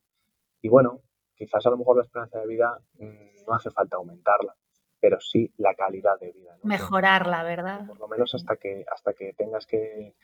Y 0.62 0.70
bueno, 0.70 1.04
quizás 1.36 1.66
a 1.66 1.70
lo 1.70 1.78
mejor 1.78 1.98
la 1.98 2.04
esperanza 2.04 2.40
de 2.40 2.48
vida 2.48 2.80
mm, 3.00 3.46
no 3.48 3.54
hace 3.54 3.70
falta 3.72 3.98
aumentarla, 3.98 4.56
pero 5.00 5.20
sí 5.20 5.54
la 5.58 5.76
calidad 5.76 6.20
de 6.20 6.32
vida. 6.32 6.58
Mejorarla, 6.64 7.44
¿verdad? 7.44 7.86
Por 7.88 8.00
lo 8.00 8.08
menos 8.08 8.34
hasta 8.34 8.56
que, 8.56 8.86
hasta 8.92 9.14
que 9.14 9.34
tengas 9.34 9.66
que, 9.66 10.16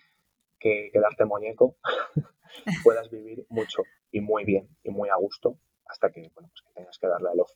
quedarte 0.60 1.26
muñeco, 1.26 1.76
puedas 2.84 3.10
vivir 3.10 3.46
mucho 3.50 3.84
y 4.12 4.22
muy 4.22 4.46
bien 4.46 4.70
y 4.84 4.90
muy 4.90 5.10
a 5.10 5.16
gusto 5.16 5.58
hasta 5.86 6.10
que, 6.12 6.32
bueno, 6.34 6.50
pues 6.50 6.62
que 6.62 6.74
tengas 6.74 6.98
que 6.98 7.08
darle 7.08 7.30
al 7.30 7.40
off. 7.40 7.52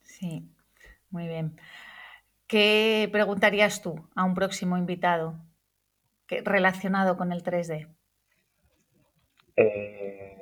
Sí, 0.00 0.48
muy 1.10 1.26
bien. 1.26 1.60
¿Qué 2.46 3.08
preguntarías 3.12 3.82
tú 3.82 4.08
a 4.14 4.24
un 4.24 4.34
próximo 4.34 4.76
invitado 4.76 5.34
relacionado 6.26 7.16
con 7.16 7.32
el 7.32 7.42
3D? 7.42 7.88
Eh, 9.56 10.39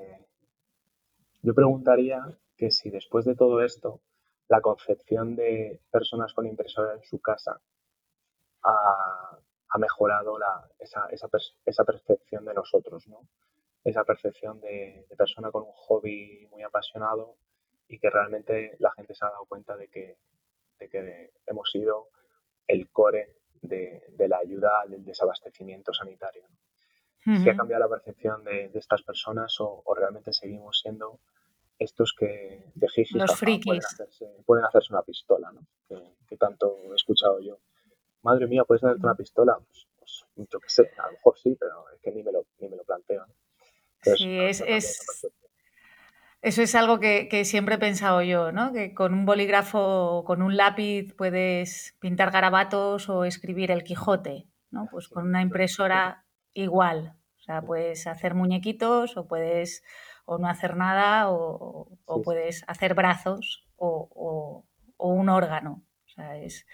yo 1.43 1.55
preguntaría 1.55 2.20
que 2.57 2.70
si 2.70 2.91
después 2.91 3.24
de 3.24 3.34
todo 3.34 3.62
esto, 3.62 4.01
la 4.49 4.61
concepción 4.61 5.36
de 5.36 5.80
personas 5.91 6.32
con 6.32 6.47
impresora 6.47 6.95
en 6.95 7.05
su 7.05 7.20
casa 7.20 7.61
ha, 8.64 9.78
mejorado 9.78 10.39
esa, 10.78 11.84
percepción 11.84 12.45
de 12.45 12.55
nosotros, 12.55 13.07
¿no? 13.07 13.28
Esa 13.84 14.05
percepción 14.05 14.61
de 14.61 15.07
persona 15.16 15.51
con 15.53 15.62
un 15.62 15.72
hobby 15.72 16.49
muy 16.51 16.62
apasionado 16.62 17.36
y 17.86 17.99
que 17.99 18.11
realmente 18.11 18.76
la 18.80 18.91
gente 18.93 19.14
se 19.14 19.24
ha 19.24 19.30
dado 19.30 19.47
cuenta 19.47 19.76
de 19.76 19.89
que, 19.89 20.16
hemos 21.47 21.70
sido 21.70 22.09
el 22.66 22.91
core 22.91 23.36
de, 23.62 24.03
la 24.28 24.39
ayuda 24.39 24.84
del 24.89 25.05
desabastecimiento 25.05 25.93
sanitario. 25.93 26.45
Si 27.24 27.48
ha 27.48 27.56
cambiado 27.56 27.84
la 27.84 27.88
percepción 27.88 28.42
de, 28.44 28.70
estas 28.74 29.02
personas 29.02 29.54
o, 29.60 29.82
realmente 29.94 30.32
seguimos 30.32 30.80
siendo 30.80 31.18
estos 31.78 32.14
que 32.18 32.64
de 32.74 32.88
jiji 32.88 33.18
pueden 33.64 33.84
hacerse, 33.84 34.26
pueden 34.46 34.64
hacerse 34.64 34.92
una 34.92 35.02
pistola, 35.02 35.52
¿no? 35.52 35.60
que, 36.26 36.36
tanto 36.36 36.76
he 36.90 36.94
escuchado 36.94 37.40
yo. 37.40 37.58
Madre 38.22 38.46
mía, 38.46 38.64
¿puedes 38.64 38.82
hacerte 38.82 39.04
una 39.04 39.14
pistola? 39.14 39.58
Pues, 39.58 39.86
pues, 39.98 40.48
yo 40.50 40.58
qué 40.58 40.68
sé, 40.68 40.90
a 40.98 41.06
lo 41.06 41.12
mejor 41.12 41.38
sí, 41.38 41.56
pero 41.58 41.84
es 41.94 42.00
que 42.00 42.12
ni 42.12 42.22
me 42.22 42.32
lo, 42.32 42.46
ni 42.60 42.68
me 42.68 42.76
lo 42.76 42.84
planteo. 42.84 43.26
sí, 44.02 44.38
es, 44.40 44.62
es, 44.66 45.28
eso 46.40 46.62
es 46.62 46.74
algo 46.76 47.00
que, 47.00 47.44
siempre 47.44 47.74
he 47.74 47.78
pensado 47.78 48.22
yo, 48.22 48.52
¿no? 48.52 48.72
Que 48.72 48.94
con 48.94 49.12
un 49.12 49.26
bolígrafo 49.26 49.80
o 49.80 50.24
con 50.24 50.40
un 50.40 50.56
lápiz 50.56 51.12
puedes 51.16 51.96
pintar 51.98 52.30
garabatos 52.30 53.08
o 53.08 53.24
escribir 53.24 53.72
el 53.72 53.82
Quijote, 53.82 54.46
¿no? 54.70 54.86
Pues 54.90 55.08
con 55.08 55.26
una 55.26 55.42
impresora 55.42 56.24
igual. 56.53 57.14
O 57.38 57.40
sea, 57.40 57.62
puedes 57.62 58.07
hacer 58.07 58.34
muñequitos 58.34 59.16
o 59.16 59.26
puedes 59.26 59.82
o 60.24 60.38
no 60.38 60.49
hacer 60.49 60.76
nada 60.76 61.30
o, 61.30 61.88
puedes 62.24 62.64
hacer 62.66 62.94
brazos 62.94 63.66
o, 63.76 64.64
un 64.99 65.28
órgano. 65.28 65.84
O 66.07 66.09
sea, 66.09 66.36
es... 66.38 66.66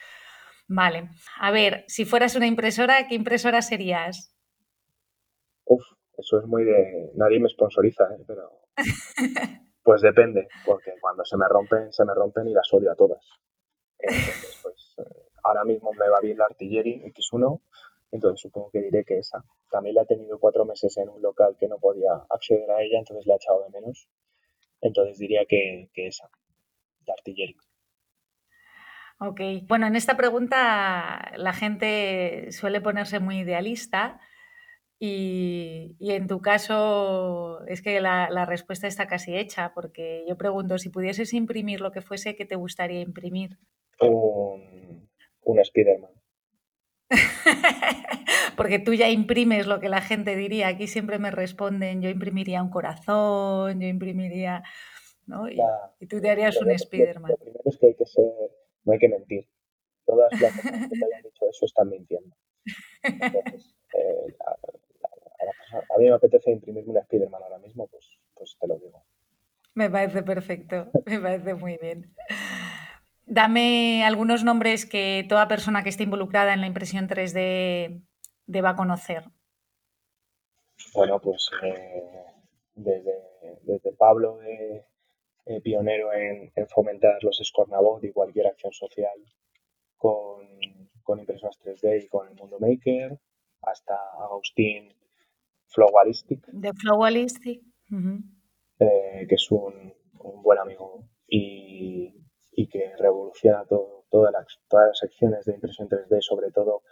Vale. 0.66 1.10
A 1.38 1.50
ver, 1.50 1.84
si 1.88 2.04
fueras 2.04 2.34
una 2.36 2.46
impresora, 2.46 3.06
¿qué 3.06 3.14
impresora 3.14 3.60
serías? 3.60 4.34
Uf, 5.64 5.84
eso 6.16 6.38
es 6.38 6.46
muy 6.46 6.64
de... 6.64 7.10
Nadie 7.16 7.38
me 7.38 7.48
sponsoriza, 7.48 8.04
¿eh? 8.04 8.24
pero 8.26 8.50
Pues 9.84 10.00
depende, 10.00 10.48
porque 10.64 10.92
cuando 10.98 11.26
se 11.26 11.36
me 11.36 11.46
rompen, 11.46 11.92
se 11.92 12.06
me 12.06 12.14
rompen 12.14 12.48
y 12.48 12.54
las 12.54 12.72
odio 12.72 12.90
a 12.90 12.94
todas. 12.94 13.22
Entonces, 13.98 14.58
pues 14.62 14.94
eh, 14.98 15.28
ahora 15.44 15.64
mismo 15.64 15.92
me 15.92 16.08
va 16.08 16.20
bien 16.20 16.38
la 16.38 16.46
Artillery 16.46 17.04
X1, 17.12 17.60
entonces 18.14 18.40
supongo 18.40 18.70
que 18.70 18.80
diré 18.80 19.04
que 19.04 19.18
esa. 19.18 19.44
También 19.70 19.96
la 19.96 20.02
he 20.02 20.06
tenido 20.06 20.38
cuatro 20.38 20.64
meses 20.64 20.96
en 20.98 21.08
un 21.08 21.20
local 21.20 21.56
que 21.58 21.66
no 21.66 21.78
podía 21.78 22.12
acceder 22.30 22.70
a 22.70 22.80
ella, 22.80 22.98
entonces 23.00 23.26
la 23.26 23.34
he 23.34 23.36
echado 23.36 23.64
de 23.64 23.70
menos. 23.70 24.08
Entonces 24.80 25.18
diría 25.18 25.44
que, 25.48 25.90
que 25.92 26.06
esa, 26.06 26.30
la 27.06 27.14
Artillery. 27.14 27.56
Ok, 29.18 29.40
bueno, 29.66 29.88
en 29.88 29.96
esta 29.96 30.16
pregunta 30.16 31.32
la 31.36 31.52
gente 31.52 32.52
suele 32.52 32.80
ponerse 32.80 33.18
muy 33.18 33.40
idealista 33.40 34.20
y, 35.00 35.96
en 36.00 36.28
tu 36.28 36.40
caso 36.40 37.66
es 37.66 37.82
que 37.82 38.00
la, 38.00 38.46
respuesta 38.46 38.86
está 38.86 39.08
casi 39.08 39.36
hecha, 39.36 39.72
porque 39.74 40.24
yo 40.28 40.36
pregunto, 40.36 40.78
si 40.78 40.88
pudieses 40.88 41.34
imprimir 41.34 41.80
lo 41.80 41.90
que 41.90 42.00
fuese, 42.00 42.36
¿qué 42.36 42.44
te 42.44 42.54
gustaría 42.54 43.00
imprimir? 43.00 43.58
Un, 44.00 45.08
un 45.42 45.64
Spiderman. 45.64 46.23
porque 48.56 48.78
tú 48.78 48.94
ya 48.94 49.08
imprimes 49.08 49.66
lo 49.66 49.80
que 49.80 49.88
la 49.88 50.00
gente 50.00 50.36
diría. 50.36 50.68
Aquí 50.68 50.86
siempre 50.86 51.18
me 51.18 51.30
responden, 51.30 52.02
yo 52.02 52.08
imprimiría 52.08 52.62
un 52.62 52.70
corazón, 52.70 53.80
yo 53.80 53.88
imprimiría... 53.88 54.62
¿no? 55.26 55.48
Y, 55.48 55.56
tú 56.06 56.20
te 56.20 56.30
harías 56.30 56.60
un 56.60 56.76
Spiderman. 56.78 57.30
Lo, 57.30 57.36
primero 57.38 57.62
es 57.64 57.78
que 57.78 57.86
hay 57.86 57.94
que 57.94 58.06
ser, 58.06 58.32
no 58.84 58.92
hay 58.92 58.98
que 58.98 59.08
mentir. 59.08 59.48
Todas 60.04 60.30
las 60.40 60.52
personas 60.52 60.88
que 60.90 60.98
te 60.98 61.04
hayan 61.04 61.22
dicho 61.22 61.46
eso 61.48 61.64
están 61.64 61.88
mintiendo. 61.88 62.36
Entonces, 63.02 63.74
eh, 63.94 64.36
a 65.72 65.98
mí 65.98 66.04
me 66.04 66.12
apetece 66.12 66.50
imprimirme 66.50 66.90
una 66.90 67.02
Spiderman 67.02 67.42
ahora 67.42 67.58
mismo, 67.58 67.86
pues, 67.88 68.18
pues 68.34 68.56
te 68.60 68.66
lo 68.66 68.78
digo. 68.78 69.02
Me 69.74 69.90
parece 69.90 70.22
perfecto, 70.22 70.90
me 71.06 71.18
parece 71.18 71.54
muy 71.54 71.78
bien. 71.78 72.14
Dame 73.26 74.04
algunos 74.04 74.44
nombres 74.44 74.86
que 74.86 75.24
toda 75.28 75.48
persona 75.48 75.82
que 75.82 75.88
esté 75.88 76.02
involucrada 76.02 76.52
en 76.52 76.60
la 76.60 76.66
impresión 76.66 77.08
3D 77.08 78.02
deba 78.46 78.76
conocer. 78.76 79.24
Bueno, 80.94 81.20
pues 81.20 81.50
eh, 81.62 82.02
desde, 82.74 83.92
Pablo, 83.96 84.42
eh, 84.42 84.84
eh, 85.46 85.60
pionero 85.60 86.12
en, 86.12 86.52
fomentar 86.68 87.22
los 87.22 87.40
Scornabot 87.42 88.02
y 88.04 88.12
cualquier 88.12 88.48
acción 88.48 88.72
social 88.72 89.18
con, 89.96 90.46
con 91.02 91.18
impresoras 91.20 91.58
3D 91.60 92.04
y 92.04 92.08
con 92.08 92.28
el 92.28 92.34
mundo 92.34 92.58
maker, 92.60 93.18
hasta 93.62 93.94
Agustín, 94.18 94.94
Flowalistic. 95.66 96.46
De 96.48 96.72
Flowalistic. 96.74 97.62
Que 98.78 99.34
es 99.34 99.50
un, 99.50 99.94
buen 100.42 100.58
amigo 100.58 101.03
todo, 103.68 104.04
todas, 104.10 104.32
las, 104.32 104.46
todas 104.68 104.88
las 104.88 104.98
secciones 104.98 105.44
de 105.44 105.54
impresión 105.54 105.88
3D, 105.88 106.20
sobre 106.20 106.50
todo 106.50 106.82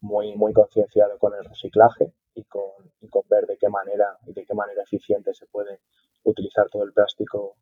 muy, 0.00 0.34
muy 0.36 0.52
concienciado 0.52 1.18
con 1.18 1.34
el 1.34 1.44
reciclaje 1.44 2.12
y 2.34 2.44
con, 2.44 2.72
con 3.10 3.22
ver 3.28 3.46
de 3.46 3.56
qué 3.56 3.68
manera 3.68 4.18
y 4.26 4.32
de 4.32 4.44
qué 4.44 4.54
manera 4.54 4.82
eficiente 4.82 5.32
se 5.34 5.46
puede 5.46 5.80
utilizar 6.24 6.68
todo 6.68 6.84
el 6.84 6.92
plástico 6.92 7.56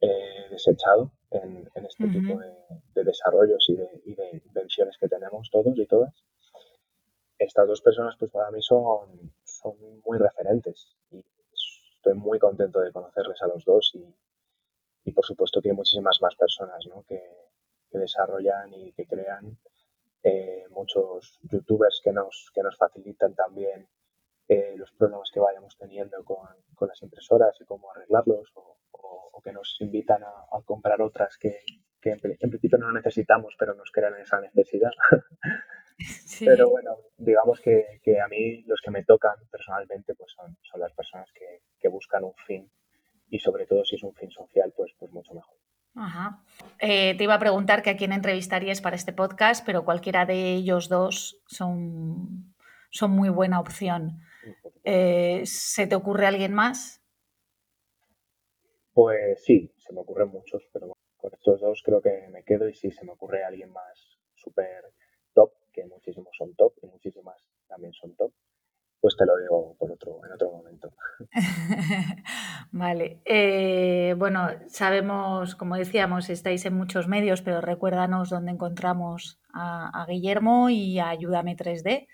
eh, 0.00 0.46
desechado 0.50 1.12
en, 1.30 1.68
este 1.74 2.08
tipo 2.08 2.38
de, 2.38 3.04
desarrollos 3.04 3.64
y 3.68 3.76
de, 3.76 4.02
y 4.04 4.14
de, 4.14 4.42
invenciones 4.46 4.96
que 4.98 5.08
tenemos 5.08 5.48
todos 5.50 5.76
y 5.76 5.86
todas. 5.86 6.14
Estas 7.38 7.66
dos 7.66 7.80
personas, 7.80 8.16
pues 8.18 8.30
para 8.30 8.50
mí 8.50 8.60
son, 8.62 9.32
son 9.44 9.74
muy 10.04 10.18
referentes 10.18 10.96
y 11.10 11.24
estoy 11.96 12.14
muy 12.14 12.38
contento 12.38 12.80
de 12.80 12.92
conocerles 12.92 13.40
a 13.42 13.46
los 13.48 13.64
dos 13.64 13.92
y, 13.94 14.14
y 15.04 15.12
por 15.12 15.24
supuesto 15.24 15.60
que 15.60 15.70
hay 15.70 15.76
muchísimas 15.76 16.18
más 16.20 16.34
personas 16.36 16.84
¿no? 16.86 17.02
que, 17.08 17.20
que 17.90 17.98
desarrollan 17.98 18.72
y 18.74 18.92
que 18.92 19.06
crean 19.06 19.58
eh, 20.22 20.64
muchos 20.70 21.38
youtubers 21.42 22.00
que 22.04 22.12
nos, 22.12 22.50
que 22.54 22.62
nos 22.62 22.76
facilitan 22.76 23.34
también 23.34 23.88
eh, 24.48 24.74
los 24.76 24.90
problemas 24.92 25.30
que 25.32 25.40
vayamos 25.40 25.76
teniendo 25.78 26.22
con, 26.24 26.46
con, 26.74 26.88
las 26.88 27.00
impresoras 27.02 27.56
y 27.60 27.64
cómo 27.64 27.90
arreglarlos 27.90 28.50
o, 28.54 28.76
que 29.42 29.52
nos 29.52 29.74
invitan 29.80 30.22
a, 30.22 30.62
comprar 30.66 31.00
otras 31.00 31.38
que, 31.38 31.60
que 32.02 32.10
en, 32.10 32.18
principio 32.18 32.76
no 32.76 32.92
necesitamos 32.92 33.54
pero 33.58 33.74
nos 33.74 33.90
crean 33.90 34.14
esa 34.20 34.38
necesidad. 34.40 34.90
Pero 36.40 36.68
bueno, 36.68 36.96
digamos 37.16 37.60
que, 37.60 38.00
que, 38.02 38.20
a 38.20 38.28
mí 38.28 38.62
los 38.64 38.80
que 38.82 38.90
me 38.90 39.04
tocan 39.04 39.36
personalmente 39.50 40.14
pues 40.14 40.32
son, 40.32 40.56
son 40.62 40.80
las 40.80 40.92
personas 40.92 41.30
que, 41.32 41.62
que 41.78 41.88
buscan 41.88 42.24
un 42.24 42.34
fin 42.34 42.70
y 43.30 43.38
sobre 43.38 43.66
todo 43.66 43.84
si 43.84 43.96
es 43.96 44.02
un 44.02 44.14
fin 44.14 44.30
social 44.30 44.72
pues, 44.76 44.92
pues 44.98 45.10
mucho 45.12 45.32
mejor. 45.34 45.56
Ajá. 45.94 46.42
Eh, 46.78 47.14
te 47.16 47.24
iba 47.24 47.34
a 47.34 47.38
preguntar 47.38 47.82
que 47.82 47.90
a 47.90 47.96
quién 47.96 48.12
entrevistarías 48.12 48.80
para 48.80 48.96
este 48.96 49.12
podcast, 49.12 49.64
pero 49.64 49.84
cualquiera 49.84 50.24
de 50.26 50.54
ellos 50.54 50.88
dos 50.88 51.40
son, 51.46 52.54
son 52.90 53.10
muy 53.10 53.28
buena 53.28 53.60
opción. 53.60 54.20
Eh, 54.84 55.42
¿Se 55.44 55.86
te 55.86 55.94
ocurre 55.94 56.26
alguien 56.26 56.54
más? 56.54 57.02
Pues 58.92 59.44
sí, 59.44 59.72
se 59.78 59.92
me 59.92 60.00
ocurren 60.00 60.28
muchos, 60.28 60.68
pero 60.72 60.96
con 61.16 61.32
estos 61.34 61.60
dos 61.60 61.82
creo 61.84 62.00
que 62.00 62.28
me 62.32 62.44
quedo 62.44 62.68
y 62.68 62.74
sí, 62.74 62.90
se 62.90 63.04
me 63.04 63.12
ocurre 63.12 63.44
alguien 63.44 63.70
más 63.72 64.18
súper 64.34 64.92
top, 65.34 65.52
que 65.72 65.84
muchísimos 65.84 66.34
son 66.36 66.54
top 66.54 66.74
y 66.82 66.86
muchísimas 66.86 67.36
también 67.68 67.92
son 67.92 68.14
top 68.16 68.32
pues 69.00 69.16
te 69.16 69.24
lo 69.24 69.36
digo 69.38 69.74
por 69.78 69.90
otro, 69.90 70.20
en 70.26 70.32
otro 70.32 70.50
momento. 70.50 70.92
vale. 72.72 73.20
Eh, 73.24 74.14
bueno, 74.16 74.48
sabemos, 74.68 75.54
como 75.54 75.76
decíamos, 75.76 76.30
estáis 76.30 76.64
en 76.66 76.74
muchos 76.74 77.08
medios, 77.08 77.42
pero 77.42 77.60
recuérdanos 77.60 78.30
dónde 78.30 78.52
encontramos 78.52 79.40
a, 79.52 80.04
Guillermo 80.08 80.70
y 80.70 80.98
a 80.98 81.08
Ayúdame 81.08 81.56
3D 81.56 82.06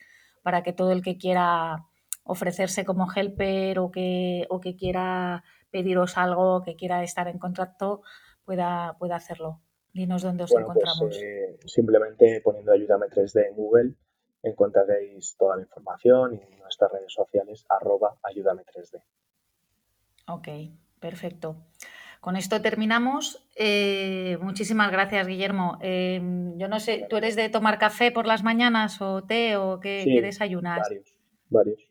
para 0.42 0.62
que 0.62 0.72
todo 0.72 0.92
el 0.92 1.02
que 1.02 1.18
quiera 1.18 1.86
ofrecerse 2.24 2.84
como 2.84 3.06
helper 3.12 3.78
o 3.78 3.90
que, 3.90 4.46
o 4.48 4.60
que 4.60 4.76
quiera 4.76 5.44
pediros 5.70 6.16
algo, 6.16 6.62
que 6.62 6.76
quiera 6.76 7.02
estar 7.02 7.28
en 7.28 7.38
contacto, 7.38 8.02
pueda, 8.44 8.96
pueda 8.98 9.16
hacerlo. 9.16 9.60
Dinos 9.92 10.22
dónde 10.22 10.44
os 10.44 10.50
pues, 10.50 10.62
encontramos. 10.62 11.16
Eh, 11.16 11.58
simplemente 11.64 12.40
poniendo 12.44 12.72
Ayúdame 12.72 13.06
3D 13.06 13.48
en 13.48 13.54
Google 13.54 13.94
encontraréis 14.42 15.36
toda 15.36 15.56
la 15.56 15.62
información 15.62 16.34
y 16.34 16.56
nuestras 16.60 16.92
redes 16.92 17.12
sociales 17.12 17.66
arroba 17.68 18.16
ayúdame 18.22 18.62
3D. 18.62 19.02
Ok, 20.26 20.48
perfecto. 21.00 21.56
Con 22.20 22.36
esto 22.36 22.60
terminamos. 22.60 23.46
Eh, 23.54 24.36
muchísimas 24.40 24.90
gracias, 24.90 25.26
Guillermo. 25.28 25.78
Eh, 25.80 26.20
yo 26.56 26.68
no 26.68 26.80
sé, 26.80 27.06
¿tú 27.08 27.16
eres 27.16 27.36
de 27.36 27.48
tomar 27.48 27.78
café 27.78 28.10
por 28.10 28.26
las 28.26 28.42
mañanas 28.42 29.00
o 29.00 29.22
té 29.22 29.56
o 29.56 29.78
qué, 29.78 30.04
desayunas? 30.22 30.80
Varios, 30.80 31.16
varios. 31.48 31.90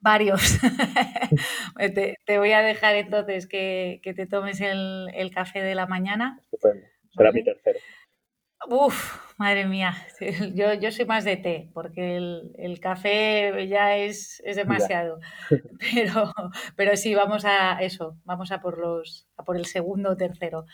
Varios. 0.00 0.60
te, 2.26 2.38
voy 2.38 2.52
a 2.52 2.60
dejar 2.60 2.96
entonces 2.96 3.46
que, 3.46 4.00
te 4.02 4.26
tomes 4.26 4.60
el, 4.60 5.30
café 5.34 5.62
de 5.62 5.74
la 5.74 5.86
mañana. 5.86 6.38
Estupendo. 6.42 6.86
Será 7.16 7.32
mi 7.32 7.42
tercero. 7.42 7.78
Uf, 8.68 9.36
madre 9.38 9.66
mía, 9.66 9.94
yo, 10.54 10.74
yo 10.74 10.92
soy 10.92 11.04
más 11.04 11.24
de 11.24 11.36
té, 11.36 11.70
porque 11.74 12.16
el, 12.16 12.80
café 12.80 13.66
ya 13.68 13.96
es, 13.96 14.42
demasiado. 14.44 15.18
Pero, 15.94 16.32
pero 16.76 16.96
sí, 16.96 17.14
vamos 17.14 17.44
a 17.44 17.82
eso, 17.82 18.16
vamos 18.24 18.52
a 18.52 18.60
por 18.60 18.78
los, 18.78 19.26
a 19.36 19.44
por 19.44 19.56
el 19.56 19.66
segundo 19.66 20.10
o 20.10 20.16
tercero. 20.16 20.64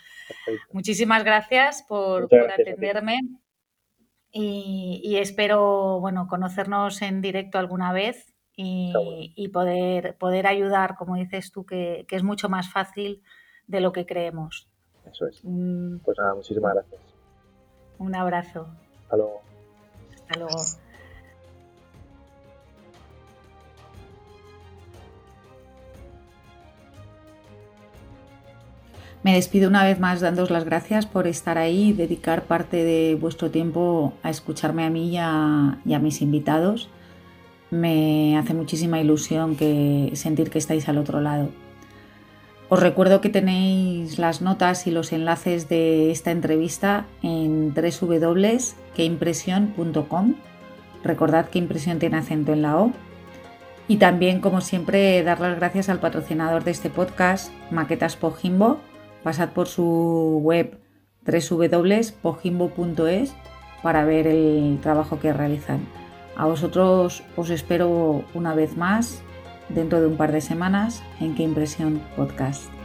Muchísimas 0.71 1.23
gracias 1.23 1.83
por, 1.87 2.29
atenderme 2.51 3.19
y, 4.31 5.17
espero 5.17 5.99
bueno, 5.99 6.27
conocernos 6.27 7.01
en 7.01 7.21
directo 7.21 7.57
alguna 7.57 7.91
vez 7.91 8.35
y, 8.55 9.49
poder, 9.51 10.15
poder 10.17 10.45
ayudar, 10.45 10.95
como 10.95 11.15
dices 11.15 11.51
tú, 11.51 11.65
que, 11.65 12.05
que 12.07 12.15
es 12.15 12.23
mucho 12.23 12.49
más 12.49 12.71
fácil 12.71 13.23
de 13.67 13.81
lo 13.81 13.91
que 13.93 14.05
creemos. 14.05 14.69
Eso 15.09 15.27
es. 15.27 15.39
Mm. 15.43 15.99
Pues 15.99 16.17
nada, 16.17 16.35
muchísimas 16.35 16.73
gracias. 16.73 17.08
Un 17.99 18.15
abrazo. 18.15 18.67
Hasta 19.03 19.17
luego. 19.17 19.41
Hasta 20.15 20.39
luego. 20.39 20.63
Me 29.21 29.33
despido 29.33 29.67
una 29.67 29.83
vez 29.83 29.99
más 29.99 30.21
dándos 30.21 30.49
las 30.49 30.63
gracias 30.63 31.05
por 31.05 31.27
estar 31.27 31.57
ahí 31.57 31.89
y 31.89 31.93
dedicar 31.93 32.43
parte 32.43 32.85
de 32.85 33.15
vuestro 33.15 33.51
tiempo 33.51 34.13
a 34.23 34.29
escucharme 34.29 34.85
a 34.85 34.89
mí 34.89 35.09
y 35.09 35.17
a, 35.17 35.77
y 35.85 35.93
a, 35.93 35.99
mis 35.99 36.21
invitados. 36.21 36.87
Me 37.69 38.37
hace 38.37 38.53
muchísima 38.53 39.01
ilusión 39.01 39.57
que 39.57 40.11
sentir 40.13 40.49
que 40.49 40.57
estáis 40.57 40.87
al 40.87 40.97
otro 40.97 41.19
lado. 41.19 41.49
Os 42.69 42.79
recuerdo 42.79 43.19
que 43.19 43.29
tenéis 43.29 44.19
las 44.19 44.41
notas 44.41 44.85
y 44.85 44.91
los 44.91 45.11
enlaces 45.11 45.67
de 45.69 46.11
esta 46.11 46.29
entrevista 46.29 47.07
en 47.23 47.73
www.queimpresión.com. 47.73 50.35
Recordad 51.03 51.49
que 51.49 51.57
impresión 51.57 51.97
tiene 51.97 52.17
acento 52.17 52.53
en 52.53 52.61
la 52.61 52.77
O. 52.77 52.91
Y 53.87 53.97
también, 53.97 54.39
como 54.39 54.61
siempre, 54.61 55.23
dar 55.23 55.39
las 55.39 55.55
gracias 55.55 55.89
al 55.89 55.99
patrocinador 55.99 56.63
de 56.63 56.69
este 56.69 56.91
podcast, 56.91 57.51
Maquetas 57.71 58.15
Pojimbo. 58.15 58.77
Pasad 59.23 59.49
por 59.49 59.67
su 59.67 60.39
web 60.43 60.77
www.pojimbo.es 61.25 63.33
para 63.81 64.05
ver 64.05 64.27
el 64.27 64.77
trabajo 64.79 65.19
que 65.19 65.33
realizan. 65.33 65.79
A 66.35 66.45
vosotros 66.45 67.23
os 67.35 67.49
espero 67.49 68.23
una 68.35 68.53
vez 68.53 68.77
más 68.77 69.23
dentro 69.69 70.01
de 70.01 70.07
un 70.07 70.15
par 70.15 70.31
de 70.31 70.41
semanas 70.41 71.03
en 71.19 71.35
Qué 71.35 71.43
Impresión 71.43 72.01
Podcast. 72.15 72.78